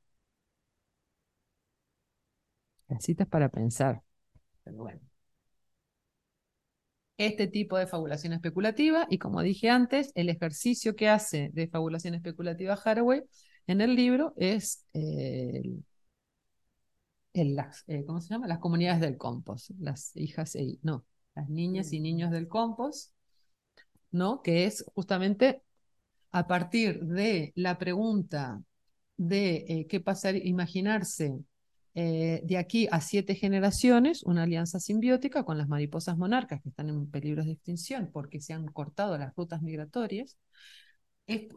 [2.87, 4.01] Necesitas para pensar.
[4.63, 5.01] Pero bueno.
[7.17, 12.15] Este tipo de fabulación especulativa, y como dije antes, el ejercicio que hace de fabulación
[12.15, 13.23] especulativa Haraway
[13.67, 15.83] en el libro es el,
[17.33, 18.47] las, eh, ¿cómo se llama?
[18.47, 21.05] Las comunidades del compost, las hijas, e, no,
[21.39, 23.13] las niñas y niños del compost,
[24.11, 24.41] ¿no?
[24.41, 25.63] Que es justamente
[26.31, 28.61] a partir de la pregunta
[29.17, 31.39] de eh, qué pasar, imaginarse
[31.95, 36.89] eh, de aquí a siete generaciones una alianza simbiótica con las mariposas monarcas que están
[36.89, 40.37] en peligro de extinción porque se han cortado las rutas migratorias.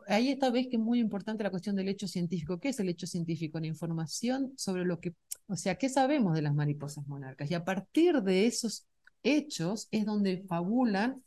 [0.09, 2.59] ahí esta vez que es muy importante la cuestión del hecho científico.
[2.61, 3.59] ¿Qué es el hecho científico?
[3.61, 5.15] La información sobre lo que,
[5.47, 7.51] o sea, ¿qué sabemos de las mariposas monarcas?
[7.51, 8.87] Y a partir de esos
[9.23, 11.23] hechos es donde fabulan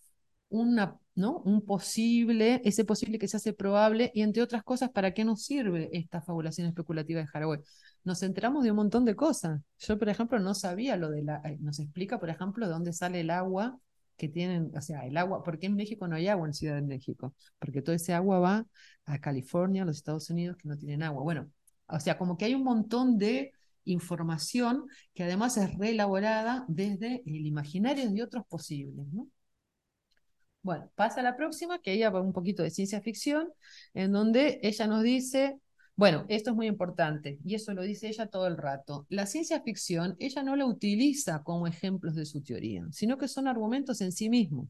[0.50, 1.40] una, ¿no?
[1.40, 5.44] un posible, ese posible que se hace probable, y entre otras cosas, ¿para qué nos
[5.44, 7.60] sirve esta fabulación especulativa de Haraway?
[8.04, 9.62] Nos enteramos de un montón de cosas.
[9.80, 12.94] Yo, por ejemplo, no sabía lo de la, eh, nos explica, por ejemplo, de dónde
[12.94, 13.80] sale el agua
[14.18, 16.82] que tienen, o sea, el agua, porque en México no hay agua en Ciudad de
[16.84, 18.66] México, porque todo ese agua va
[19.06, 21.24] a California, a los Estados Unidos, que no tienen agua.
[21.24, 21.50] Bueno,
[21.88, 23.52] o sea, como que hay un montón de
[23.86, 29.28] información que además es reelaborada desde el imaginario de otros posibles, ¿no?
[30.62, 33.50] Bueno, pasa a la próxima, que ella va un poquito de ciencia ficción,
[33.94, 35.60] en donde ella nos dice,
[35.96, 39.06] bueno, esto es muy importante, y eso lo dice ella todo el rato.
[39.10, 43.48] La ciencia ficción, ella no la utiliza como ejemplos de su teoría, sino que son
[43.48, 44.68] argumentos en sí mismos.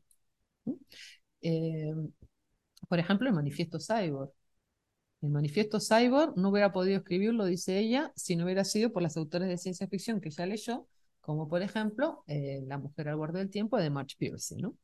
[1.41, 1.93] Eh,
[2.89, 4.32] por ejemplo, el manifiesto Cyborg.
[5.22, 9.18] El manifiesto Cyborg no hubiera podido escribirlo, dice ella, si no hubiera sido por las
[9.18, 10.88] autores de ciencia ficción que ella leyó,
[11.22, 14.76] como por ejemplo eh, La mujer al borde del tiempo de March Pierce, ¿no?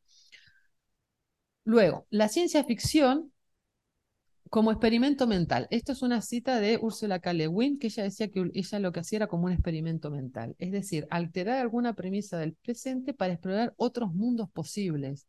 [1.64, 3.32] Luego, la ciencia ficción
[4.52, 5.68] como experimento mental.
[5.72, 7.34] Esto es una cita de Ursula K.
[7.34, 10.56] Le Guin, que ella decía que ella lo que hacía era como un experimento mental,
[10.60, 15.26] es decir, alterar alguna premisa del presente para explorar otros mundos posibles.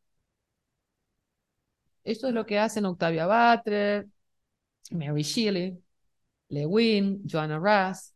[2.05, 4.09] Esto es lo que hacen Octavia Butler,
[4.91, 5.79] Mary Shelley,
[6.49, 8.13] Le Guin, Joanna Russ,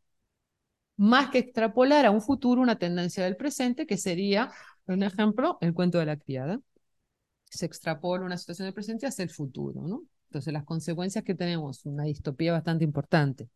[0.96, 4.50] más que extrapolar a un futuro una tendencia del presente, que sería,
[4.84, 6.60] por ejemplo, el cuento de la criada
[7.50, 10.02] se extrapola una situación del presente hacia el futuro, ¿no?
[10.28, 13.48] Entonces, las consecuencias que tenemos, una distopía bastante importante.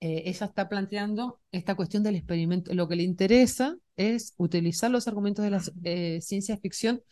[0.00, 2.72] Eh, ella está planteando esta cuestión del experimento.
[2.74, 7.02] Lo que le interesa es utilizar los argumentos de la eh, ciencia ficción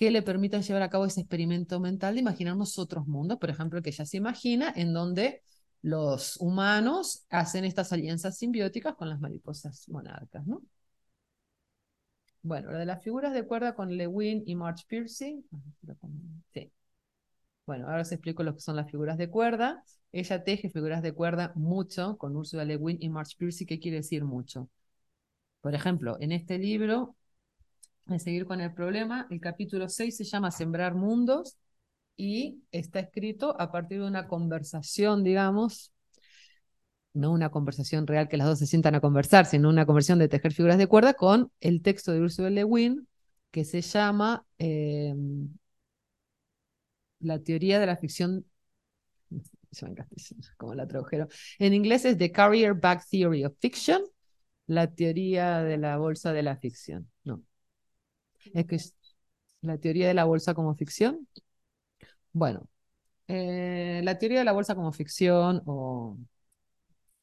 [0.00, 3.82] que le permitan llevar a cabo ese experimento mental de imaginarnos otros mundos, por ejemplo,
[3.82, 5.42] que ella se imagina en donde
[5.82, 10.62] los humanos hacen estas alianzas simbióticas con las mariposas monarcas, ¿no?
[12.40, 15.44] Bueno, lo de las figuras de cuerda con Lewin y March Piercy.
[16.54, 16.72] Sí.
[17.66, 19.84] Bueno, ahora os explico lo que son las figuras de cuerda.
[20.12, 23.66] Ella teje figuras de cuerda mucho con Ursula Lewin y March Piercy.
[23.66, 24.70] ¿Qué quiere decir mucho?
[25.60, 27.16] Por ejemplo, en este libro,
[28.10, 31.56] en seguir con el problema, el capítulo 6 se llama Sembrar Mundos
[32.16, 35.92] y está escrito a partir de una conversación, digamos,
[37.12, 40.28] no una conversación real que las dos se sientan a conversar, sino una conversión de
[40.28, 43.08] tejer figuras de cuerda con el texto de Ursula Le Guin
[43.50, 45.48] que se llama em,
[47.20, 48.44] La teoría de la ficción.
[50.56, 51.28] como la tradujeron.
[51.58, 54.02] En inglés es The Carrier Bag Theory of Fiction,
[54.66, 57.10] la teoría de la bolsa de la ficción.
[57.24, 57.42] No.
[58.54, 58.78] Es que
[59.62, 61.26] la teoría de la bolsa como ficción.
[62.32, 62.68] Bueno,
[63.28, 66.18] eh, la teoría de la bolsa como ficción o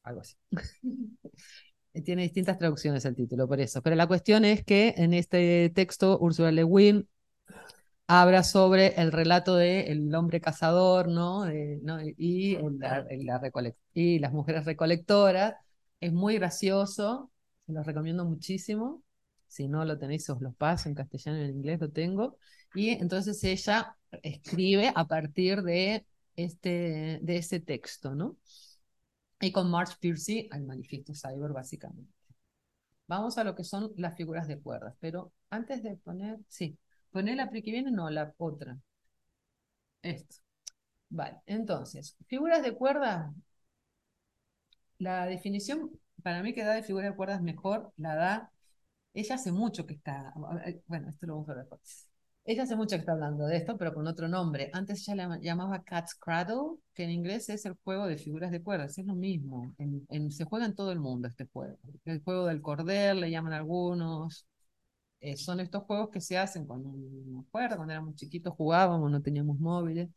[0.03, 0.35] algo así.
[2.05, 3.81] Tiene distintas traducciones el título, por eso.
[3.81, 7.07] Pero la cuestión es que en este texto Ursula Le Guin
[8.07, 11.45] habla sobre el relato del hombre cazador, ¿no?
[12.17, 12.57] Y,
[13.93, 15.55] y las mujeres recolectoras.
[15.99, 17.31] Es muy gracioso,
[17.65, 19.03] se los recomiendo muchísimo.
[19.47, 22.37] Si no lo tenéis, os lo paso en castellano y en inglés, lo tengo.
[22.73, 28.37] Y entonces ella escribe a partir de, este, de ese texto, ¿no?
[29.39, 32.11] y con March Piercy al manifiesto cyber básicamente.
[33.07, 36.77] Vamos a lo que son las figuras de cuerdas, pero antes de poner, sí,
[37.11, 38.77] poner la que viene, no, la otra.
[40.01, 40.37] Esto.
[41.09, 43.33] Vale, entonces, figuras de cuerda,
[44.99, 45.91] la definición
[46.23, 48.51] para mí que da de figuras de cuerdas mejor la da,
[49.17, 50.33] ella hace mucho que está,
[50.85, 52.07] bueno, esto lo vamos a ver después.
[52.45, 54.69] Ella hace mucho que está hablando de esto, pero con otro nombre.
[54.73, 58.61] Antes ella la llamaba Cat's Cradle, que en inglés es el juego de figuras de
[58.61, 58.97] cuerdas.
[58.97, 59.75] Es lo mismo.
[60.29, 61.77] se juega en todo el mundo este juego.
[62.05, 64.45] El juego del cordel, le llaman algunos.
[65.19, 69.21] Eh, son estos juegos que se hacen cuando, me acuerdo, cuando éramos chiquitos jugábamos, no
[69.21, 70.09] teníamos móviles.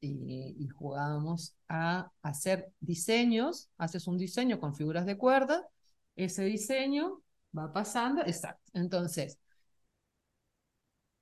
[0.00, 5.66] Y, y, jugábamos a hacer diseños, haces un diseño con figuras de cuerda,
[6.14, 7.23] ese diseño
[7.56, 8.70] va pasando, exacto.
[8.74, 9.38] Entonces,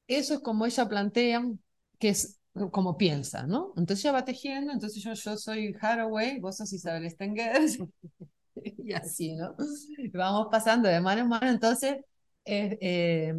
[0.07, 1.43] eso es como ella plantea,
[1.99, 2.39] que es
[2.71, 3.73] como piensa, ¿no?
[3.77, 7.63] Entonces ella va tejiendo, entonces yo, yo soy Haraway, vos sos Isabel Stenger,
[8.55, 9.57] y así, ¿no?
[10.13, 11.99] Vamos pasando de mano en mano, entonces,
[12.45, 13.35] eh,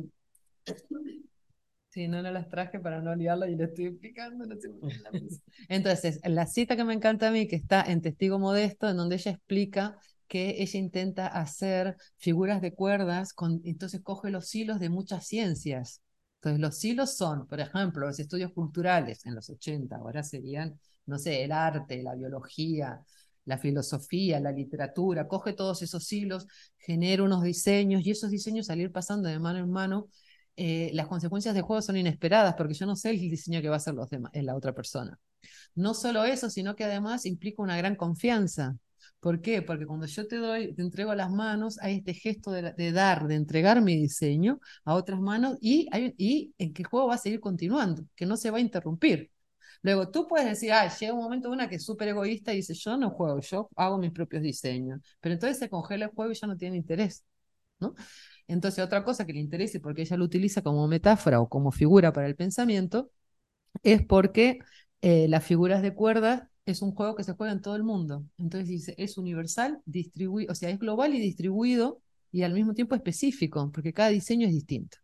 [1.93, 4.47] Sí, no, no las traje para no liarla y le estoy explicando.
[4.47, 4.71] No sé.
[5.69, 9.17] Entonces, la cita que me encanta a mí, que está en Testigo Modesto, en donde
[9.17, 9.95] ella explica
[10.27, 16.01] que ella intenta hacer figuras de cuerdas, con, entonces coge los hilos de muchas ciencias.
[16.35, 21.17] Entonces, los hilos son, por ejemplo, los estudios culturales en los 80, ahora serían, no
[21.17, 23.01] sé, el arte, la biología,
[23.45, 26.47] la filosofía, la literatura, coge todos esos hilos,
[26.77, 30.07] genera unos diseños y esos diseños salir pasando de mano en mano
[30.55, 33.75] eh, las consecuencias de juego son inesperadas porque yo no sé el diseño que va
[33.75, 35.19] a hacer los demás, la otra persona.
[35.75, 38.77] No solo eso, sino que además implica una gran confianza.
[39.23, 39.61] ¿Por qué?
[39.61, 43.35] Porque cuando yo te doy, te entrego las manos, hay este gesto de, dar, de
[43.35, 47.39] entregar mi diseño a otras manos y, hay, y en el juego va a seguir
[47.39, 49.31] continuando, que no se va a interrumpir.
[49.81, 52.73] Luego tú puedes decir, ah, llega un momento una que es súper egoísta y dice,
[52.73, 54.99] yo no juego, yo hago mis propios diseños.
[55.21, 57.23] Pero entonces se congela el juego y ya no tiene interés.
[57.79, 57.95] ¿no?
[58.47, 62.11] Entonces, otra cosa que le interese, porque ella lo utiliza como metáfora o como figura
[62.13, 63.11] para el pensamiento,
[63.83, 64.59] es porque
[65.01, 68.23] eh, las figuras de cuerdas es un juego que se juega en todo el mundo.
[68.37, 72.01] Entonces dice, es universal, distribuido, o sea, es global y distribuido
[72.31, 74.97] y al mismo tiempo específico, porque cada diseño es distinto.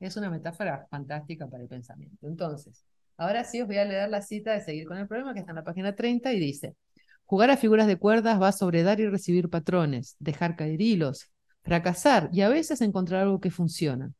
[0.00, 2.26] Es una metáfora fantástica para el pensamiento.
[2.26, 2.84] Entonces,
[3.16, 5.52] ahora sí os voy a leer la cita de seguir con el problema que está
[5.52, 6.76] en la página 30 y dice,
[7.24, 11.30] jugar a figuras de cuerdas va sobre dar y recibir patrones, dejar caer hilos,
[11.62, 14.12] fracasar y a veces encontrar algo que funciona,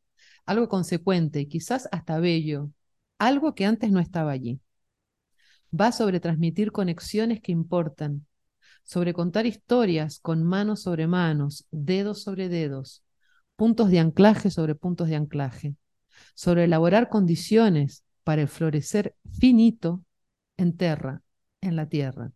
[0.46, 2.70] algo consecuente, quizás hasta bello,
[3.18, 4.60] algo que antes no estaba allí.
[5.74, 8.26] Va sobre transmitir conexiones que importan,
[8.84, 13.02] sobre contar historias con manos sobre manos, dedos sobre dedos,
[13.56, 15.74] puntos de anclaje sobre puntos de anclaje,
[16.34, 20.04] sobre elaborar condiciones para el florecer finito
[20.56, 21.22] en tierra,
[21.60, 22.30] en la tierra.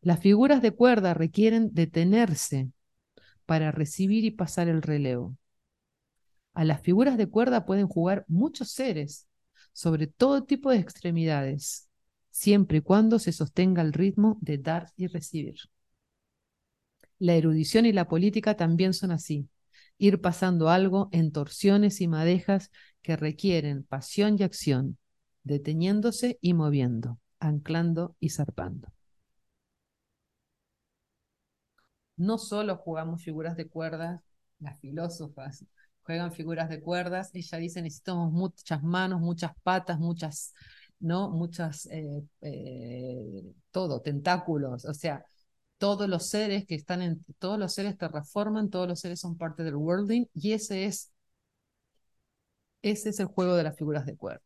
[0.00, 2.70] Las figuras de cuerda requieren detenerse
[3.46, 5.36] para recibir y pasar el relevo.
[6.54, 9.28] A las figuras de cuerda pueden jugar muchos seres
[9.72, 11.88] sobre todo tipo de extremidades,
[12.32, 15.54] siempre y cuando se sostenga el ritmo de dar y recibir.
[17.20, 19.48] La erudición y la política también son así,
[19.98, 22.72] ir pasando algo en torsiones y madejas
[23.02, 24.98] que requieren pasión y acción,
[25.44, 28.92] deteniéndose y moviendo, anclando y zarpando.
[32.16, 34.22] no solo jugamos figuras de cuerdas,
[34.60, 35.64] las filósofas
[36.02, 40.54] juegan figuras de cuerdas, ella dice necesitamos muchas manos, muchas patas, muchas,
[41.02, 41.30] ¿no?
[41.30, 45.24] Muchas, eh, eh, todo, tentáculos, o sea,
[45.78, 49.64] todos los seres que están en, todos los seres terraforman, todos los seres son parte
[49.64, 51.12] del worlding y ese es,
[52.82, 54.42] ese es el juego de las figuras de cuerda.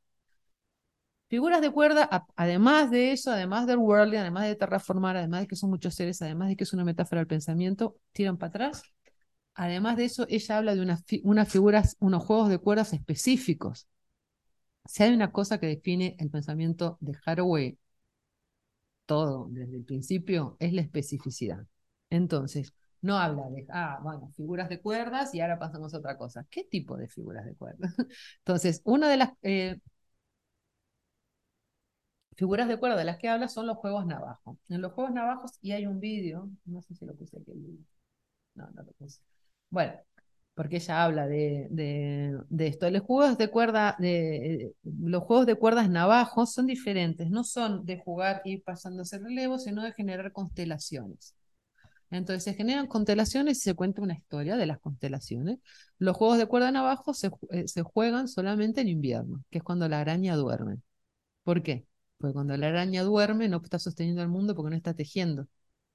[1.28, 5.56] Figuras de cuerda, además de eso, además del worldly, además de terraformar, además de que
[5.56, 8.82] son muchos seres, además de que es una metáfora del pensamiento, tiran para atrás.
[9.54, 10.82] Además de eso, ella habla de
[11.24, 13.88] unas figuras, unos juegos de cuerdas específicos.
[14.88, 17.78] Si hay una cosa que define el pensamiento de Haraway,
[19.06, 21.66] todo desde el principio, es la especificidad.
[22.10, 26.46] Entonces, no habla de, ah, bueno, figuras de cuerdas y ahora pasamos a otra cosa.
[26.50, 27.94] ¿Qué tipo de figuras de cuerdas?
[28.38, 29.78] Entonces, una de las, eh,
[32.36, 34.58] figuras de cuerda de las que habla son los juegos navajos.
[34.68, 37.58] En los juegos navajos, y hay un vídeo, no sé si lo puse aquí el
[37.58, 37.84] vídeo.
[38.54, 39.20] No, no lo puse.
[39.70, 39.94] Bueno,
[40.56, 42.90] porque ella habla de, de, esto.
[42.90, 47.98] Los juegos de cuerda, de, los juegos de cuerdas navajos son diferentes, no son de
[47.98, 51.36] jugar y pasándose relevo, sino de generar constelaciones.
[52.10, 55.58] Entonces se generan constelaciones y se cuenta una historia de las constelaciones.
[55.98, 59.88] Los juegos de cuerda navajos se, eh, se juegan solamente en invierno, que es cuando
[59.88, 60.78] la araña duerme.
[61.44, 61.86] ¿Por qué?
[62.18, 65.48] Porque cuando la araña duerme no está sosteniendo al mundo porque no está tejiendo,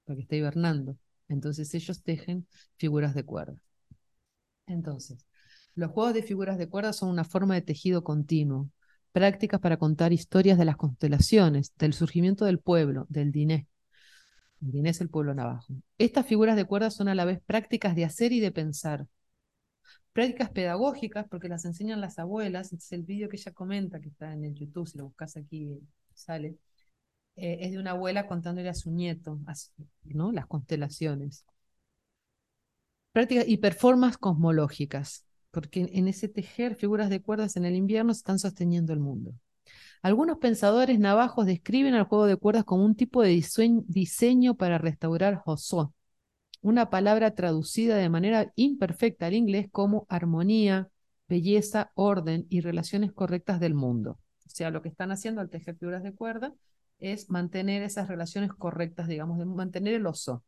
[0.04, 0.96] porque está hibernando.
[1.28, 2.46] Entonces ellos tejen
[2.76, 3.56] figuras de cuerda.
[4.72, 5.26] Entonces,
[5.74, 8.70] los juegos de figuras de cuerda son una forma de tejido continuo,
[9.12, 13.68] prácticas para contar historias de las constelaciones, del surgimiento del pueblo, del diné.
[14.62, 15.74] El diné es el pueblo navajo.
[15.98, 19.06] Estas figuras de cuerda son a la vez prácticas de hacer y de pensar.
[20.12, 22.72] Prácticas pedagógicas, porque las enseñan las abuelas.
[22.72, 25.78] es el vídeo que ella comenta, que está en el YouTube, si lo buscas aquí
[26.14, 26.58] sale,
[27.36, 29.38] eh, es de una abuela contándole a su nieto,
[30.04, 30.32] ¿no?
[30.32, 31.46] Las constelaciones.
[33.12, 38.38] Prácticas y performances cosmológicas, porque en ese tejer figuras de cuerdas en el invierno están
[38.38, 39.34] sosteniendo el mundo.
[40.02, 43.40] Algunos pensadores navajos describen al juego de cuerdas como un tipo de
[43.86, 45.94] diseño para restaurar Josó,
[46.60, 50.88] una palabra traducida de manera imperfecta al inglés como armonía,
[51.28, 54.18] belleza, orden y relaciones correctas del mundo.
[54.46, 56.54] O sea, lo que están haciendo al tejer figuras de cuerda
[56.98, 60.44] es mantener esas relaciones correctas, digamos, mantener el oso,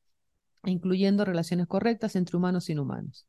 [0.66, 3.26] incluyendo relaciones correctas entre humanos y inhumanos.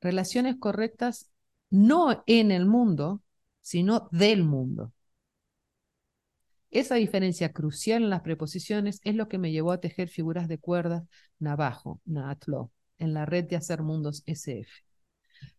[0.00, 1.30] Relaciones correctas
[1.70, 3.22] no en el mundo,
[3.60, 4.92] sino del mundo.
[6.70, 10.58] Esa diferencia crucial en las preposiciones es lo que me llevó a tejer figuras de
[10.58, 11.04] cuerdas
[11.38, 14.70] navajo, Naatlo, en la red de hacer mundos SF.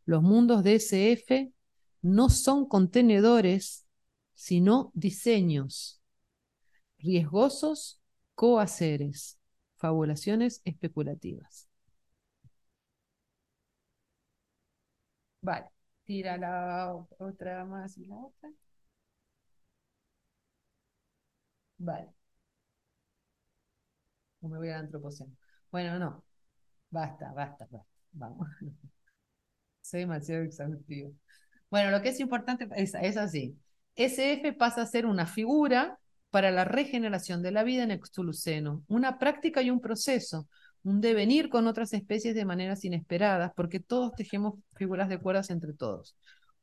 [0.05, 1.51] Los mundos de SF
[2.01, 3.85] no son contenedores,
[4.35, 6.01] sino diseños,
[6.99, 8.01] riesgosos
[8.35, 9.36] cohaceres,
[9.77, 11.69] fabulaciones especulativas.
[15.41, 15.69] Vale,
[16.05, 18.49] tira la otra más y la otra.
[21.79, 22.13] Vale.
[24.41, 25.31] O me voy al antropoceno.
[25.71, 26.23] Bueno, no.
[26.91, 27.87] Basta, basta, basta.
[28.13, 28.47] Vamos.
[29.81, 31.13] Soy demasiado exhaustivo.
[31.69, 33.57] Bueno, lo que es importante es, es así.
[33.95, 35.99] SF pasa a ser una figura
[36.29, 40.47] para la regeneración de la vida en Extuluceno, una práctica y un proceso,
[40.83, 45.73] un devenir con otras especies de maneras inesperadas, porque todos tejemos figuras de cuerdas entre
[45.73, 46.15] todos.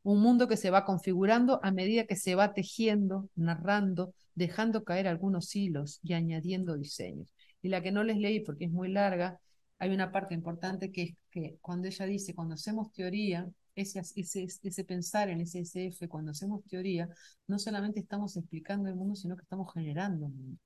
[0.03, 5.09] Un mundo que se va configurando a medida que se va tejiendo, narrando, dejando caer
[5.09, 7.29] algunos hilos y añadiendo diseños.
[7.63, 9.41] Y la que no les leí porque es muy larga,
[9.79, 15.29] hay una parte importante que es que cuando ella dice, cuando hacemos teoría, ese, pensar
[15.31, 17.09] en ese SF, cuando hacemos teoría,
[17.47, 20.59] no solamente estamos explicando el mundo, sino que estamos generando el mundo.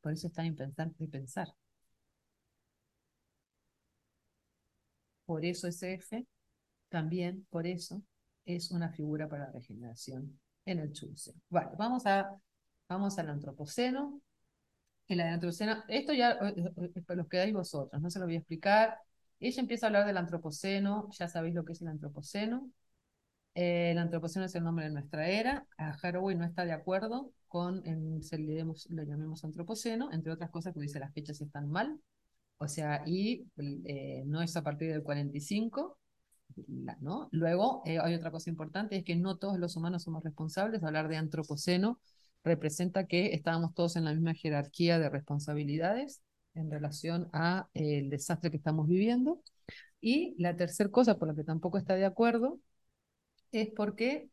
[0.00, 1.48] Por eso está importante pensar.
[5.24, 6.26] Por eso SF,
[6.88, 8.02] también por eso,
[8.44, 11.34] es una figura para la regeneración en el Chulce.
[11.50, 12.30] Vale, vamos, a,
[12.88, 14.20] vamos al antropoceno.
[15.08, 18.36] En la antropoceno, esto ya eh, eh, eh, los quedáis vosotros, no se lo voy
[18.36, 18.98] a explicar.
[19.40, 22.70] Ella empieza a hablar del antropoceno, ya sabéis lo que es el antropoceno.
[23.54, 25.66] Eh, el antropoceno es el nombre de nuestra era.
[25.78, 28.20] A Haraway no está de acuerdo con el,
[28.90, 32.00] lo llamemos antropoceno, entre otras cosas que dice las fechas están mal.
[32.58, 33.46] O sea, y
[33.84, 35.98] eh, no es a partir del 45.
[37.00, 37.28] ¿no?
[37.32, 40.82] Luego, eh, hay otra cosa importante, es que no todos los humanos somos responsables.
[40.82, 42.00] Hablar de antropoceno
[42.44, 46.22] representa que estábamos todos en la misma jerarquía de responsabilidades
[46.56, 49.42] en relación a eh, el desastre que estamos viviendo.
[50.00, 52.60] Y la tercera cosa por la que tampoco está de acuerdo
[53.52, 54.30] es porque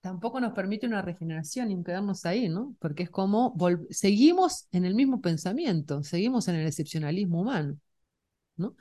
[0.00, 2.76] tampoco nos permite una regeneración y quedarnos ahí, ¿no?
[2.80, 3.56] Porque es como
[3.90, 7.78] seguimos en el mismo pensamiento, seguimos en el excepcionalismo humano,
[8.56, 8.76] ¿no?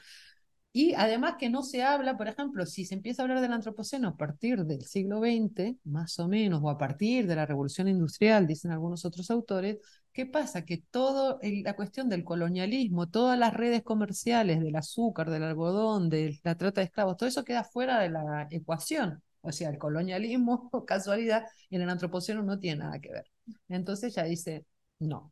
[0.76, 4.08] Y además que no se habla, por ejemplo, si se empieza a hablar del antropoceno
[4.10, 8.48] a partir del siglo XX, más o menos, o a partir de la revolución industrial,
[8.48, 9.78] dicen algunos otros autores,
[10.12, 10.66] ¿qué pasa?
[10.66, 16.40] Que toda la cuestión del colonialismo, todas las redes comerciales del azúcar, del algodón, de
[16.44, 19.22] la trata de esclavos, todo eso queda fuera de la ecuación.
[19.42, 23.26] O sea, el colonialismo, casualidad, en el antropoceno no tiene nada que ver.
[23.70, 24.66] Entonces ya dice,
[25.00, 25.32] no,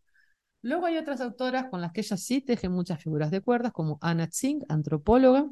[0.62, 3.98] Luego hay otras autoras con las que ella sí teje muchas figuras de cuerdas, como
[4.02, 5.50] Anna Tsing, antropóloga,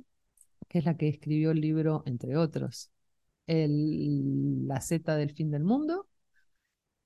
[0.68, 2.92] que es la que escribió el libro, entre otros,
[3.48, 6.08] el, La Z del fin del mundo.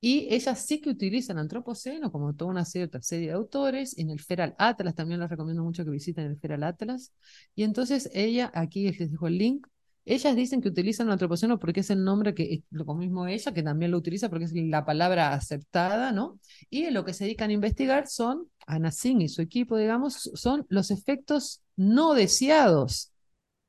[0.00, 3.96] Y ella sí que utiliza el antropoceno, como toda una serie, serie de autores.
[3.98, 7.12] En el Feral Atlas también les recomiendo mucho que visiten el Feral Atlas.
[7.54, 9.66] Y entonces ella, aquí les dejo el link,
[10.04, 13.62] ellas dicen que utilizan el antropoceno porque es el nombre que, lo mismo ella, que
[13.62, 16.38] también lo utiliza porque es la palabra aceptada, ¿no?
[16.68, 20.66] Y lo que se dedican a investigar son, Ana Singh y su equipo, digamos, son
[20.68, 23.12] los efectos no deseados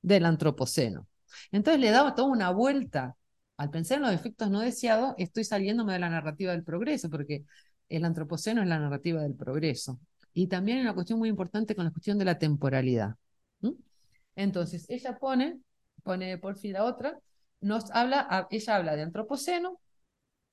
[0.01, 1.07] del antropoceno.
[1.51, 3.15] Entonces le daba toda una vuelta.
[3.57, 7.45] Al pensar en los efectos no deseados, estoy saliéndome de la narrativa del progreso, porque
[7.87, 9.99] el antropoceno es la narrativa del progreso.
[10.33, 13.15] Y también hay una cuestión muy importante con la cuestión de la temporalidad.
[14.35, 15.59] Entonces, ella pone
[16.05, 17.19] pone por fin la otra,
[17.61, 19.81] nos habla, ella habla de antropoceno,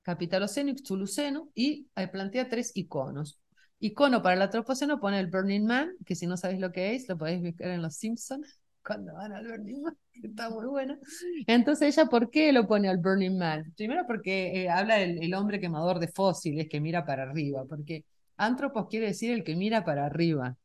[0.02, 3.38] capitaloceno y xtuluceno y eh, plantea tres iconos.
[3.78, 7.08] Icono para el antropoceno pone el Burning Man, que si no sabéis lo que es,
[7.08, 10.96] lo podéis ver en Los Simpsons, cuando van al Burning Man, que está muy bueno.
[11.46, 13.74] Entonces ella, ¿por qué lo pone al Burning Man?
[13.76, 18.06] Primero porque eh, habla del el hombre quemador de fósiles que mira para arriba, porque
[18.38, 20.56] antropos quiere decir el que mira para arriba.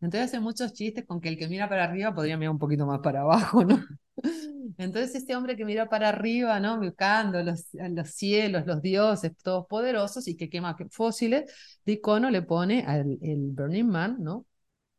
[0.00, 2.86] Entonces hace muchos chistes con que el que mira para arriba podría mirar un poquito
[2.86, 3.84] más para abajo, ¿no?
[4.78, 6.78] Entonces este hombre que mira para arriba, ¿no?
[6.78, 11.52] Buscando los, los cielos, los dioses todos poderosos y que quema fósiles,
[11.84, 14.46] de icono le pone al Burning Man, ¿no?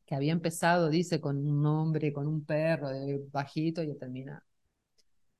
[0.05, 4.43] Que había empezado, dice, con un hombre, con un perro de bajito y termina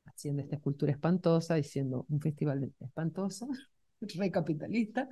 [0.06, 3.48] haciendo esta escultura espantosa, diciendo un festival espantoso,
[4.02, 5.08] recapitalista.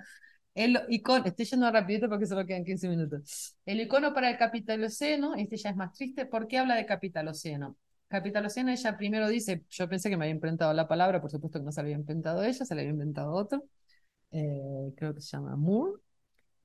[0.60, 3.56] El icono, estoy yendo rapidito porque solo quedan 15 minutos.
[3.66, 6.26] El icono para el capitaloceno, este ya es más triste.
[6.26, 7.78] ¿Por qué habla de capitaloceno?
[8.10, 11.64] Capitaloceno, ella primero dice, yo pensé que me había inventado la palabra, por supuesto que
[11.64, 13.64] no se había inventado ella, se la había inventado otro,
[14.32, 16.02] eh, creo que se llama Moore.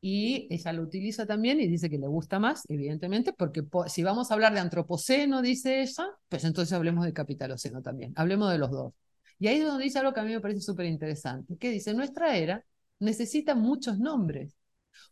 [0.00, 4.30] y ella lo utiliza también y dice que le gusta más, evidentemente, porque si vamos
[4.30, 8.70] a hablar de antropoceno, dice ella, pues entonces hablemos de capitaloceno también, hablemos de los
[8.72, 8.92] dos.
[9.38, 11.94] Y ahí es donde dice algo que a mí me parece súper interesante, que dice,
[11.94, 12.64] nuestra era
[13.00, 14.54] necesita muchos nombres.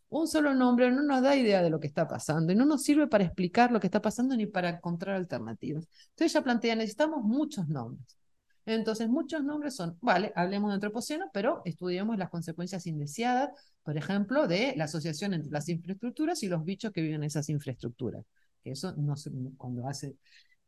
[0.09, 2.83] Un solo nombre no nos da idea de lo que está pasando y no nos
[2.83, 5.87] sirve para explicar lo que está pasando ni para encontrar alternativas.
[6.11, 8.17] Entonces ella plantea, necesitamos muchos nombres.
[8.65, 13.49] Entonces, muchos nombres son, vale, hablemos de antropoceno, pero estudiemos las consecuencias indeseadas,
[13.83, 17.49] por ejemplo, de la asociación entre las infraestructuras y los bichos que viven en esas
[17.49, 18.23] infraestructuras.
[18.63, 19.15] Eso no
[19.57, 20.15] cuando hace,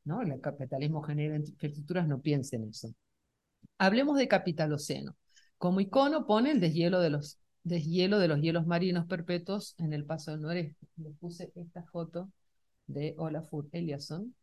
[0.03, 0.21] ¿no?
[0.21, 2.89] El capitalismo genera infraestructuras, no piense en eso.
[3.77, 5.15] Hablemos de capitaloceno.
[5.57, 10.05] Como icono pone el deshielo de los, deshielo de los hielos marinos perpetuos en el
[10.05, 10.87] paso del noreste.
[10.97, 12.31] Le puse esta foto
[12.87, 14.35] de Olafur Eliasson,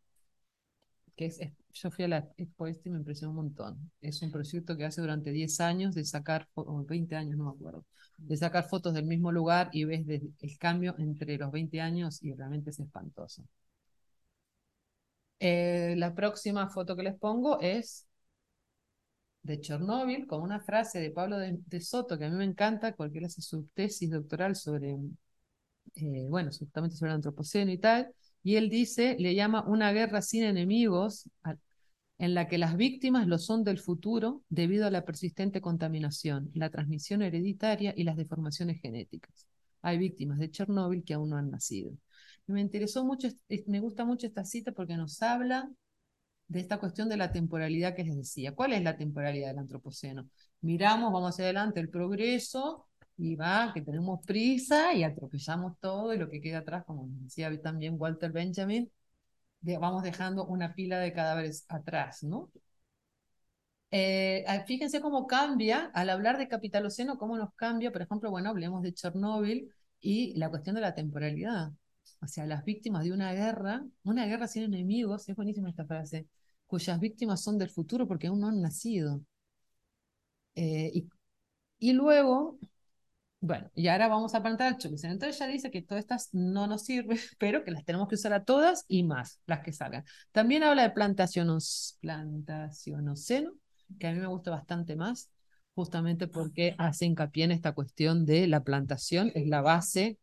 [1.15, 1.39] que es,
[1.73, 3.91] yo fui a la Expo este y me impresionó un montón.
[4.01, 7.51] Es un proyecto que hace durante 10 años de sacar, o 20 años, no me
[7.51, 7.85] acuerdo,
[8.17, 12.33] de sacar fotos del mismo lugar y ves el cambio entre los 20 años y
[12.33, 13.43] realmente es espantoso.
[15.39, 18.07] Eh, la próxima foto que les pongo es
[19.43, 23.19] de Chernóbil, con una frase de Pablo de, Soto que a mí me encanta, porque
[23.19, 24.97] él hace su tesis doctoral sobre,
[25.95, 30.21] eh, bueno, justamente sobre el antropoceno y tal, y él dice, le llama una guerra
[30.21, 31.29] sin enemigos,
[32.17, 36.69] en la que las víctimas lo son del futuro debido a la persistente contaminación, la
[36.69, 39.47] transmisión hereditaria y las deformaciones genéticas.
[39.81, 41.91] Hay víctimas de Chernóbil que aún no han nacido.
[42.47, 43.27] me interesó mucho,
[43.67, 45.69] me gusta mucho esta cita porque nos habla
[46.53, 48.53] de esta cuestión de la temporalidad que les decía.
[48.55, 50.29] ¿Cuál es la temporalidad del antropoceno?
[50.61, 56.17] Miramos, vamos hacia adelante, el progreso, y va, que tenemos prisa y atropellamos todo y
[56.17, 58.91] lo que queda atrás, como decía también Walter Benjamin,
[59.61, 62.51] vamos dejando una pila de cadáveres atrás, ¿no?
[63.91, 68.49] Eh, ah, fíjense cómo cambia, al hablar de capitaloceno, cómo nos cambia, por ejemplo, bueno,
[68.49, 69.71] hablemos de Chernóbil
[70.01, 71.71] y la cuestión de la temporalidad.
[72.21, 76.27] O sea, las víctimas de una guerra, una guerra sin enemigos, es buenísima esta frase,
[76.73, 79.21] cuyas víctimas son del futuro porque aún no han nacido.
[80.55, 81.05] Eh,
[81.77, 82.57] y, luego
[83.41, 85.13] bueno, y ahora vamos a plantar el choluceno.
[85.13, 88.33] Entonces ya dice que todas estas no nos sirven, pero que las tenemos que usar
[88.33, 90.03] a todas y más, las que salgan.
[90.31, 93.51] También habla de plantacionos, plantacionoceno,
[93.99, 95.29] que a mí me gusta bastante más,
[95.75, 100.17] justamente porque hace hincapié en esta cuestión de la plantación, es la base,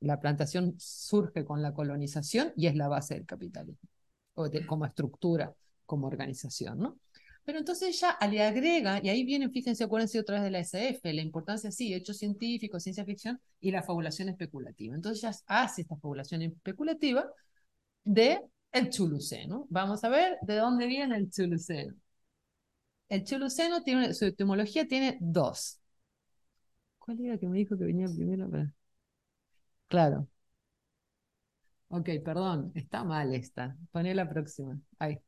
[0.00, 3.88] la plantación surge con la colonización y es la base del capitalismo,
[4.34, 5.54] o como estructura,
[5.86, 6.98] como organización, ¿no?
[7.44, 11.12] Pero entonces ella le agrega, y ahí vienen, fíjense, acuérdense otra vez de la SF,
[11.12, 14.94] la importancia, sí, hechos científicos, ciencia ficción y la fabulación especulativa.
[14.96, 17.24] Entonces ella hace esta fabulación especulativa
[18.04, 18.40] de
[18.72, 19.66] el chuluceno.
[19.70, 21.94] Vamos a ver de dónde viene el chuluceno.
[23.08, 25.80] El chuluceno tiene, su etimología tiene dos.
[26.98, 28.48] ¿Cuál era que me dijo que venía primero?
[29.88, 30.28] Claro.
[31.88, 33.76] Ok, perdón, está mal esta.
[33.92, 34.78] Poné la próxima.
[34.98, 35.18] Ahí.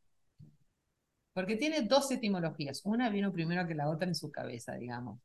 [1.38, 2.80] Porque tiene dos etimologías.
[2.84, 5.20] Una vino primero que la otra en su cabeza, digamos.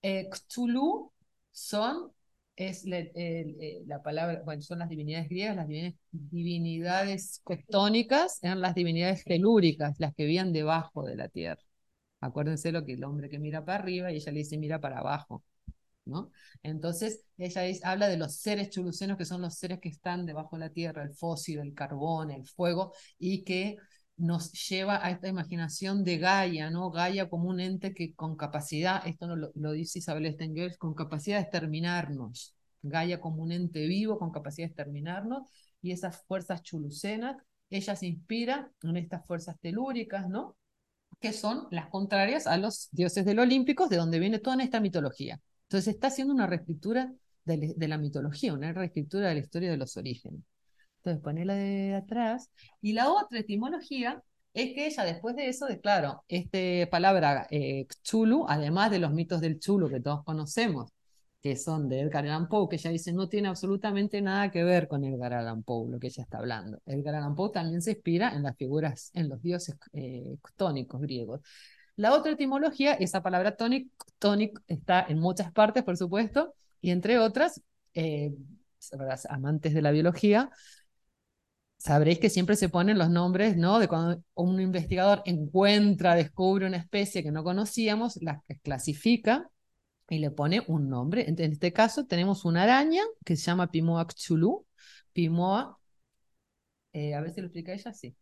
[0.00, 1.12] Eh, Cthulhu
[1.50, 2.10] son,
[2.56, 5.68] es eh, la palabra, bueno, son las divinidades griegas, las
[6.10, 11.60] divinidades, tectónicas eran las divinidades telúricas, las que vivían debajo de la tierra.
[12.22, 15.00] Acuérdense lo que el hombre que mira para arriba y ella le dice mira para
[15.00, 15.44] abajo.
[16.06, 16.30] ¿no?
[16.62, 20.60] Entonces, ella habla de los seres chulucenos, que son los seres que están debajo de
[20.60, 23.76] la tierra, el fósil, el carbón, el fuego, y que
[24.16, 26.90] nos lleva a esta imaginación de Gaia, ¿no?
[26.90, 31.38] Gaia como un ente que con capacidad, esto no lo, dice Isabel Stengers, con capacidad
[31.38, 32.54] de exterminarnos.
[32.82, 35.48] Gaia como un ente vivo con capacidad de exterminarnos
[35.80, 37.36] y esas fuerzas chulucenas,
[37.70, 40.56] ella se inspira en estas fuerzas telúricas, ¿no?
[41.20, 45.40] Que son las contrarias a los dioses del Olímpicos, de donde viene toda esta mitología.
[45.64, 47.12] Entonces está haciendo una reescritura
[47.44, 50.42] de la mitología, una reescritura de la historia de los orígenes.
[51.02, 52.50] Entonces ponela de atrás.
[52.80, 54.22] Y la otra etimología
[54.54, 56.58] es que ella después de eso, de, claro, esta
[56.90, 60.92] palabra eh, chulu, además de los mitos del chulo que todos conocemos,
[61.42, 64.86] que son de Edgar Allan Poe, que ella dice no tiene absolutamente nada que ver
[64.86, 66.80] con Edgar Allan Poe, lo que ella está hablando.
[66.86, 71.40] Edgar Allan Poe también se inspira en las figuras, en los dioses eh, tónicos griegos.
[71.96, 77.60] La otra etimología, esa palabra tónic está en muchas partes, por supuesto, y entre otras,
[77.94, 78.32] eh,
[79.28, 80.50] amantes de la biología,
[81.82, 83.80] sabréis que siempre se ponen los nombres, ¿no?
[83.80, 89.50] De cuando un investigador encuentra, descubre una especie que no conocíamos, la clasifica
[90.08, 91.28] y le pone un nombre.
[91.28, 94.64] En este caso tenemos una araña que se llama Pimoa Chulu.
[95.12, 95.76] Pimoa,
[96.92, 98.14] eh, a ver si lo explica ella, sí.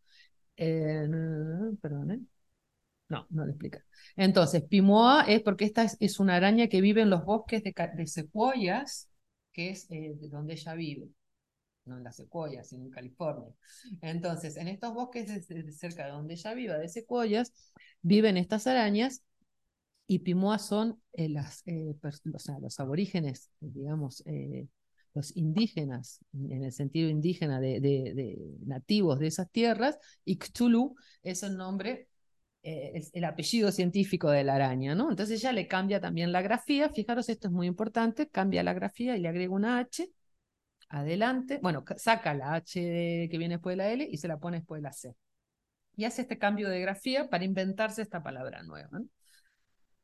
[0.57, 1.07] Eh,
[1.83, 2.29] perdón.
[3.11, 3.85] No, no lo explica.
[4.17, 8.07] Entonces, Pimoa es porque esta es, una araña que vive en los bosques de, de
[8.07, 9.11] secuoyas
[9.53, 11.09] que es eh, donde ella vive,
[11.91, 13.53] no en las secuoyas, sino en California.
[14.01, 15.47] Entonces, en estos bosques
[15.77, 17.53] cerca de donde ella vive, de secuoyas,
[18.01, 19.23] viven estas arañas
[20.07, 21.33] y Pimoa son eh,
[21.67, 21.95] eh,
[22.25, 24.25] los aborígenes, digamos,
[25.15, 31.57] los indígenas, en el sentido indígena de, nativos de esas tierras, y Cthulhu es el
[31.57, 32.09] nombre,
[32.63, 35.11] eh, el apellido científico de la araña, ¿no?
[35.11, 39.17] Entonces ya le cambia también la grafía, fijaros, esto es muy importante, cambia la grafía
[39.17, 40.11] y le agrega una H,
[40.91, 44.59] adelante, bueno, saca la H que viene después de la L y se la pone
[44.59, 45.15] después de la C.
[45.97, 49.01] Y hace este cambio de grafía para inventarse esta palabra nueva.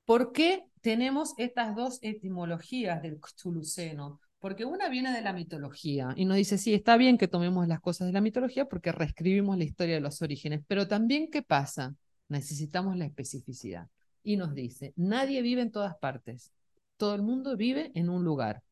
[0.04, 4.20] ¿Por qué tenemos estas dos etimologías del Cthulhuceno?
[4.38, 7.80] Porque una viene de la mitología y nos dice, sí, está bien que tomemos las
[7.80, 11.96] cosas de la mitología porque reescribimos la historia de los orígenes, pero también, ¿qué pasa?
[12.28, 13.88] Necesitamos la especificidad.
[14.22, 16.52] Y nos dice, nadie vive en todas partes,
[16.96, 18.62] todo el mundo vive en un lugar.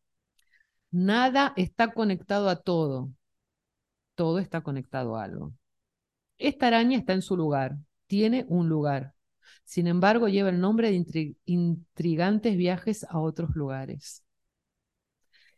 [0.95, 3.11] Nada está conectado a todo,
[4.15, 5.53] todo está conectado a algo.
[6.39, 7.77] Esta araña está en su lugar,
[8.07, 9.13] tiene un lugar.
[9.65, 14.23] Sin embargo, lleva el nombre de intrigantes viajes a otros lugares.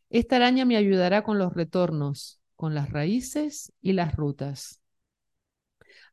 [0.09, 4.81] Esta araña me ayudará con los retornos, con las raíces y las rutas.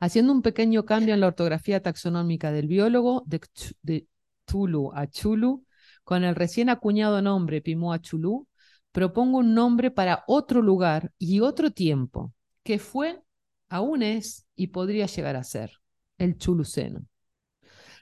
[0.01, 4.05] Haciendo un pequeño cambio en la ortografía taxonómica del biólogo de,
[4.43, 5.65] Tulu a Chulu,
[6.03, 8.49] con el recién acuñado nombre Pimoa Chulú,
[8.93, 12.31] propongo un nombre para otro lugar y otro tiempo,
[12.63, 13.21] que fue,
[13.67, 15.81] aún es y podría llegar a ser,
[16.17, 17.05] el Chuluceno.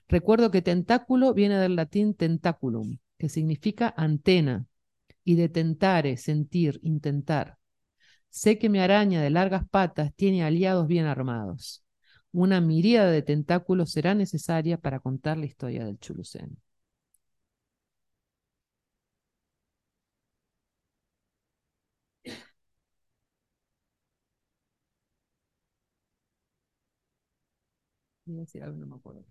[0.08, 4.68] Recuerdo que tentáculo viene del latín tentaculum, que significa antena,
[5.24, 7.58] y de tentare, sentir, intentar.
[8.30, 11.86] Sé que mi araña de largas patas tiene aliados bien armados.
[12.34, 16.00] Una miríada de tentáculos será necesaria para contar la historia del
[28.62, 29.24] Algo, no me acuerdo.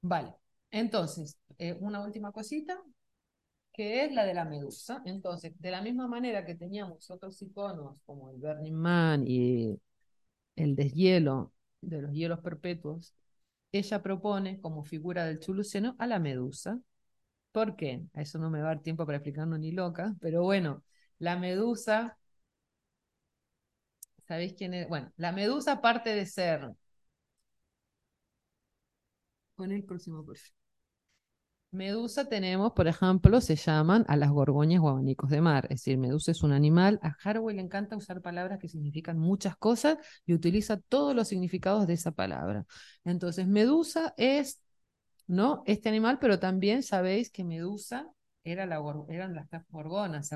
[0.00, 0.34] Vale,
[0.70, 2.78] entonces, eh, una última cosita
[3.72, 5.02] que es la de la medusa.
[5.06, 9.80] Entonces, de la misma manera que teníamos otros iconos como el Burning Man y
[10.56, 13.14] el deshielo de los hielos perpetuos,
[13.72, 16.80] ella propone como figura del chuluceno a la medusa.
[17.52, 18.04] ¿Por qué?
[18.14, 20.84] A eso no me va a dar tiempo para explicarlo ni loca, pero bueno,
[21.18, 22.18] la medusa,
[24.26, 24.88] ¿sabéis quién es?
[24.88, 26.70] Bueno, la medusa aparte de ser...
[29.58, 30.24] Con el próximo.
[31.72, 35.64] Medusa tenemos, por ejemplo, se llaman a las gorgoñas o abanicos de mar.
[35.64, 37.00] Es decir, medusa es un animal.
[37.02, 41.88] A Harvey le encanta usar palabras que significan muchas cosas y utiliza todos los significados
[41.88, 42.66] de esa palabra.
[43.04, 44.62] Entonces, medusa es,
[45.26, 45.64] ¿no?
[45.66, 48.08] Este animal, pero también sabéis que medusa
[48.44, 50.30] era la, eran las gorgonas.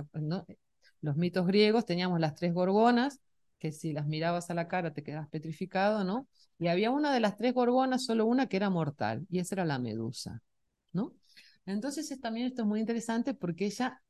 [1.00, 3.20] Los mitos griegos teníamos las tres gorgonas,
[3.62, 6.26] que si las mirabas a la cara te quedas petrificado, ¿no?
[6.58, 9.64] Y había una de las tres gorgonas, solo una que era mortal, y esa era
[9.64, 10.42] la medusa,
[10.92, 11.14] ¿no?
[11.64, 14.02] Entonces también esto es muy interesante porque ella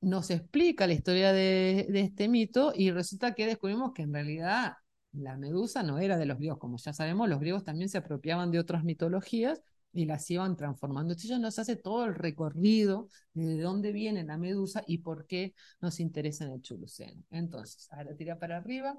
[0.00, 4.72] nos explica la historia de, este mito y resulta que descubrimos que en realidad
[5.12, 6.58] la medusa no era de los griegos.
[6.58, 11.12] Como ya sabemos, los griegos también se apropiaban de otras mitologías y las iban transformando.
[11.12, 16.00] Entonces nos hace todo el recorrido de dónde viene la medusa y por qué nos
[16.00, 17.22] interesa en el chuluceno.
[17.30, 18.96] Entonces, ahora tira para arriba.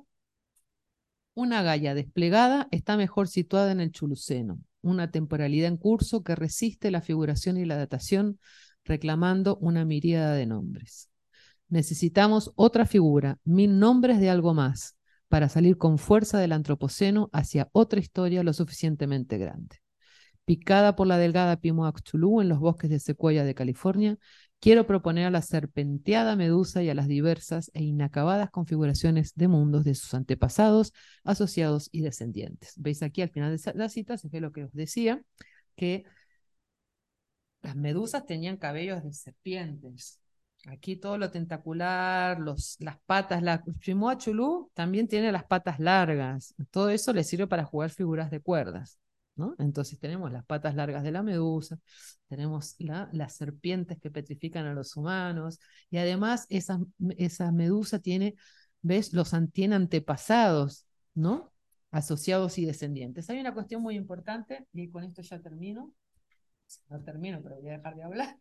[1.34, 6.92] Una galla desplegada está mejor situada en el chuluceno, una temporalidad en curso que resiste
[6.92, 8.40] la figuración y la datación,
[8.84, 11.10] reclamando una miríada de nombres.
[11.70, 14.98] Necesitamos otra figura, mil nombres de algo más,
[15.30, 19.81] para salir con fuerza del antropoceno hacia otra historia lo suficientemente grande.
[20.46, 24.18] Picada por la delgada Pimoaxulú en los bosques de secuoya de California,
[24.60, 29.84] quiero proponer a la serpenteada medusa y a las diversas e inacabadas configuraciones de mundos
[29.84, 30.94] de sus antepasados,
[31.24, 32.74] asociados y descendientes.
[32.78, 35.22] Veis aquí al final de la cita, se ve lo que os decía,
[35.76, 36.06] que
[37.62, 40.20] las medusas tenían cabellos de serpientes.
[40.68, 44.18] Aquí todo lo tentacular, las patas, la Chimoa
[44.74, 46.54] también tiene las patas largas.
[46.70, 49.01] Todo eso le sirve para jugar figuras de cuerdas.
[49.58, 51.80] Entonces tenemos las patas largas de la medusa,
[52.28, 55.60] tenemos las serpientes que petrifican a los humanos,
[55.90, 56.80] y además esa,
[57.52, 58.36] medusa tiene,
[58.82, 59.14] ¿ves?
[59.14, 61.54] Los tiene antepasados, ¿no?
[61.92, 63.30] Asociados y descendientes.
[63.30, 65.94] Hay una cuestión muy importante, y con esto ya termino.
[66.90, 68.38] No termino, pero voy a dejar de hablar.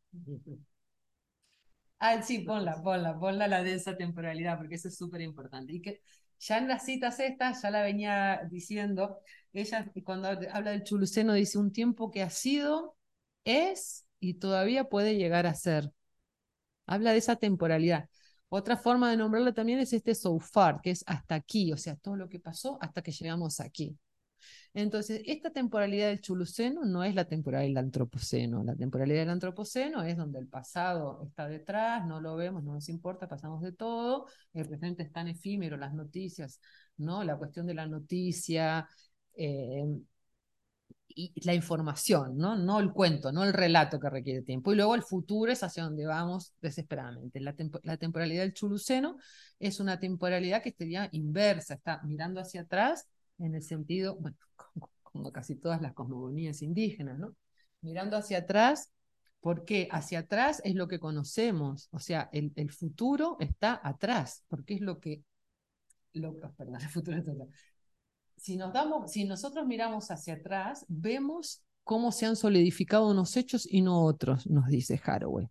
[1.98, 5.72] Ah, sí, ponla, ponla, ponla la de esa temporalidad, porque eso es súper importante.
[5.74, 6.00] Y que
[6.40, 9.20] ya en las citas estas, ya la venía diciendo,
[9.52, 12.96] ella cuando habla del chuluceno dice un tiempo que ha sido,
[13.44, 15.92] es y todavía puede llegar a ser.
[16.86, 18.08] Habla de esa temporalidad.
[18.48, 21.96] Otra forma de nombrarlo también es este so far, que es hasta aquí, o sea,
[21.96, 23.96] todo lo que pasó hasta que llegamos aquí.
[24.72, 28.62] Entonces, esta temporalidad del Chuluceno no es la temporalidad del Antropoceno.
[28.62, 32.88] La temporalidad del Antropoceno es donde el pasado está detrás, no lo vemos, no nos
[32.88, 34.26] importa, pasamos de todo.
[34.52, 36.60] El presente es tan efímero, las noticias,
[36.97, 37.24] ¿no?
[37.24, 38.88] La cuestión de la noticia,
[39.34, 39.84] eh,
[41.14, 42.56] y la información, ¿no?
[42.56, 44.72] no el cuento, no el relato que requiere tiempo.
[44.72, 47.40] Y luego el futuro es hacia donde vamos desesperadamente.
[47.40, 49.16] La, la temporalidad del chuluceno
[49.59, 53.09] es una temporalidad que sería inversa, está mirando hacia atrás
[53.40, 54.36] en el sentido, bueno,
[55.02, 57.34] como, casi todas las cosmogonías indígenas, ¿no?
[57.80, 58.92] Mirando hacia atrás,
[59.40, 64.74] porque hacia atrás es lo que conocemos, o sea, el, el futuro está atrás, porque
[64.74, 65.24] es lo que,
[66.12, 67.48] lo, perdón, el futuro está atrás
[68.40, 73.66] si, nos damos, si nosotros miramos hacia atrás, vemos cómo se han solidificado unos hechos
[73.70, 75.48] y no otros, nos dice Haraway.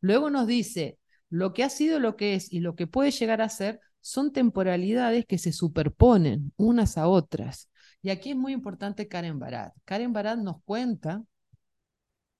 [0.00, 0.98] Luego nos dice,
[1.30, 4.32] lo que ha sido lo que es y lo que puede llegar a ser son
[4.32, 7.70] temporalidades que se superponen unas a otras.
[8.02, 9.72] Y aquí es muy importante Karen Barat.
[9.84, 11.24] Karen Barat nos cuenta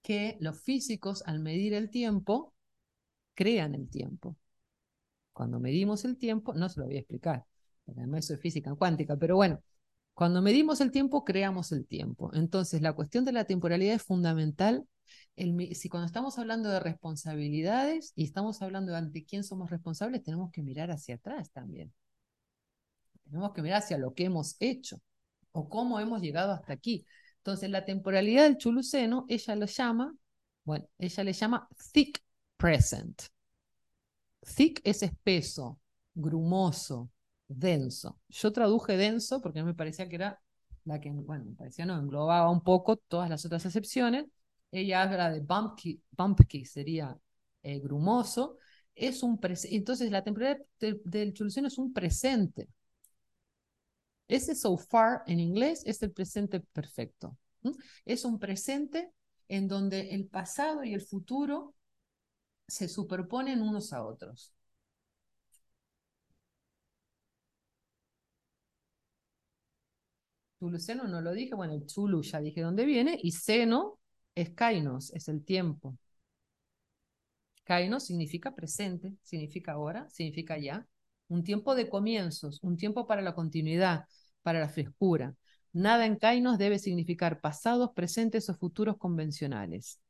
[0.03, 2.53] que los físicos al medir el tiempo,
[3.35, 4.37] crean el tiempo.
[5.33, 7.47] Cuando medimos el tiempo, no se lo voy a explicar,
[7.87, 9.63] además eso es física cuántica, pero bueno,
[10.15, 12.31] cuando medimos el tiempo, creamos el tiempo.
[12.35, 14.87] Entonces, la cuestión de la temporalidad es fundamental.
[15.37, 20.51] Si cuando estamos hablando de responsabilidades y estamos hablando de ante quién somos responsables, tenemos
[20.53, 21.93] que mirar hacia atrás también.
[23.25, 25.01] Tenemos que mirar hacia lo que hemos hecho
[25.53, 27.07] o cómo hemos llegado hasta aquí.
[27.39, 30.15] Entonces, la temporalidad del chuluceno, ella lo llama,
[30.65, 32.23] bueno, ella le llama thick
[32.57, 33.23] present.
[34.57, 35.81] Thick es espeso,
[36.15, 37.11] grumoso,
[37.49, 38.19] denso.
[38.29, 40.41] Yo traduje denso porque me parecía que era
[40.85, 44.27] la que, bueno, me parecía no, englobaba un poco todas las otras acepciones.
[44.73, 47.17] Ella habla de bumpy, bumpy sería
[47.63, 48.59] eh, grumoso.
[48.95, 49.39] Es un
[49.71, 52.69] Entonces, la temporalidad del chuluceno es un presente.
[54.29, 57.37] Ese so far en inglés es el presente perfecto.
[58.05, 59.13] Es un presente
[59.49, 61.75] en donde el pasado y el futuro
[62.69, 64.55] se superponen unos a otros.
[70.79, 73.99] seno no lo dije, bueno, el Chulu ya dije dónde viene, y seno
[74.35, 75.97] es kainos, es el tiempo.
[77.65, 80.87] Kainos significa presente, significa ahora, significa ya.
[81.29, 84.07] Un tiempo de comienzos, un tiempo para la continuidad,
[84.43, 85.35] para la frescura.
[85.73, 90.01] Nada en kainos debe significar pasados, presentes o futuros convencionales.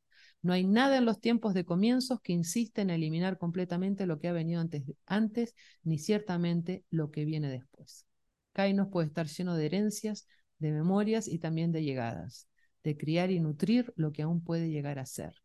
[0.41, 4.27] No hay nada en los tiempos de comienzos que insiste en eliminar completamente lo que
[4.27, 8.05] ha venido antes, antes ni ciertamente lo que viene después.
[8.51, 10.27] Kainos puede estar lleno de herencias,
[10.59, 12.49] de memorias y también de llegadas,
[12.83, 15.35] de criar y nutrir lo que aún puede llegar a ser.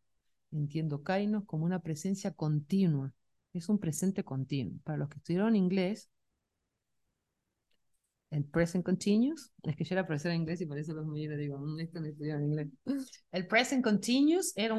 [0.51, 3.13] Entiendo Kainos como una presencia continua,
[3.53, 4.79] es un presente continuo.
[4.83, 6.09] Para los que estudiaron inglés,
[8.31, 11.35] el present continuous, es que yo era profesora de inglés y por eso los miro
[11.35, 12.67] digo, mm, esto no estudiaron inglés.
[13.31, 14.75] El present continuous era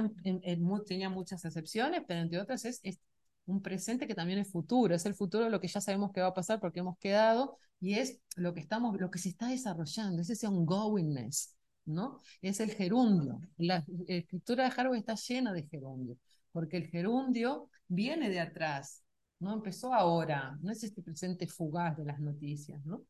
[0.86, 3.00] tenía muchas excepciones, pero entre otras es, es
[3.46, 6.20] un presente que también es futuro, es el futuro de lo que ya sabemos que
[6.20, 9.48] va a pasar porque hemos quedado y es lo que estamos, lo que se está
[9.48, 11.56] desarrollando, es ese ongoingness,
[11.90, 12.20] ¿no?
[12.42, 13.40] Es el gerundio.
[13.58, 16.16] La escritura de Harvard está llena de gerundio,
[16.52, 19.02] porque el gerundio viene de atrás,
[19.40, 23.02] no empezó ahora, no es este presente fugaz de las noticias, ¿no?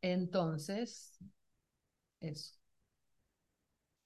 [0.00, 1.18] Entonces,
[2.20, 2.56] eso.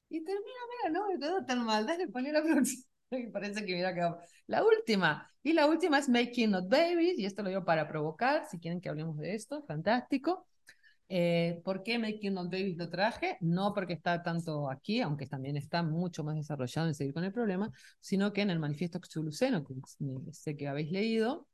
[0.09, 0.59] Y termina,
[0.89, 2.85] mira, no me quedó tan mal, dale, la próxima.
[3.33, 4.21] Parece que hubiera quedado.
[4.47, 5.31] La última.
[5.43, 8.81] Y la última es Making Not Babies, y esto lo digo para provocar, si quieren
[8.81, 10.47] que hablemos de esto, fantástico.
[11.13, 13.37] Eh, ¿Por qué Making Not Babies lo traje?
[13.41, 17.33] No porque está tanto aquí, aunque también está mucho más desarrollado en seguir con el
[17.33, 17.71] problema,
[18.01, 19.75] sino que en el manifiesto Xuluceno, que
[20.33, 21.49] sé que habéis leído,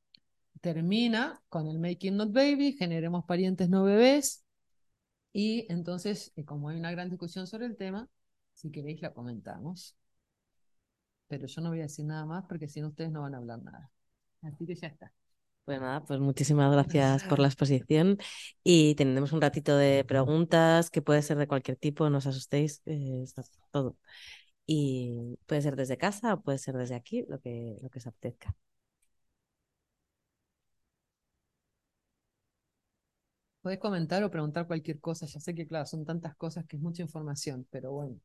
[0.61, 4.45] termina con el Making Not Baby, generemos parientes no bebés,
[5.33, 8.09] y entonces, eh, como hay una gran discusión sobre el tema,
[8.55, 9.97] si queréis la comentamos
[11.29, 13.39] pero yo no voy a decir nada más porque si no ustedes no van a
[13.39, 13.91] hablar nada.
[14.43, 15.13] Así que ya está.
[15.67, 18.19] Pues nada, pues muchísimas gracias por la exposición
[18.65, 22.83] y tenemos un ratito de preguntas que puede ser de cualquier tipo, no os asustéis,
[22.87, 23.97] eh, está todo.
[24.67, 28.07] Y puede ser desde casa o puede ser desde aquí, lo que, lo que os
[28.09, 28.57] apetezca.
[33.63, 36.83] Podés comentar o preguntar cualquier cosa, ya sé que claro, son tantas cosas que es
[36.87, 38.17] mucha información, pero bueno.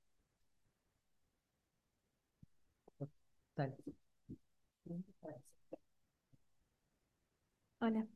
[7.82, 8.08] Hola.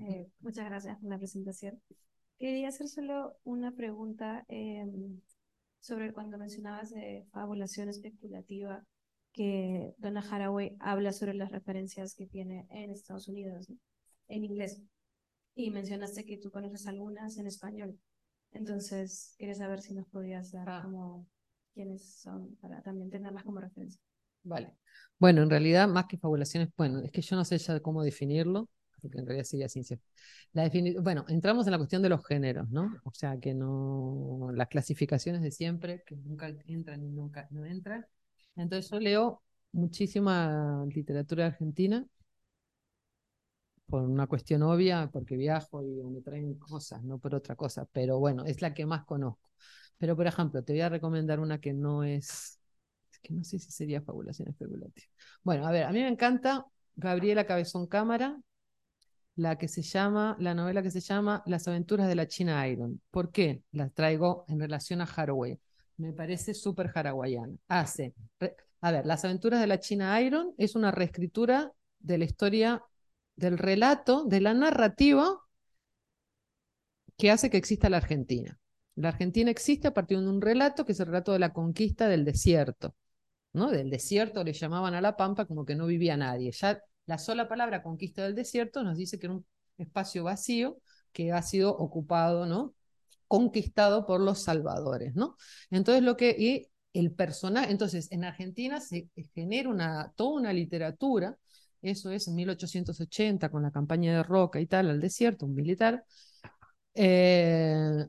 [0.00, 1.80] Eh, muchas gracias por la presentación.
[2.38, 5.20] Quería hacer solo una pregunta em,
[5.80, 8.84] sobre cuando mencionabas de fabulación especulativa.
[9.32, 13.76] que Donna Haraway habla sobre las referencias que tiene en Estados Unidos, ¿no?
[14.28, 14.80] en inglés.
[15.56, 17.98] Y mencionaste que tú conoces algunas en español.
[18.52, 20.82] Entonces, quería saber si nos podías dar Ah.
[20.84, 21.26] como
[21.74, 24.00] quiénes son para también tenerlas como referencia.
[24.44, 24.76] Vale.
[25.18, 28.68] Bueno, en realidad, más que fabulaciones, bueno, es que yo no sé ya cómo definirlo,
[29.04, 29.98] porque en realidad sería ciencia.
[30.54, 30.70] La
[31.00, 32.96] bueno, entramos en la cuestión de los géneros, ¿no?
[33.04, 38.06] O sea, que no, las clasificaciones de siempre, que nunca entran y nunca no entran.
[38.56, 42.06] Entonces yo leo muchísima literatura argentina,
[43.86, 48.18] por una cuestión obvia, porque viajo y me traen cosas, no por otra cosa, pero
[48.18, 49.50] bueno, es la que más conozco.
[49.98, 52.58] Pero, por ejemplo, te voy a recomendar una que no es,
[53.12, 55.06] es que no sé si sería fabulación especulativa.
[55.42, 56.66] Bueno, a ver, a mí me encanta
[56.96, 58.40] Gabriela Cabezón Cámara,
[59.36, 63.00] la que se llama, la novela que se llama Las aventuras de la China Iron.
[63.10, 63.62] ¿Por qué?
[63.72, 65.58] La traigo en relación a Haraway.
[65.96, 67.56] Me parece súper haraguayana.
[67.68, 68.14] Hace,
[68.80, 72.82] a ver, Las aventuras de la China Iron es una reescritura de la historia,
[73.36, 75.40] del relato, de la narrativa
[77.16, 78.58] que hace que exista la Argentina.
[78.96, 82.08] La Argentina existe a partir de un relato que es el relato de la conquista
[82.08, 82.94] del desierto.
[83.52, 83.70] ¿no?
[83.70, 86.52] Del desierto le llamaban a la pampa como que no vivía nadie.
[86.52, 89.46] Ya la sola palabra conquista del desierto nos dice que era un
[89.78, 90.78] espacio vacío
[91.12, 92.74] que ha sido ocupado, ¿no?
[93.28, 95.36] Conquistado por los salvadores, ¿no?
[95.70, 101.36] Entonces lo que y el personaje, entonces en Argentina se genera una toda una literatura,
[101.82, 106.04] eso es en 1880 con la campaña de Roca y tal al desierto, un militar.
[106.94, 108.06] eh,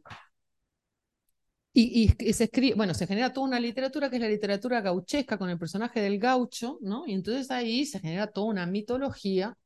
[1.77, 5.60] y, se bueno, se genera toda una literatura que es la literatura gauchesca con el
[5.60, 7.03] personaje del gaucho, ¿no?
[7.06, 9.57] Y entonces ahí se genera toda una mitología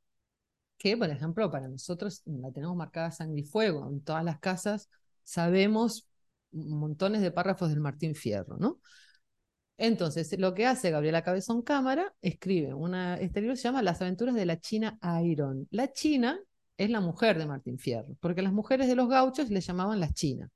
[0.80, 3.88] que, por ejemplo, para nosotros la tenemos marcada sangre y fuego.
[3.91, 4.90] En todas las casas
[5.23, 6.07] sabemos
[6.52, 8.80] montones de párrafos del Martín Fierro, ¿no?
[9.77, 14.34] Entonces, lo que hace Gabriela Cabezón Cámara, escribe una, este libro se llama Las aventuras
[14.36, 15.68] de la China Iron.
[15.69, 16.40] La China
[16.76, 20.14] es la mujer de Martín Fierro, porque las mujeres de los gauchos le llamaban las
[20.15, 20.49] chinas.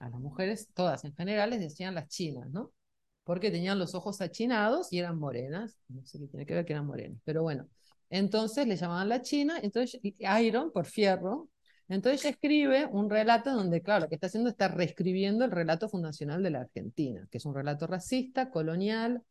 [0.00, 2.72] A las mujeres, todas en general, les decían las chinas, ¿no?
[3.24, 5.78] Porque tenían los ojos achinados y eran morenas.
[5.88, 7.68] No sé qué tiene que ver que eran morenas, pero bueno.
[8.08, 11.48] Entonces le llamaban la china, entonces Iron por fierro.
[11.88, 15.88] Entonces ella escribe un relato donde, claro, lo que está haciendo está reescribiendo el relato
[15.88, 19.22] fundacional de la Argentina, que es un relato racista, colonial,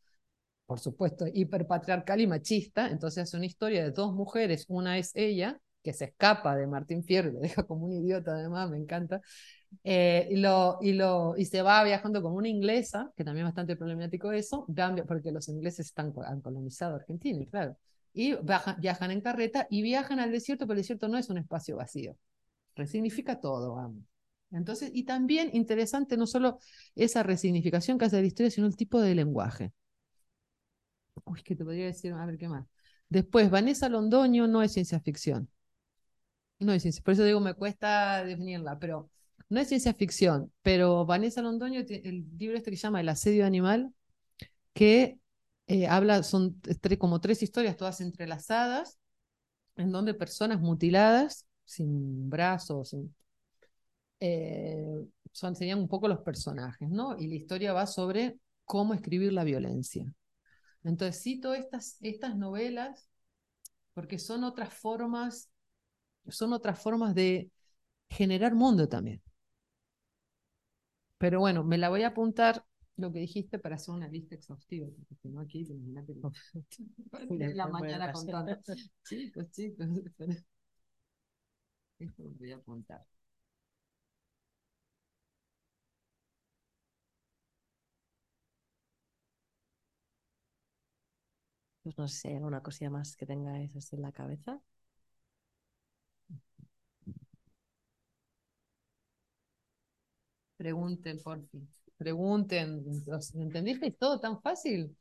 [0.66, 2.90] por supuesto, hiperpatriarcal y machista.
[2.90, 7.04] Entonces hace una historia de dos mujeres, una es ella, que se escapa de Martín
[7.04, 9.22] Fierro lo deja como un idiota además, me encanta,
[9.84, 13.50] eh, y, lo, y, lo, y se va viajando como una inglesa, que también es
[13.50, 14.66] bastante problemático eso,
[15.08, 17.78] porque los ingleses están, han colonizado Argentina, claro,
[18.14, 21.38] y baja, viajan en carreta y viajan al desierto, pero el desierto no es un
[21.38, 22.18] espacio vacío,
[22.76, 24.04] resignifica todo, vamos.
[24.52, 26.60] Entonces, y también interesante no solo
[26.96, 29.74] esa resignificación que hace la historia, sino el tipo de lenguaje.
[31.26, 32.66] Uy, que te podría decir, a ver qué más.
[33.10, 35.50] Después, Vanessa Londoño no es ciencia ficción.
[36.60, 39.10] No es ciencia, por eso digo, me cuesta definirla, pero
[39.50, 43.46] no es ciencia ficción, pero Vanessa Londoño, el libro este que se llama El asedio
[43.46, 43.94] animal,
[44.74, 45.20] que
[45.68, 46.62] eh, habla, son
[46.98, 49.00] como tres historias todas entrelazadas,
[49.76, 53.16] en donde personas mutiladas, sin brazos, sin,
[54.20, 57.18] eh, son, serían un poco los personajes, ¿no?
[57.18, 60.14] Y la historia va sobre cómo escribir la violencia.
[60.84, 63.10] Entonces cito estas, estas novelas
[63.94, 65.50] porque son otras formas,
[66.30, 67.52] son otras formas de
[68.10, 69.22] generar mundo también.
[71.20, 72.66] Pero bueno, me la voy a apuntar
[72.96, 76.16] lo que dijiste para hacer una lista exhaustiva, porque si no aquí, imagínate
[77.56, 78.58] la mañana contando.
[79.04, 79.88] chicos, chicos.
[82.00, 83.06] Esto lo voy a apuntar.
[91.84, 94.62] Pues no sé si hay alguna cosilla más que tengáis así en la cabeza.
[100.60, 101.70] Pregunten, por fin.
[101.98, 102.84] Pregunten.
[103.36, 103.88] ¿Entendiste?
[103.88, 104.94] ¿Es todo tan fácil?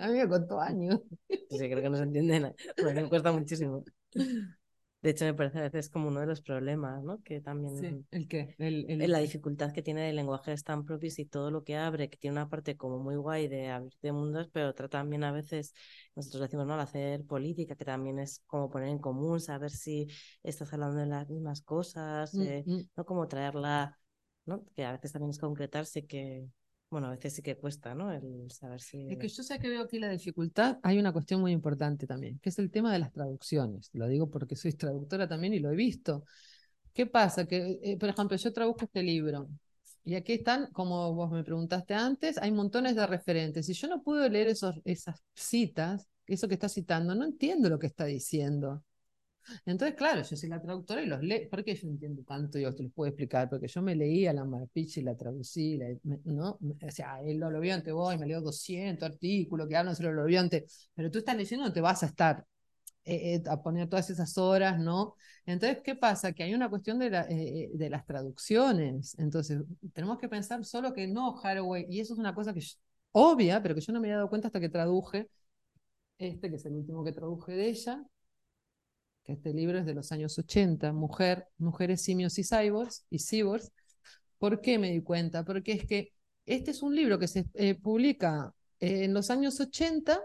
[0.00, 1.00] A mí me costó años.
[1.28, 2.54] Sí, creo que no se entiende nada.
[2.94, 3.82] Me cuesta muchísimo.
[5.02, 7.20] De hecho, me parece a veces como uno de los problemas, ¿no?
[7.22, 7.76] Que también...
[7.76, 8.54] Sí, ¿el qué?
[8.58, 9.10] El, el...
[9.10, 12.36] La dificultad que tiene el lenguaje tan propios y todo lo que abre, que tiene
[12.36, 15.74] una parte como muy guay de abrirte mundos, pero otra también a veces,
[16.14, 16.74] nosotros decimos, ¿no?
[16.74, 20.06] Al hacer política, que también es como poner en común, saber si
[20.44, 22.80] estás hablando de las mismas cosas, mm, eh, mm.
[22.96, 23.04] ¿no?
[23.04, 23.98] Como traerla,
[24.46, 24.64] ¿no?
[24.74, 26.48] Que a veces también es concretarse que...
[26.88, 28.12] Bueno, a veces sí que cuesta, ¿no?
[28.12, 29.08] El saber si...
[29.10, 32.38] Es que yo sé que veo aquí la dificultad, hay una cuestión muy importante también,
[32.38, 33.90] que es el tema de las traducciones.
[33.92, 36.24] Lo digo porque soy traductora también y lo he visto.
[36.94, 37.46] ¿Qué pasa?
[37.46, 39.48] Que, eh, por ejemplo, yo traduzco este libro
[40.06, 43.66] y aquí están, como vos me preguntaste antes, hay montones de referentes.
[43.66, 47.80] Si yo no puedo leer esos, esas citas, eso que está citando, no entiendo lo
[47.80, 48.84] que está diciendo.
[49.64, 51.48] Entonces, claro, yo soy la traductora y los leo.
[51.48, 52.58] ¿Por qué yo entiendo tanto?
[52.58, 55.78] Yo te los puedo explicar, porque yo me leí a la Marpich y la traducí,
[56.24, 56.58] ¿no?
[56.60, 61.10] O sea, el Olobionte voy, me leo 200 artículos que hablan sobre el Olobionte, pero
[61.10, 62.44] tú estás leyendo, te vas a estar
[63.04, 65.14] eh, eh, a poner todas esas horas, ¿no?
[65.46, 66.32] Entonces, ¿qué pasa?
[66.32, 69.16] Que hay una cuestión de, eh, de las traducciones.
[69.18, 69.62] Entonces,
[69.92, 72.60] tenemos que pensar solo que no Haraway, y eso es una cosa que
[73.12, 75.28] obvia, pero que yo no me había dado cuenta hasta que traduje
[76.18, 78.04] este, que es el último que traduje de ella,
[79.26, 83.72] que este libro es de los años 80, Mujer, Mujeres, Simios y Cyborgs, y Cyborgs.
[84.38, 85.44] ¿Por qué me di cuenta?
[85.44, 86.12] Porque es que
[86.46, 87.44] este es un libro que se
[87.82, 90.20] publica en los años 80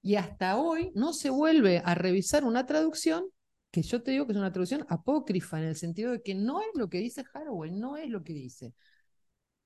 [0.00, 3.26] y hasta hoy no se vuelve a revisar una traducción
[3.70, 6.62] que yo te digo que es una traducción apócrifa en el sentido de que no
[6.62, 8.72] es lo que dice Haraway, no es lo que dice.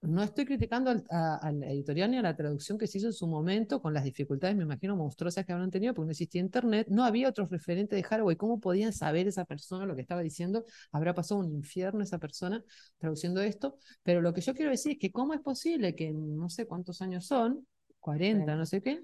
[0.03, 3.13] No estoy criticando al, a, la editorial ni a la traducción que se hizo en
[3.13, 6.87] su momento con las dificultades, me imagino, monstruosas que habrán tenido porque no existía internet.
[6.91, 8.37] No había otros referentes de Haraway.
[8.37, 10.65] ¿Cómo podían saber esa persona lo que estaba diciendo?
[10.91, 12.65] Habrá pasado un infierno esa persona
[12.99, 13.77] traduciendo esto.
[14.03, 17.03] Pero lo que yo quiero decir es que cómo es posible que no sé cuántos
[17.03, 17.67] años son,
[18.01, 19.03] 40, no sé qué,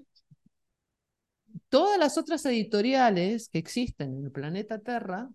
[1.69, 5.29] todas las otras editoriales que existen en el planeta Tierra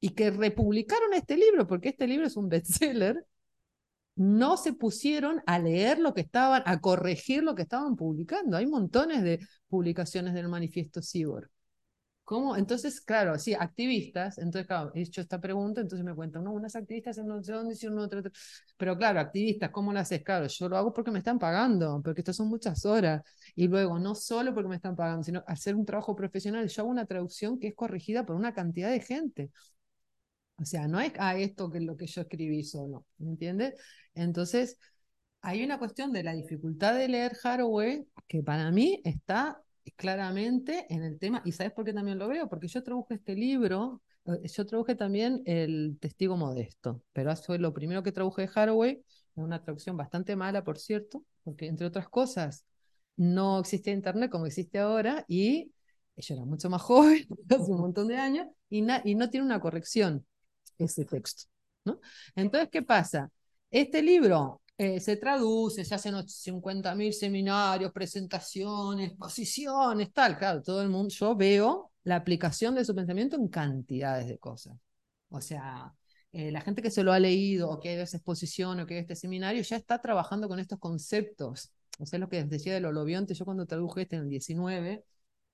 [0.00, 3.24] y que republicaron este libro, porque este libro es un bestseller,
[4.16, 8.56] no se pusieron a leer lo que estaban, a corregir lo que estaban publicando.
[8.56, 11.50] Hay montones de publicaciones del manifiesto Cyborg.
[12.24, 12.56] ¿Cómo?
[12.56, 16.74] Entonces, claro, sí, activistas, entonces, claro, he hecho esta pregunta, entonces me cuentan, no, unas
[16.76, 18.22] activistas en no sé dónde, hicieron otra,
[18.76, 20.22] pero claro, activistas, ¿cómo lo haces?
[20.22, 23.22] Claro, yo lo hago porque me están pagando, porque estas son muchas horas,
[23.56, 26.90] y luego, no solo porque me están pagando, sino hacer un trabajo profesional, yo hago
[26.90, 29.50] una traducción que es corregida por una cantidad de gente.
[30.62, 33.30] O sea, no es a ah, esto que es lo que yo escribí solo, ¿me
[33.30, 33.74] entiendes?
[34.14, 34.78] Entonces,
[35.40, 39.60] hay una cuestión de la dificultad de leer Haraway que para mí está
[39.96, 42.48] claramente en el tema, y ¿sabes por qué también lo veo?
[42.48, 47.74] Porque yo traduje este libro, eh, yo traduje también El Testigo Modesto, pero eso lo
[47.74, 52.64] primero que traduje de Haraway, una traducción bastante mala, por cierto, porque entre otras cosas,
[53.16, 55.72] no existía internet como existe ahora, y
[56.16, 59.58] yo era mucho más joven, hace un montón de años, y, y no tiene una
[59.60, 60.24] corrección
[60.78, 61.44] ese texto.
[61.84, 62.00] ¿no?
[62.34, 63.30] Entonces, ¿qué pasa?
[63.70, 70.88] Este libro eh, se traduce, se hacen 50.000 seminarios, presentaciones, exposiciones, tal, claro, todo el
[70.88, 74.74] mundo, yo veo la aplicación de su pensamiento en cantidades de cosas.
[75.28, 75.94] O sea,
[76.32, 78.80] eh, la gente que se lo ha leído o que ha ido a esa exposición
[78.80, 81.72] o que ha ido a este seminario ya está trabajando con estos conceptos.
[81.98, 85.04] O sea, lo que decía del holobionte, yo cuando traduje este en el 19,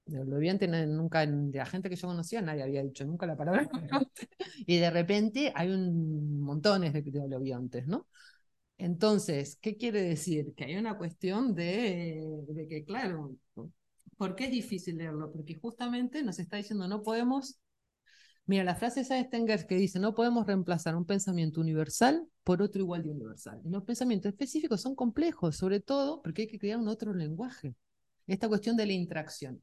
[0.09, 3.69] del holobionte nunca, de la gente que yo conocía, nadie había dicho nunca la palabra
[4.67, 8.07] y de repente hay un montones de, de holobiontes, ¿no?
[8.79, 10.55] Entonces, ¿qué quiere decir?
[10.55, 12.25] Que hay una cuestión de,
[12.69, 13.37] que, claro,
[14.17, 15.33] ¿por qué es difícil leerlo?
[15.33, 17.59] Porque justamente nos está diciendo, no podemos,
[18.47, 22.63] mira, la frase esa de Stenger que dice, no podemos reemplazar un pensamiento universal por
[22.63, 23.61] otro igual de universal.
[23.65, 27.75] Y los pensamientos específicos son complejos, sobre todo porque hay que crear un otro lenguaje.
[28.29, 29.61] Esta cuestión de la interacción.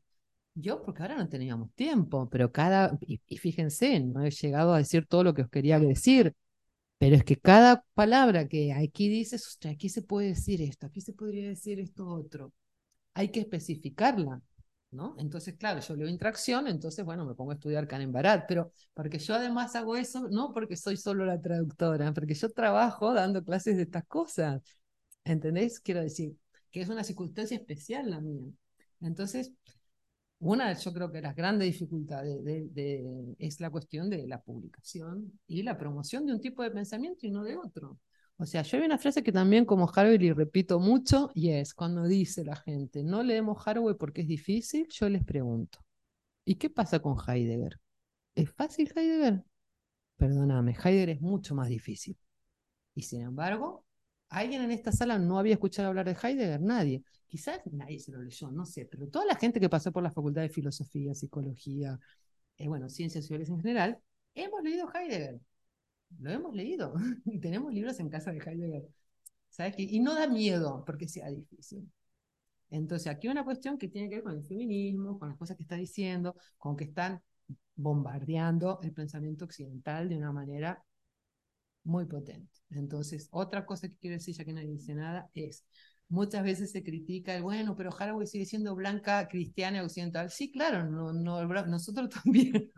[0.58, 4.78] Yo, porque ahora no teníamos tiempo, pero cada, y, y fíjense, no he llegado a
[4.78, 6.34] decir todo lo que os quería decir,
[6.98, 11.14] pero es que cada palabra que aquí dices, aquí se puede decir esto, aquí se
[11.14, 12.54] podría decir esto otro.
[13.16, 14.42] Hay que especificarla,
[14.92, 15.16] ¿no?
[15.20, 19.20] Entonces, claro, yo leo intracción, entonces, bueno, me pongo a estudiar Karen Barat, pero porque
[19.20, 23.78] yo además hago eso, no porque soy solo la traductora, porque yo trabajo dando clases
[23.78, 24.62] de estas cosas.
[25.26, 25.80] ¿Entendéis?
[25.82, 26.36] Quiero decir,
[26.72, 28.52] que es una circunstancia especial la mía.
[29.02, 29.54] Entonces,
[30.40, 35.64] una, yo creo que las grandes dificultades de, es la cuestión de la publicación y
[35.64, 38.00] la promoción de un tipo de pensamiento y no de otro.
[38.38, 42.04] O sea, yo hay una frase que también como Harvey repito mucho y es cuando
[42.04, 45.80] dice la gente, no leemos Haraway porque es difícil, yo les pregunto,
[46.44, 47.80] ¿y qué pasa con Heidegger?
[48.36, 49.46] ¿Es fácil Heidegger?
[50.18, 52.18] Perdóname, Heidegger es mucho más difícil.
[52.94, 53.85] Y sin embargo,
[54.30, 56.62] ¿alguien en esta sala no había escuchado hablar de Heidegger?
[56.62, 57.04] Nadie.
[57.28, 60.12] Quizás nadie se lo leyó, no sé, pero toda la gente que pasó por la
[60.12, 62.00] Facultad de Filosofía, Psicología,
[62.58, 64.00] eh, bueno, Ciencias Sociales en general,
[64.34, 65.40] hemos leído Heidegger.
[66.20, 66.94] Lo hemos leído.
[67.26, 68.88] y tenemos libros en casa de Heidegger.
[69.50, 69.76] ¿Sabes?
[69.78, 71.90] Y no da miedo porque sea difícil.
[72.70, 75.64] Entonces, aquí una cuestión que tiene que ver con el feminismo, con las cosas que
[75.64, 77.22] está diciendo, con que están
[77.76, 80.84] bombardeando el pensamiento occidental de una manera
[81.86, 82.52] muy potente.
[82.72, 85.66] Entonces, otra cosa que quiero decir, ya que nadie dice nada, es
[86.10, 90.30] muchas veces se critica, bueno, pero Haraway sigue siendo blanca, cristiana, occidental.
[90.30, 92.72] Sí, claro, no, no, nosotros también.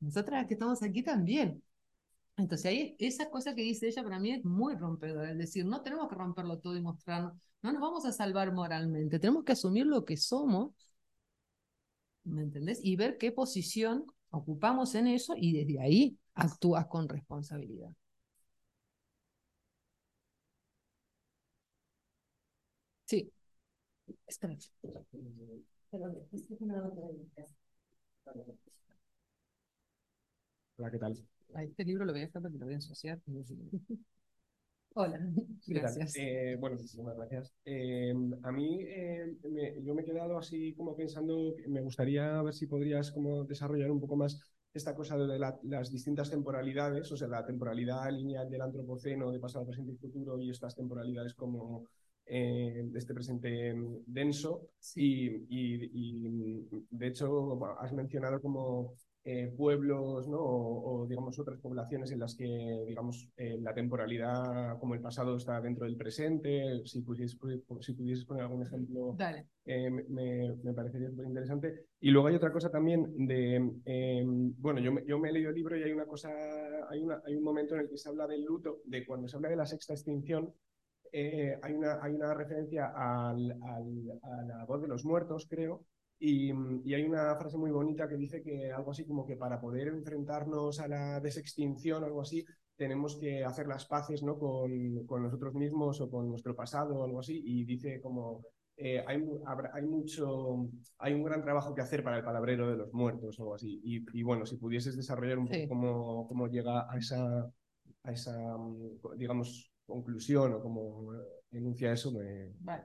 [0.00, 1.62] Nosotras que estamos aquí también.
[2.36, 5.82] Entonces ahí esa cosa que dice ella para mí es muy rompedora, es decir, no
[5.82, 7.32] tenemos que romperlo todo y mostrarnos,
[7.62, 10.72] no nos vamos a salvar moralmente, tenemos que asumir lo que somos,
[12.24, 12.80] ¿me entendés?
[12.82, 17.90] Y ver qué posición ocupamos en eso y desde ahí actúas con responsabilidad.
[23.06, 23.32] Sí.
[24.26, 24.56] Espera.
[30.76, 31.16] Hola, ¿qué tal?
[31.54, 33.18] A este libro lo voy a dejar porque lo voy a ensuciar.
[34.94, 35.20] Hola,
[35.66, 36.16] gracias.
[36.16, 37.52] Eh, bueno, muchísimas gracias.
[37.64, 42.42] Eh, a mí, eh, me- yo me he quedado así como pensando, que me gustaría
[42.42, 44.40] ver si podrías como desarrollar un poco más
[44.74, 49.38] esta cosa de la- las distintas temporalidades, o sea, la temporalidad lineal del antropoceno, de
[49.40, 51.86] pasado, presente y futuro, y estas temporalidades como
[52.26, 53.74] eh, de este presente
[54.06, 54.68] denso.
[54.94, 58.94] Y, y- y, de hecho, has mencionado como
[59.24, 60.38] eh, pueblos, ¿no?
[60.38, 65.36] O, o, digamos otras poblaciones en las que digamos eh, la temporalidad como el pasado
[65.36, 66.82] está dentro del presente.
[66.84, 67.36] Si pudieses,
[67.80, 69.14] si pudieses poner algún ejemplo,
[69.64, 71.86] eh, me, me parecería súper interesante.
[72.00, 74.24] Y luego hay otra cosa también de, eh,
[74.58, 76.30] bueno, yo me, yo me he leído el libro y hay una cosa,
[76.88, 79.36] hay, una, hay un momento en el que se habla del luto, de cuando se
[79.36, 80.52] habla de la sexta extinción,
[81.18, 85.86] eh, hay, una, hay una referencia al, al, a la voz de los muertos, creo,
[86.18, 86.52] y,
[86.84, 89.88] y, hay una frase muy bonita que dice que algo así como que para poder
[89.88, 92.44] enfrentarnos a la desextinción o algo así,
[92.76, 94.38] tenemos que hacer las paces ¿no?
[94.38, 98.42] con, con nosotros mismos o con nuestro pasado o algo así, y dice como
[98.76, 99.24] eh, hay,
[99.72, 100.68] hay, mucho,
[100.98, 103.80] hay un gran trabajo que hacer para el palabrero de los muertos o algo así.
[103.82, 107.50] Y, y bueno, si pudieses desarrollar un poco cómo, cómo llega a esa,
[108.02, 108.36] a esa,
[109.16, 111.12] digamos, conclusión o cómo
[111.50, 112.84] enuncia eso, me Vale.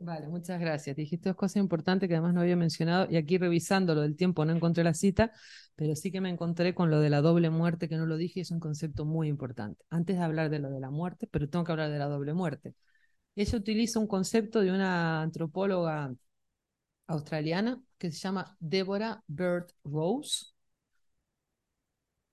[0.00, 0.96] Vale, muchas gracias.
[0.96, 4.44] Dijiste dos cosas importantes que además no había mencionado y aquí revisando lo del tiempo
[4.44, 5.32] no encontré la cita,
[5.74, 8.40] pero sí que me encontré con lo de la doble muerte, que no lo dije,
[8.40, 9.84] y es un concepto muy importante.
[9.90, 12.34] Antes de hablar de lo de la muerte, pero tengo que hablar de la doble
[12.34, 12.74] muerte.
[13.36, 16.12] Ella utiliza un concepto de una antropóloga
[17.06, 20.51] australiana que se llama Deborah Bird Rose.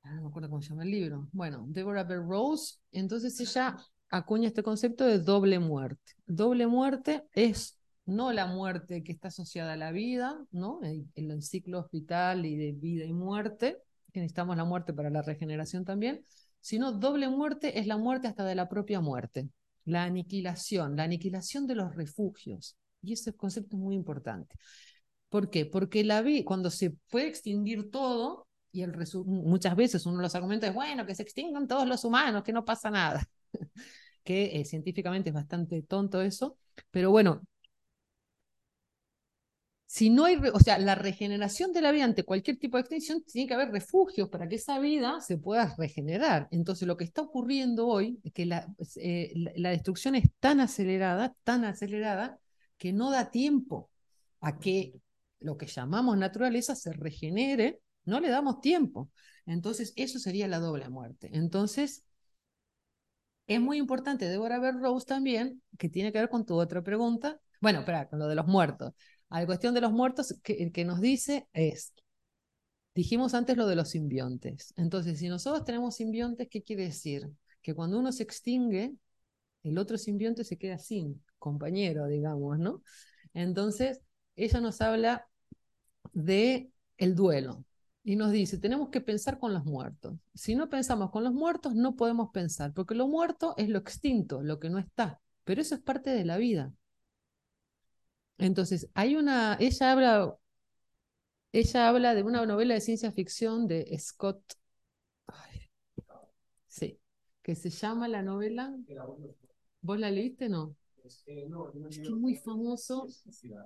[0.03, 1.27] Ah, No me acuerdo cómo se llama el libro.
[1.31, 2.77] Bueno, Deborah Bird Rose.
[2.91, 3.77] Entonces ella
[4.09, 6.13] acuña este concepto de doble muerte.
[6.25, 10.79] Doble muerte es no la muerte que está asociada a la vida, ¿no?
[10.83, 13.77] En el ciclo hospital y de vida y muerte,
[14.11, 16.23] que necesitamos la muerte para la regeneración también,
[16.59, 19.49] sino doble muerte es la muerte hasta de la propia muerte,
[19.85, 22.75] la aniquilación, la aniquilación de los refugios.
[23.03, 24.55] Y ese concepto es muy importante.
[25.29, 25.67] ¿Por qué?
[25.67, 28.93] Porque la vi cuando se puede extinguir todo, y el
[29.25, 32.53] muchas veces uno de los argumentos es, bueno, que se extingan todos los humanos, que
[32.53, 33.27] no pasa nada.
[34.23, 36.57] que eh, científicamente es bastante tonto eso,
[36.91, 37.41] pero bueno,
[39.85, 43.23] si no hay, o sea, la regeneración de la vida ante cualquier tipo de extinción,
[43.23, 46.47] tiene que haber refugios para que esa vida se pueda regenerar.
[46.51, 48.67] Entonces, lo que está ocurriendo hoy es que la,
[48.97, 52.39] eh, la, la destrucción es tan acelerada, tan acelerada,
[52.77, 53.89] que no da tiempo
[54.41, 54.93] a que
[55.39, 59.09] lo que llamamos naturaleza se regenere, no le damos tiempo.
[59.45, 61.29] Entonces, eso sería la doble muerte.
[61.33, 62.05] Entonces,
[63.47, 67.39] es muy importante, Débora ver Rose también, que tiene que ver con tu otra pregunta.
[67.59, 68.93] Bueno, espera, con lo de los muertos.
[69.29, 71.93] A la cuestión de los muertos, que, que nos dice es,
[72.93, 74.73] dijimos antes lo de los simbiontes.
[74.77, 77.27] Entonces, si nosotros tenemos simbiontes, ¿qué quiere decir?
[77.61, 78.93] Que cuando uno se extingue,
[79.63, 82.83] el otro simbionte se queda sin compañero, digamos, ¿no?
[83.33, 84.01] Entonces,
[84.35, 85.27] ella nos habla
[86.13, 87.65] de el duelo
[88.03, 90.15] y nos dice, tenemos que pensar con los muertos.
[90.33, 94.41] Si no pensamos con los muertos, no podemos pensar, porque lo muerto es lo extinto,
[94.41, 96.73] lo que no está, pero eso es parte de la vida.
[98.37, 100.37] Entonces, hay una, ella habla,
[101.51, 104.41] ella habla de una novela de ciencia ficción de Scott,
[105.27, 105.69] ay,
[106.67, 106.99] sí,
[107.41, 108.73] que se llama la novela,
[109.81, 110.47] ¿vos la leíste?
[110.47, 110.75] No.
[111.05, 113.07] Es que es muy famoso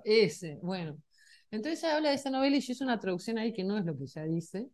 [0.04, 0.98] ese, bueno.
[1.54, 3.84] Entonces ella habla de esa novela y yo hice una traducción ahí que no es
[3.84, 4.68] lo que ella dice,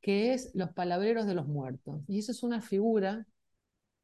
[0.00, 2.02] que es Los palabreros de los muertos.
[2.08, 3.24] Y eso es una figura,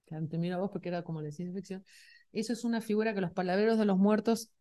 [0.07, 1.85] que antes mira vos porque era como la ciencia ficción,
[2.33, 4.53] eso es una figura que los palabreros de los muertos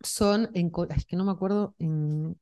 [0.00, 2.38] son, en, es que no me acuerdo en,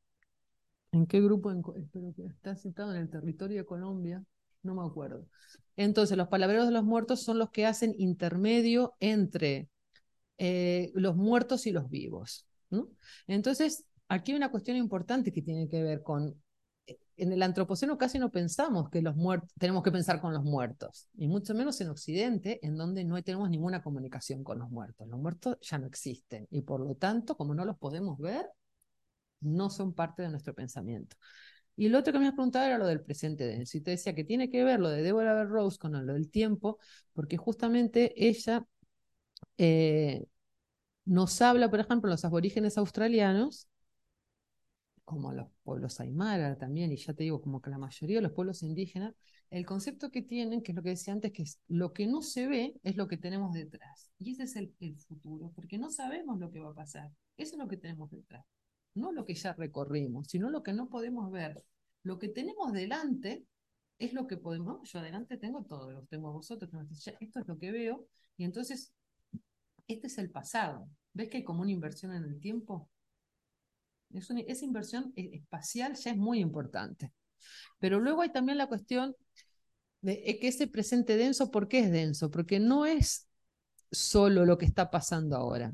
[1.09, 4.25] qué grupo, en, espero que está citado en el territorio de Colombia,
[4.63, 5.27] no me acuerdo.
[5.77, 9.69] Entonces los palabreros de los muertos son los que hacen intermedio entre
[10.39, 12.47] eh, los muertos y los vivos.
[13.27, 16.35] Entonces, aquí hay una cuestión importante que tiene que ver con,
[17.17, 21.09] en el antropoceno casi no pensamos que los muertos, tenemos que pensar con los muertos,
[21.17, 25.07] y mucho menos en Occidente, en donde no tenemos ninguna comunicación con los muertos.
[25.09, 28.47] Los muertos ya no existen, y por lo tanto, como no los podemos ver,
[29.41, 31.17] no son parte de nuestro pensamiento.
[31.77, 33.79] Y lo otro que me has preguntado era lo del presente denso.
[33.79, 36.79] Y te decía que tiene que ver lo de Deborah Rose con lo del tiempo,
[37.15, 38.67] porque justamente ella
[39.57, 40.27] eh,
[41.07, 43.70] nos habla, por ejemplo, los aborígenes australianos,
[45.11, 48.31] como los pueblos aymara también, y ya te digo, como que la mayoría de los
[48.31, 49.13] pueblos indígenas,
[49.51, 52.23] el concepto que tienen, que es lo que decía antes, que es lo que no
[52.23, 54.13] se ve es lo que tenemos detrás.
[54.21, 57.11] Y ese es el, el futuro, porque no sabemos lo que va a pasar.
[57.37, 58.45] Eso es lo que tenemos detrás.
[58.95, 61.65] No lo que ya recorrimos, sino lo que no podemos ver.
[62.05, 63.45] Lo que tenemos delante
[63.99, 64.89] es lo que podemos.
[64.89, 66.71] Yo adelante tengo todo, lo tengo vosotros.
[67.19, 68.07] esto es lo que veo.
[68.37, 68.95] Y entonces,
[69.89, 70.89] este es el pasado.
[71.13, 72.89] ¿Ves que hay como una inversión en el tiempo?
[74.15, 77.13] Es esa inversión e, espacial ya es muy importante.
[77.79, 79.17] Pero luego hay también la cuestión
[80.03, 82.31] de que ese presente denso, ¿por qué es denso?
[82.31, 83.29] Porque no es
[83.91, 85.73] solo lo que está pasando ahora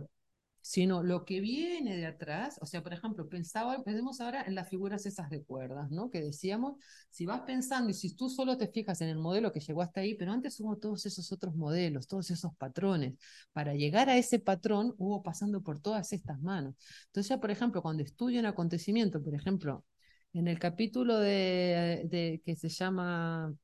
[0.66, 4.68] sino lo que viene de atrás, o sea, por ejemplo, pensaba, pensemos ahora en las
[4.68, 6.10] figuras esas de cuerdas, ¿no?
[6.10, 6.74] Que decíamos,
[7.09, 10.01] si vas pensando y si tú solo te fijas en el modelo que llegó hasta
[10.01, 13.14] ahí, pero antes hubo todos esos otros modelos, todos esos patrones.
[13.52, 16.74] Para llegar a ese patrón hubo pasando por todas estas manos.
[17.06, 19.84] Entonces ya, por ejemplo, cuando estudio un acontecimiento, por ejemplo,
[20.32, 23.55] en el capítulo de, que se llama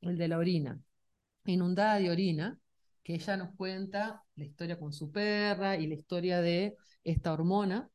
[0.00, 0.80] el de la orina,
[1.44, 2.58] inundada de orina,
[3.06, 7.88] que ella nos cuenta la historia con su perra y la historia de esta hormona.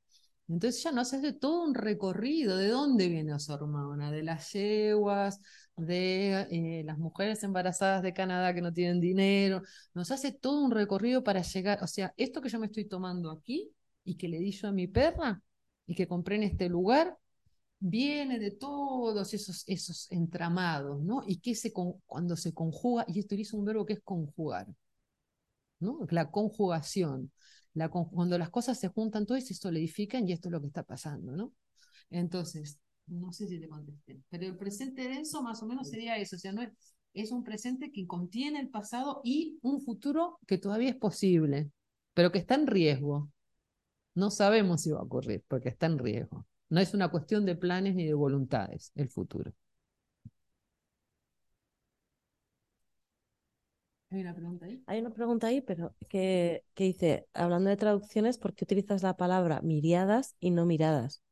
[0.47, 5.41] Entonces ella nos hace todo un recorrido de dónde viene esa hormona, de las yeguas,
[5.75, 9.63] de eh, las mujeres embarazadas de Canadá que no tienen dinero,
[9.93, 13.31] nos hace todo un recorrido para llegar, o sea, esto que yo me estoy tomando
[13.31, 13.69] aquí
[14.05, 15.41] y que le di yo a mi perra
[15.87, 17.17] y que compré en este lugar,
[17.79, 21.23] viene de todos esos, esos entramados, ¿no?
[21.27, 21.73] Y que se,
[22.05, 24.67] cuando se conjuga, y utiliza un verbo que es conjugar,
[26.09, 27.31] la conjugación.
[27.73, 30.83] La, cuando las cosas se juntan, todo se solidifican y esto es lo que está
[30.83, 31.53] pasando, ¿no?
[32.09, 36.35] Entonces, no sé si te contesté, pero el presente denso más o menos sería eso,
[36.35, 36.69] o sea, no es,
[37.13, 41.71] es un presente que contiene el pasado y un futuro que todavía es posible,
[42.13, 43.29] pero que está en riesgo.
[44.15, 46.45] No sabemos si va a ocurrir, porque está en riesgo.
[46.69, 49.53] No es una cuestión de planes ni de voluntades, el futuro.
[54.11, 54.83] Hay una pregunta ahí.
[54.87, 59.61] Hay una pregunta ahí, pero que, dice, hablando de traducciones, ¿por qué utilizas la palabra
[59.61, 61.23] miriadas y no miradas?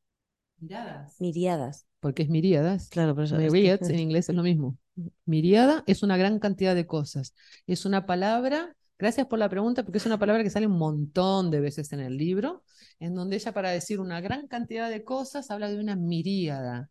[0.59, 1.19] Miradas.
[1.19, 1.85] Miriadas.
[1.99, 2.87] Porque es miríadas.
[2.87, 4.77] Claro, pero eso Myriads en inglés es lo mismo.
[5.25, 7.33] Miriada es una gran cantidad de cosas.
[7.67, 11.51] Es una palabra, gracias por la pregunta, porque es una palabra que sale un montón
[11.51, 12.63] de veces en el libro,
[13.01, 16.89] en donde ella para decir una gran cantidad de cosas habla de una miríada.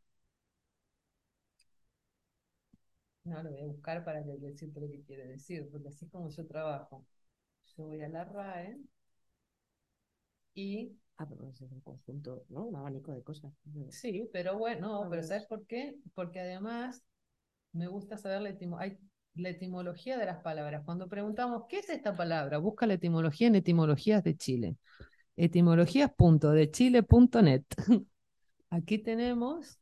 [3.29, 6.31] No, lo voy a buscar para decirte lo que quiere decir, porque así es como
[6.31, 7.05] yo trabajo.
[7.77, 8.79] Yo voy a la RAE
[10.55, 10.97] y...
[11.19, 12.65] Ah, pero es un conjunto, ¿no?
[12.67, 13.53] Un abanico de cosas.
[13.91, 15.97] Sí, pero bueno, pero ¿sabes por qué?
[16.15, 17.05] Porque además
[17.73, 18.97] me gusta saber la, hay
[19.35, 20.83] la etimología de las palabras.
[20.85, 22.59] Cuando preguntamos, ¿qué es esta palabra?
[22.59, 24.77] Busca la etimología en etimologías de Chile.
[25.37, 27.65] Etimologías.dechile.net.
[28.71, 29.79] Aquí tenemos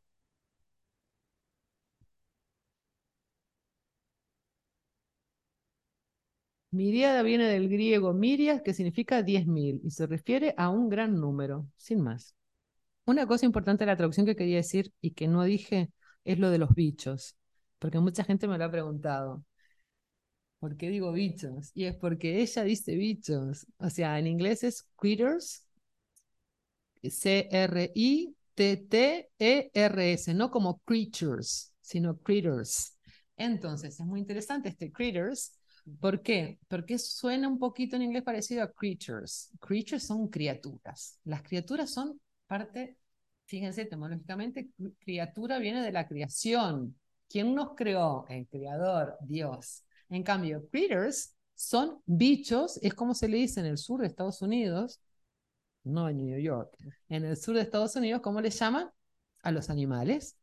[6.71, 11.67] Miriada viene del griego mirias, que significa 10.000, y se refiere a un gran número,
[11.77, 12.35] sin más.
[13.05, 15.91] Una cosa importante de la traducción que quería decir y que no dije
[16.25, 17.37] es lo de los bichos,
[17.79, 19.45] porque mucha gente me lo ha preguntado.
[20.59, 21.71] ¿Por qué digo bichos?
[21.73, 23.67] Y es porque ella dice bichos.
[23.77, 25.65] O sea, en inglés es critters,
[27.03, 28.33] C-R-I-T-T-E-R-S,
[30.33, 32.97] no como creatures, sino critters.
[33.37, 35.56] Entonces, es muy interesante este critters
[35.99, 36.59] ¿Por qué?
[36.67, 39.51] Porque suena un poquito en inglés parecido a creatures.
[39.59, 41.19] Creatures son criaturas.
[41.23, 42.97] Las criaturas son parte,
[43.45, 44.69] fíjense, etimológicamente,
[44.99, 46.95] criatura viene de la creación.
[47.29, 48.25] ¿Quién nos creó?
[48.27, 49.83] El creador, Dios.
[50.09, 54.41] En cambio, critters son bichos, es como se le dice en el sur de Estados
[54.41, 55.01] Unidos,
[55.83, 56.77] no en New York,
[57.09, 58.89] en el sur de Estados Unidos, ¿cómo le llaman?
[59.41, 60.37] A los animales.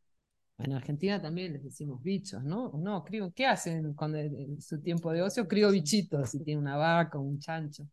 [0.59, 2.71] En Argentina también les decimos bichos, ¿no?
[2.79, 5.49] No, crío, ¿qué hacen cuando en su tiempo de ocio?
[5.49, 7.89] Crío bichitos, si tiene una vaca, un chancho.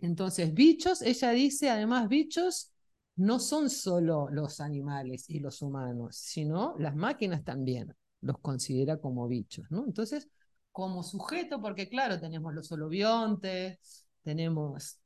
[0.00, 2.72] Entonces, bichos, ella dice, además, bichos
[3.16, 9.26] no son solo los animales y los humanos, sino las máquinas también los considera como
[9.26, 9.84] bichos, ¿no?
[9.86, 10.28] Entonces,
[10.70, 14.98] como sujeto, porque claro, tenemos los holobiontes, tenemos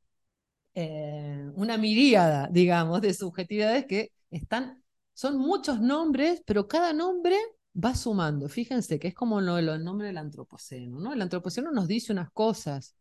[0.73, 4.80] eh, una miríada, digamos, de subjetividades que están
[5.21, 7.37] son muchos nombres, pero cada nombre
[7.75, 8.49] va sumando.
[8.49, 10.99] Fíjense que es como lo, el nombre del antropoceno.
[10.99, 11.13] ¿no?
[11.13, 12.95] El antropoceno nos dice unas cosas,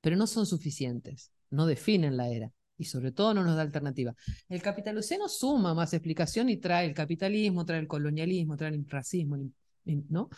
[0.00, 2.50] pero no son suficientes, no definen la era.
[2.76, 4.12] y sobre todo no nos da alternativa.
[4.48, 9.36] El capitaloceno suma más explicación y trae el capitalismo, trae el colonialismo, trae el racismo,
[9.84, 10.30] ¿no?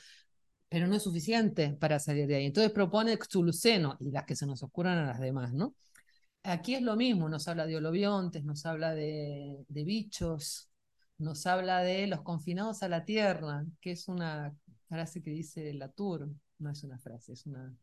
[0.68, 2.44] Pero no es suficiente para salir de ahí.
[2.44, 5.74] Entonces propone Xuluceno y las que se nos ocurran a las demás, ¿no?
[6.42, 10.68] Aquí es lo mismo, nos habla de holobiontes, nos habla de bichos,
[11.18, 14.54] nos habla de los confinados a la tierra, que es una
[14.88, 16.28] frase que dice Latour,
[16.58, 17.74] no es una frase, es una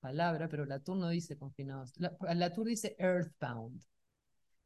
[0.00, 3.82] palabra, pero Latour no dice confinados, Latour dice earthbound.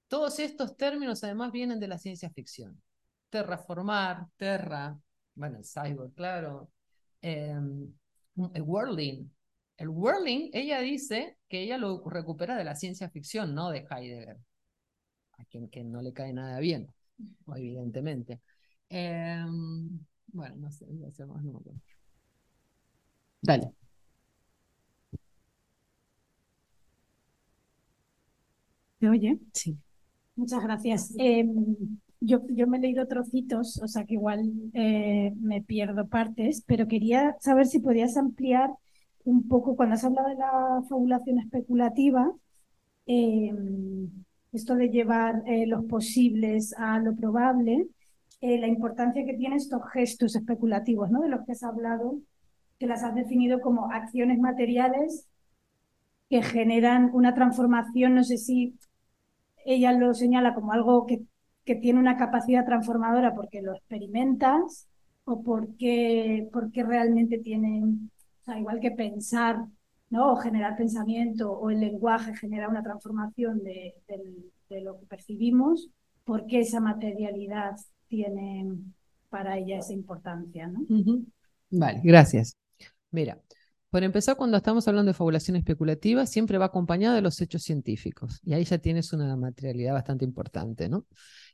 [0.08, 2.80] Todos estos términos además vienen de la ciencia ficción.
[3.30, 4.96] Terraformar, terra,
[5.34, 6.70] bueno, el cyborg, claro,
[7.20, 7.92] em,
[8.54, 9.28] el whirling.
[9.76, 14.38] El whirling, ella dice que ella lo recupera de la ciencia ficción, no de Heidegger,
[15.38, 16.94] a quien que no le cae nada bien,
[17.56, 18.40] evidentemente.
[18.88, 19.88] Em,
[20.28, 21.42] bueno, no sé, voy a hacer más.
[23.42, 23.74] Dale.
[29.00, 29.38] ¿Me oye?
[29.52, 29.76] Sí.
[30.36, 31.14] Muchas gracias.
[31.18, 31.76] Em,
[32.20, 34.42] yo, yo me he leído trocitos, o sea que igual
[34.74, 38.70] eh, me pierdo partes, pero quería saber si podías ampliar
[39.24, 42.32] un poco, cuando has hablado de la fabulación especulativa,
[43.06, 44.23] em,
[44.54, 47.86] esto de llevar eh, los posibles a lo probable,
[48.40, 51.20] eh, la importancia que tienen estos gestos especulativos, ¿no?
[51.22, 52.20] De los que has hablado,
[52.78, 55.28] que las has definido como acciones materiales
[56.28, 58.78] que generan una transformación, no sé si
[59.64, 61.22] ella lo señala como algo que,
[61.64, 64.88] que tiene una capacidad transformadora porque lo experimentas
[65.24, 68.10] o porque, porque realmente tienen,
[68.46, 69.64] o igual que pensar,
[70.14, 70.32] ¿no?
[70.32, 73.96] O generar pensamiento o el lenguaje genera una transformación de,
[74.80, 75.88] lo que percibimos,
[76.22, 77.74] porque esa materialidad
[78.06, 78.76] tiene
[79.28, 80.86] para ella esa importancia, ¿no?
[81.70, 82.56] Vale, gracias.
[83.10, 83.40] Mira,
[83.90, 88.40] por empezar, cuando estamos hablando de fabulación especulativa, siempre va acompañada de los hechos científicos,
[88.44, 91.06] y ahí ya tienes una materialidad bastante importante, ¿no?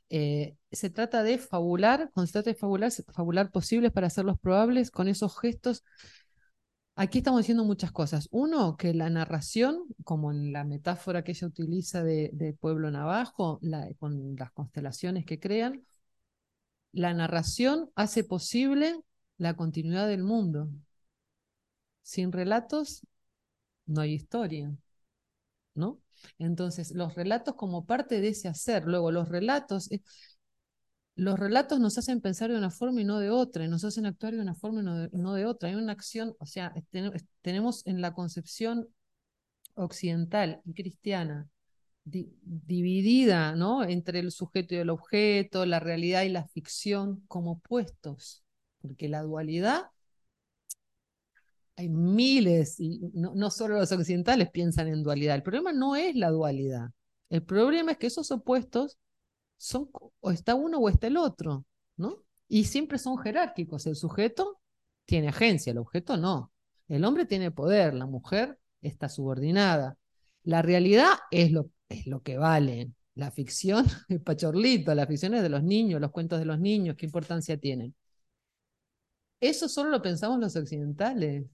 [0.09, 4.91] Eh, se trata de fabular, cuando se trata de fabular, fabular posibles para hacerlos probables
[4.91, 5.83] con esos gestos.
[6.95, 8.27] Aquí estamos diciendo muchas cosas.
[8.31, 13.59] Uno, que la narración, como en la metáfora que ella utiliza de, Pueblo Navajo,
[13.99, 15.83] con las constelaciones que crean,
[16.93, 19.01] la narración hace posible
[19.37, 20.69] la continuidad del mundo.
[22.03, 23.05] Sin relatos
[23.85, 24.71] no hay historia,
[25.73, 25.99] ¿no?
[26.37, 30.01] Entonces, los relatos como parte de ese hacer, luego los relatos, eh,
[31.15, 34.05] los relatos nos hacen pensar de una forma y no de otra, y nos hacen
[34.05, 35.69] actuar de una forma y no de, otra.
[35.69, 36.73] Hay una acción, o sea,
[37.41, 38.87] tenemos en la concepción
[39.75, 41.49] occidental y cristiana
[42.03, 43.83] dividida, ¿no?
[43.83, 48.43] Entre el sujeto y el objeto, la realidad y la ficción como opuestos,
[48.81, 49.91] porque la dualidad
[51.77, 55.35] hay miles, y no, solo los occidentales piensan en dualidad.
[55.35, 56.91] El problema no es la dualidad.
[57.29, 58.97] El problema es que esos opuestos
[59.61, 59.89] son
[60.19, 61.65] o está uno o está el otro,
[61.97, 62.23] ¿no?
[62.47, 63.85] Y siempre son jerárquicos.
[63.85, 64.59] El sujeto
[65.05, 66.51] tiene agencia, el objeto no.
[66.87, 69.97] El hombre tiene poder, la mujer está subordinada.
[70.43, 72.91] La realidad es lo, es lo que vale.
[73.15, 76.95] La ficción es pachorlito, la ficción es de los niños, los cuentos de los niños,
[76.97, 77.95] ¿qué importancia tienen?
[79.39, 81.45] Eso solo lo pensamos los occidentales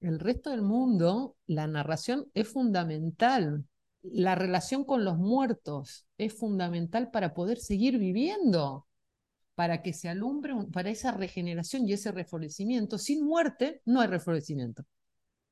[0.00, 3.64] el resto del mundo, la narración es fundamental.
[4.02, 8.86] La relación con los muertos es fundamental para poder seguir viviendo,
[9.54, 12.98] para que se alumbre, para esa regeneración y ese reflorecimiento.
[12.98, 14.84] Sin muerte no hay reflorecimiento.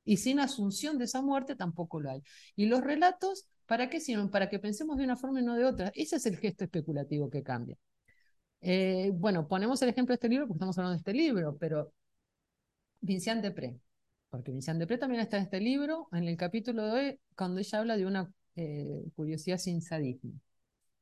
[0.03, 2.23] Y sin asunción de esa muerte tampoco lo hay.
[2.55, 4.29] Y los relatos, ¿para qué sirven?
[4.29, 5.91] Para que pensemos de una forma y no de otra.
[5.93, 7.77] Ese es el gesto especulativo que cambia.
[8.61, 11.93] Eh, bueno, ponemos el ejemplo de este libro porque estamos hablando de este libro, pero
[13.01, 13.79] Vincent Depré,
[14.29, 17.79] porque Vincian Depré también está en este libro, en el capítulo de hoy, cuando ella
[17.79, 20.33] habla de una eh, curiosidad sin sadismo.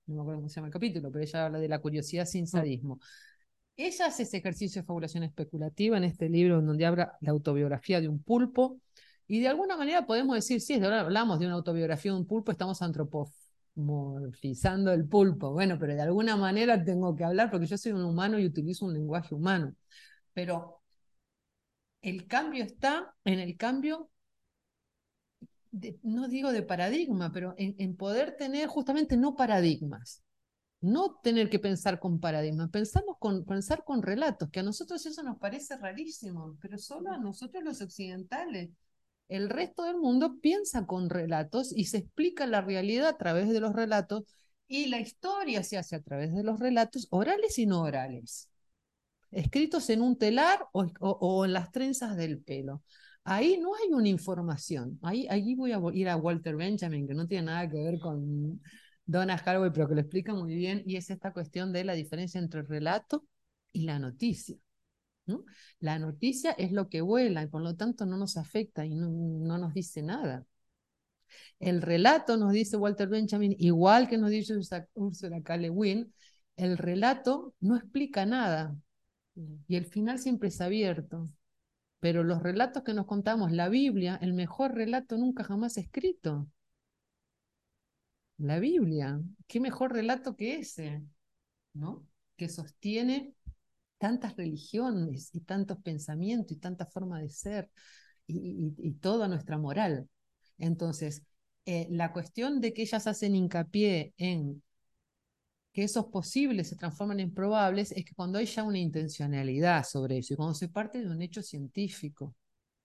[0.05, 2.43] No me acuerdo cómo se llama el capítulo, pero ella habla de la curiosidad sin
[2.43, 2.47] mm.
[2.47, 2.99] sadismo.
[3.75, 8.01] Ella hace ese ejercicio de fabulación especulativa en este libro, en donde habla la autobiografía
[8.01, 8.79] de un pulpo,
[9.27, 12.51] y de alguna manera podemos decir, sí, ahora hablamos de una autobiografía de un pulpo,
[12.51, 15.51] estamos antropomorfizando el pulpo.
[15.51, 18.85] Bueno, pero de alguna manera tengo que hablar porque yo soy un humano y utilizo
[18.85, 19.75] un lenguaje humano.
[20.33, 20.81] Pero
[22.01, 24.09] el cambio está en el cambio,
[26.03, 30.23] no digo de paradigma, pero en, poder tener justamente no paradigmas.
[30.79, 35.23] No tener que pensar con paradigmas, pensamos con, pensar con relatos, que a nosotros eso
[35.23, 38.69] nos parece rarísimo, pero solo a nosotros los occidentales.
[39.27, 43.59] El resto del mundo piensa con relatos y se explica la realidad a través de
[43.59, 44.23] los relatos
[44.67, 48.49] y la historia se hace a través de los relatos orales y no orales
[49.31, 52.83] escritos en un telar o, en las trenzas del pelo.
[53.27, 54.99] Ahí no hay una información.
[55.03, 58.61] Ahí, voy a ir a Walter Benjamin, que no tiene nada que ver con
[59.05, 62.39] Donna Haraway, pero que lo explica muy bien, y es esta cuestión de la diferencia
[62.39, 63.25] entre el relato
[63.71, 64.57] y la noticia.
[65.25, 65.43] ¿no?
[65.79, 69.09] La noticia es lo que vuela y por lo tanto no nos afecta y no,
[69.09, 70.45] no nos dice nada.
[71.59, 74.55] El relato, nos dice Walter Benjamin, igual que nos dice
[74.93, 75.57] Ursula K.
[75.57, 75.71] Le
[76.55, 78.75] el relato no explica nada
[79.67, 81.27] y el final siempre es abierto.
[81.99, 86.47] Pero los relatos que nos contamos, la Biblia, el mejor relato nunca jamás escrito.
[88.37, 91.03] La Biblia, qué mejor relato que ese,
[91.73, 92.05] ¿no?
[92.35, 93.33] Que sostiene
[93.97, 97.69] tantas religiones y tantos pensamientos y tanta forma de ser
[98.27, 100.07] y, toda nuestra moral.
[100.59, 101.23] Entonces,
[101.65, 104.61] eh, la cuestión de que ellas hacen hincapié en
[105.77, 110.17] que esos posibles se transforman en probables es que cuando hay ya una intencionalidad sobre
[110.17, 112.35] eso y cuando se parte de un hecho científico,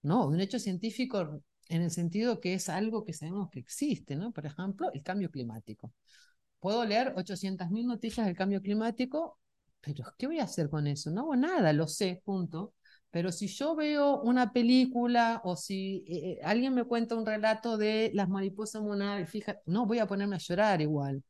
[0.03, 0.27] ¿no?
[0.27, 4.31] Un hecho científico en el sentido que es algo que sabemos que existe, ¿no?
[4.31, 5.91] Por ejemplo, el cambio climático.
[6.61, 9.39] Puedo leer 800.000 noticias del cambio climático,
[9.81, 11.11] pero ¿qué voy a hacer con eso?
[11.11, 12.75] No hago nada, lo sé, punto.
[13.11, 17.79] Pero si yo veo una película o si eh, eh, alguien me cuenta un relato
[17.79, 21.25] de las mariposas monales, fíjate, no voy a ponerme a llorar igual.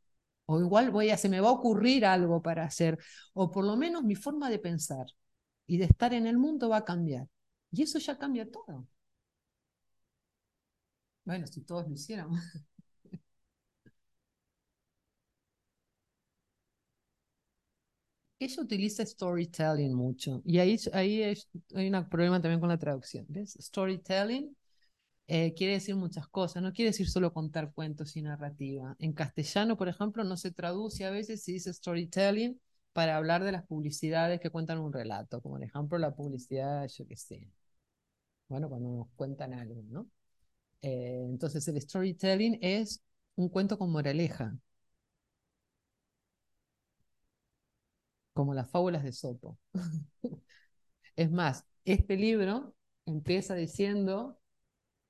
[0.46, 2.98] O igual voy a, se me va a ocurrir algo para hacer,
[3.34, 5.06] o por lo menos mi forma de pensar
[5.66, 7.28] y de estar en el mundo va a cambiar.
[7.72, 8.86] Y eso ya cambia todo.
[11.24, 12.40] Bueno, si todos lo hiciéramos.
[18.38, 21.22] Ella utiliza storytelling mucho y ahí, ahí
[21.74, 23.24] hay un problema también con la traducción.
[23.28, 23.56] ¿ves?
[23.60, 24.54] Storytelling
[25.26, 28.96] eh, quiere decir muchas cosas, no quiere decir solo contar cuentos y narrativa.
[28.98, 32.60] En castellano, por ejemplo, no se traduce a veces, si dice storytelling,
[32.92, 37.06] para hablar de las publicidades que cuentan un relato, como por ejemplo la publicidad, yo
[37.06, 37.48] qué sé,
[38.48, 40.08] bueno, cuando nos cuentan algo, ¿no?
[40.82, 43.02] Eh, entonces el storytelling es
[43.36, 44.56] un cuento con moraleja,
[48.32, 49.58] como las fábulas de Sopo.
[51.16, 52.74] es más, este libro
[53.06, 54.38] empieza diciendo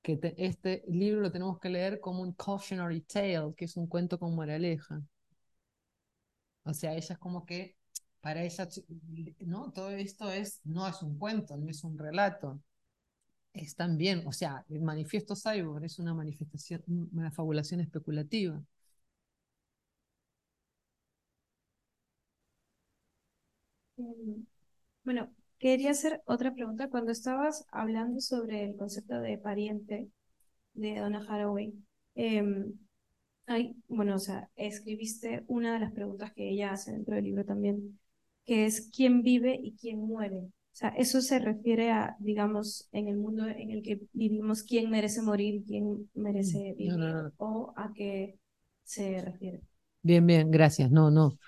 [0.02, 4.18] que este libro lo tenemos que leer como un cautionary tale, que es un cuento
[4.18, 5.02] con moraleja.
[6.64, 7.76] O sea, ella es como que
[8.20, 8.68] para ella,
[9.40, 9.72] ¿no?
[9.72, 12.60] Todo esto es, no es un cuento, no es un relato.
[13.54, 18.62] Es también, o sea, el manifiesto cyborg es una manifestación, una fabulación especulativa.
[23.96, 24.42] Mm,
[25.04, 25.32] bueno,
[25.62, 26.88] Quería hacer otra pregunta.
[26.88, 30.08] Cuando estabas hablando sobre el concepto de pariente
[30.74, 31.72] de Donna Haraway,
[32.16, 32.72] em,
[33.86, 37.96] bueno, o sea, escribiste una de las preguntas que ella hace dentro del libro también,
[38.44, 40.38] que es quién vive y quién muere.
[40.38, 44.90] O sea, eso se refiere a, digamos, en el mundo en el que vivimos, quién
[44.90, 46.98] merece morir y quién merece vivir,
[47.36, 48.36] o a qué
[48.82, 49.60] se refiere.
[50.02, 50.90] Bien, bien, gracias.
[50.90, 51.38] No, no.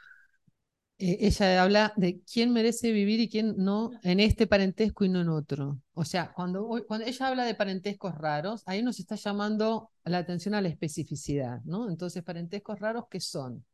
[0.98, 5.20] Eh, ella habla de quién merece vivir y quién no en este parentesco y no
[5.20, 5.80] en otro.
[5.92, 10.54] O sea, cuando, cuando ella habla de parentescos raros, ahí nos está llamando la atención
[10.54, 11.90] a la especificidad, ¿no?
[11.90, 13.64] Entonces, parentescos raros, ¿qué son?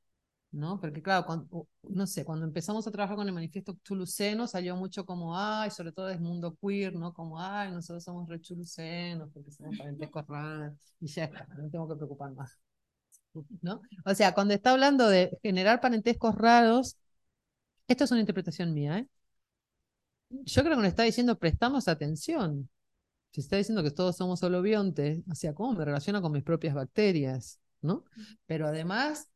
[0.52, 0.80] ¿No?
[0.80, 5.04] Porque claro, cuando, no sé, cuando empezamos a trabajar con el manifiesto chuluceno, salió mucho
[5.04, 7.12] como, ay, sobre todo es mundo queer, ¿no?
[7.12, 11.86] Como, ay, nosotros somos re chulucenos porque somos parentescos raros, y ya está, no tengo
[11.88, 12.58] que preocupar más.
[13.62, 13.80] ¿No?
[14.04, 16.96] O sea, cuando está hablando de generar parentescos raros,
[17.92, 19.08] esto es una interpretación mía, ¿eh?
[20.30, 22.70] Yo creo que nos está diciendo prestamos atención.
[23.32, 26.74] Se está diciendo que todos somos holobiontes, o sea, ¿cómo me relaciono con mis propias
[26.74, 27.60] bacterias?
[27.82, 28.04] ¿No?
[28.46, 29.30] Pero además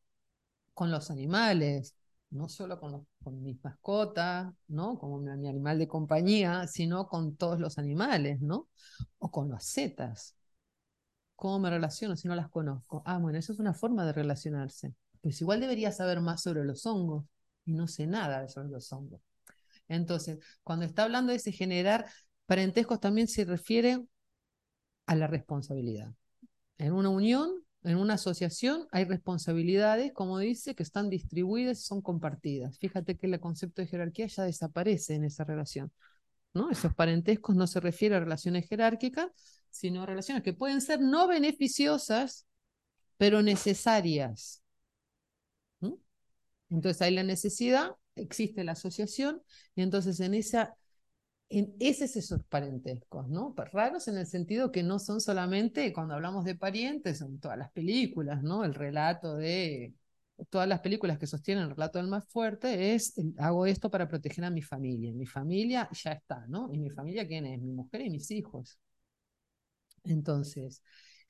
[0.73, 1.95] con los animales,
[2.29, 4.99] no solo con, con mis mascotas, ¿no?
[4.99, 8.69] Como mi, animal de compañía, sino con todos los animales, ¿no?
[9.19, 10.35] O con las setas.
[11.35, 13.03] ¿Cómo me relaciono si no las conozco?
[13.05, 14.93] Ah, bueno, eso es una forma de relacionarse.
[15.21, 17.25] Pues igual debería saber más sobre los hongos
[17.65, 19.21] y no sé nada esos los hongos.
[19.87, 22.05] Entonces, cuando está hablando de ese generar
[22.45, 23.99] parentescos, también se refiere
[25.05, 26.13] a la responsabilidad.
[26.77, 27.51] En una unión,
[27.83, 32.79] en una asociación, hay responsabilidades, como dice, que están distribuidas y son compartidas.
[32.79, 35.91] Fíjate que el concepto de jerarquía ya desaparece en esa relación.
[36.53, 36.71] ¿no?
[36.71, 39.27] Esos parentescos no se refieren a relaciones jerárquicas,
[39.69, 42.47] sino a relaciones que pueden ser no beneficiosas,
[43.17, 44.63] pero necesarias.
[46.69, 49.41] Entonces hay la necesidad, existe la asociación,
[49.75, 50.75] y entonces en esa,
[51.49, 53.53] en ese es esos parentescos, ¿no?
[53.55, 57.57] Pues raros en el sentido que no son solamente, cuando hablamos de parientes, son todas
[57.57, 58.63] las películas, ¿no?
[58.65, 59.93] El relato de
[60.49, 64.43] todas las películas que sostienen el relato del más fuerte es, hago esto para proteger
[64.45, 65.13] a mi familia.
[65.13, 66.69] Mi familia ya está, ¿no?
[66.73, 67.61] ¿Y mi familia quién es?
[67.61, 68.77] Mi mujer y mis hijos.
[70.03, 70.81] Entonces,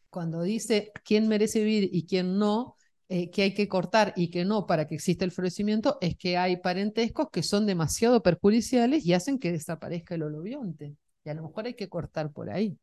[0.10, 2.76] cuando dice quién merece vivir y quién no,
[3.10, 6.38] eh, que hay que cortar y que no para que exista el florecimiento, es que
[6.38, 10.96] hay parentescos que son demasiado perjudiciales y hacen que desaparezca el holobionte.
[11.24, 12.78] Y a lo mejor hay que cortar por ahí.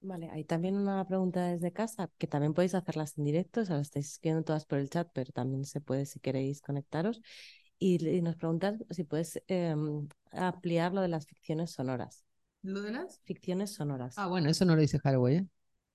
[0.00, 3.76] Vale, hay también una pregunta desde casa, que también podéis hacerlas en directo, o sea,
[3.76, 7.20] las estáis escribiendo todas por el chat, pero también se puede si queréis conectaros.
[7.80, 12.24] Y, y nos preguntan si puedes em, ampliar lo de las ficciones sonoras.
[12.62, 13.20] ¿Lo de las?
[13.24, 14.14] Ficciones sonoras.
[14.16, 15.46] Ah, bueno, eso no lo dice Haraway, ¿eh?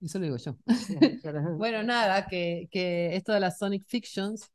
[0.04, 0.58] Eso lo digo yo.
[1.58, 4.52] bueno, nada, que, que esto de las Sonic Fictions,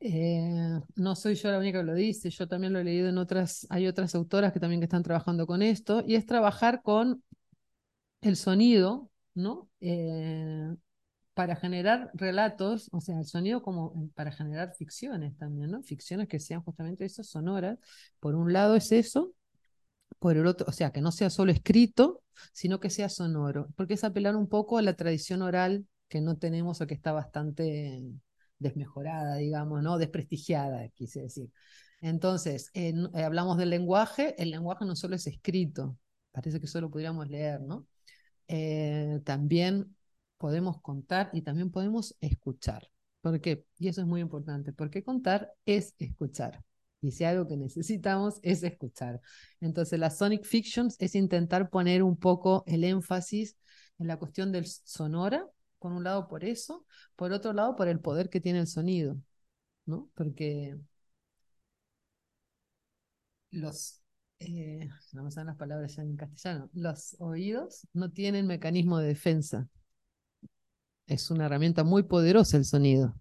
[0.00, 3.18] eh, no soy yo la única que lo dice, yo también lo he leído en
[3.18, 7.22] otras, hay otras autoras que también que están trabajando con esto, y es trabajar con
[8.22, 9.68] el sonido, ¿no?
[9.80, 10.74] Eh,
[11.34, 15.82] para generar relatos, o sea, el sonido como para generar ficciones también, ¿no?
[15.82, 17.78] Ficciones que sean justamente esas sonoras.
[18.20, 19.32] Por un lado es eso,
[20.18, 22.22] por el otro, o sea, que no sea solo escrito,
[22.52, 26.36] sino que sea sonoro, porque es apelar un poco a la tradición oral que no
[26.38, 28.02] tenemos o que está bastante
[28.58, 29.98] desmejorada, digamos, ¿no?
[29.98, 31.50] Desprestigiada, quise decir.
[32.00, 35.98] Entonces, eh, hablamos del lenguaje, el lenguaje no solo es escrito,
[36.32, 37.86] parece que solo podríamos leer, ¿no?
[38.48, 39.96] Eh, también
[40.38, 42.88] podemos contar y también podemos escuchar.
[43.20, 43.64] ¿Por qué?
[43.78, 46.65] Y eso es muy importante, porque contar es escuchar.
[47.06, 49.20] Y si algo que necesitamos es escuchar.
[49.60, 53.56] Entonces, las Sonic Fictions es intentar poner un poco el énfasis
[53.98, 55.46] en la cuestión del sonora,
[55.78, 56.84] por un lado por eso,
[57.14, 59.16] por otro lado por el poder que tiene el sonido,
[59.86, 60.10] ¿no?
[60.14, 60.76] Porque
[63.50, 64.00] los
[64.40, 69.68] eh, no me las palabras ya en castellano, los oídos no tienen mecanismo de defensa.
[71.08, 73.14] Es una herramienta muy poderosa el sonido.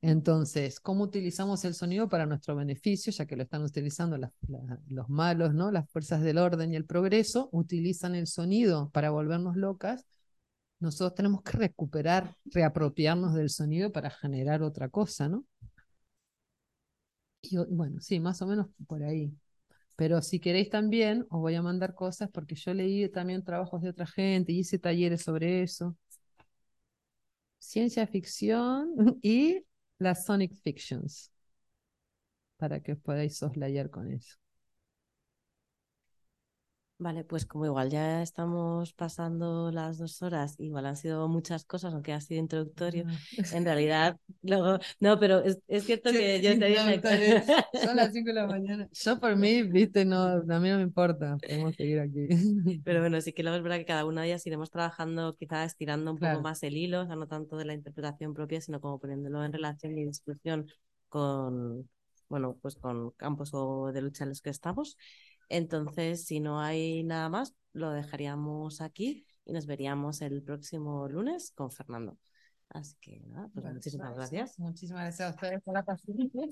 [0.00, 3.12] Entonces, ¿cómo utilizamos el sonido para nuestro beneficio?
[3.12, 4.18] Ya que lo están utilizando
[4.88, 5.70] los malos, ¿no?
[5.70, 10.06] Las fuerzas del orden y el progreso utilizan el sonido para volvernos locas.
[10.80, 15.44] Nosotros tenemos que recuperar, reapropiarnos del sonido para generar otra cosa, ¿no?
[17.42, 19.32] Y bueno, sí, más o menos por ahí.
[19.96, 23.90] Pero si queréis también, os voy a mandar cosas porque yo leí también trabajos de
[23.90, 25.96] otra gente y hice talleres sobre eso.
[27.66, 29.64] Ciencia ficción y
[29.98, 31.32] las Sonic Fictions.
[32.60, 34.36] Para que os podáis soslayar con eso.
[36.98, 41.92] Vale, pues como igual ya estamos pasando las dos horas, igual han sido muchas cosas,
[41.92, 43.04] aunque ha sido introductorio.
[43.52, 47.02] En realidad, luego, no, pero es, es cierto que yo te dije.
[47.84, 48.88] Son las 5 de la mañana.
[48.92, 52.28] Yo por mí, viste, no, a mí no me importa, podemos seguir aquí.
[52.82, 55.72] Pero bueno, sí que luego es verdad que cada una de ellas iremos trabajando, quizás
[55.72, 58.80] estirando un poco más el hilo, o sea, no tanto de la interpretación propia, sino
[58.80, 60.66] como poniéndolo en relación y discusión
[61.10, 61.90] con,
[62.30, 64.96] bueno, pues con campos o de lucha en los que estamos.
[65.48, 71.52] Entonces, si no hay nada más, lo dejaríamos aquí y nos veríamos el próximo lunes
[71.54, 72.18] con Fernando.
[72.70, 74.58] Así que nada, pues muchísimas gracias.
[74.58, 76.42] Muchísimas gracias a ustedes por la paciencia.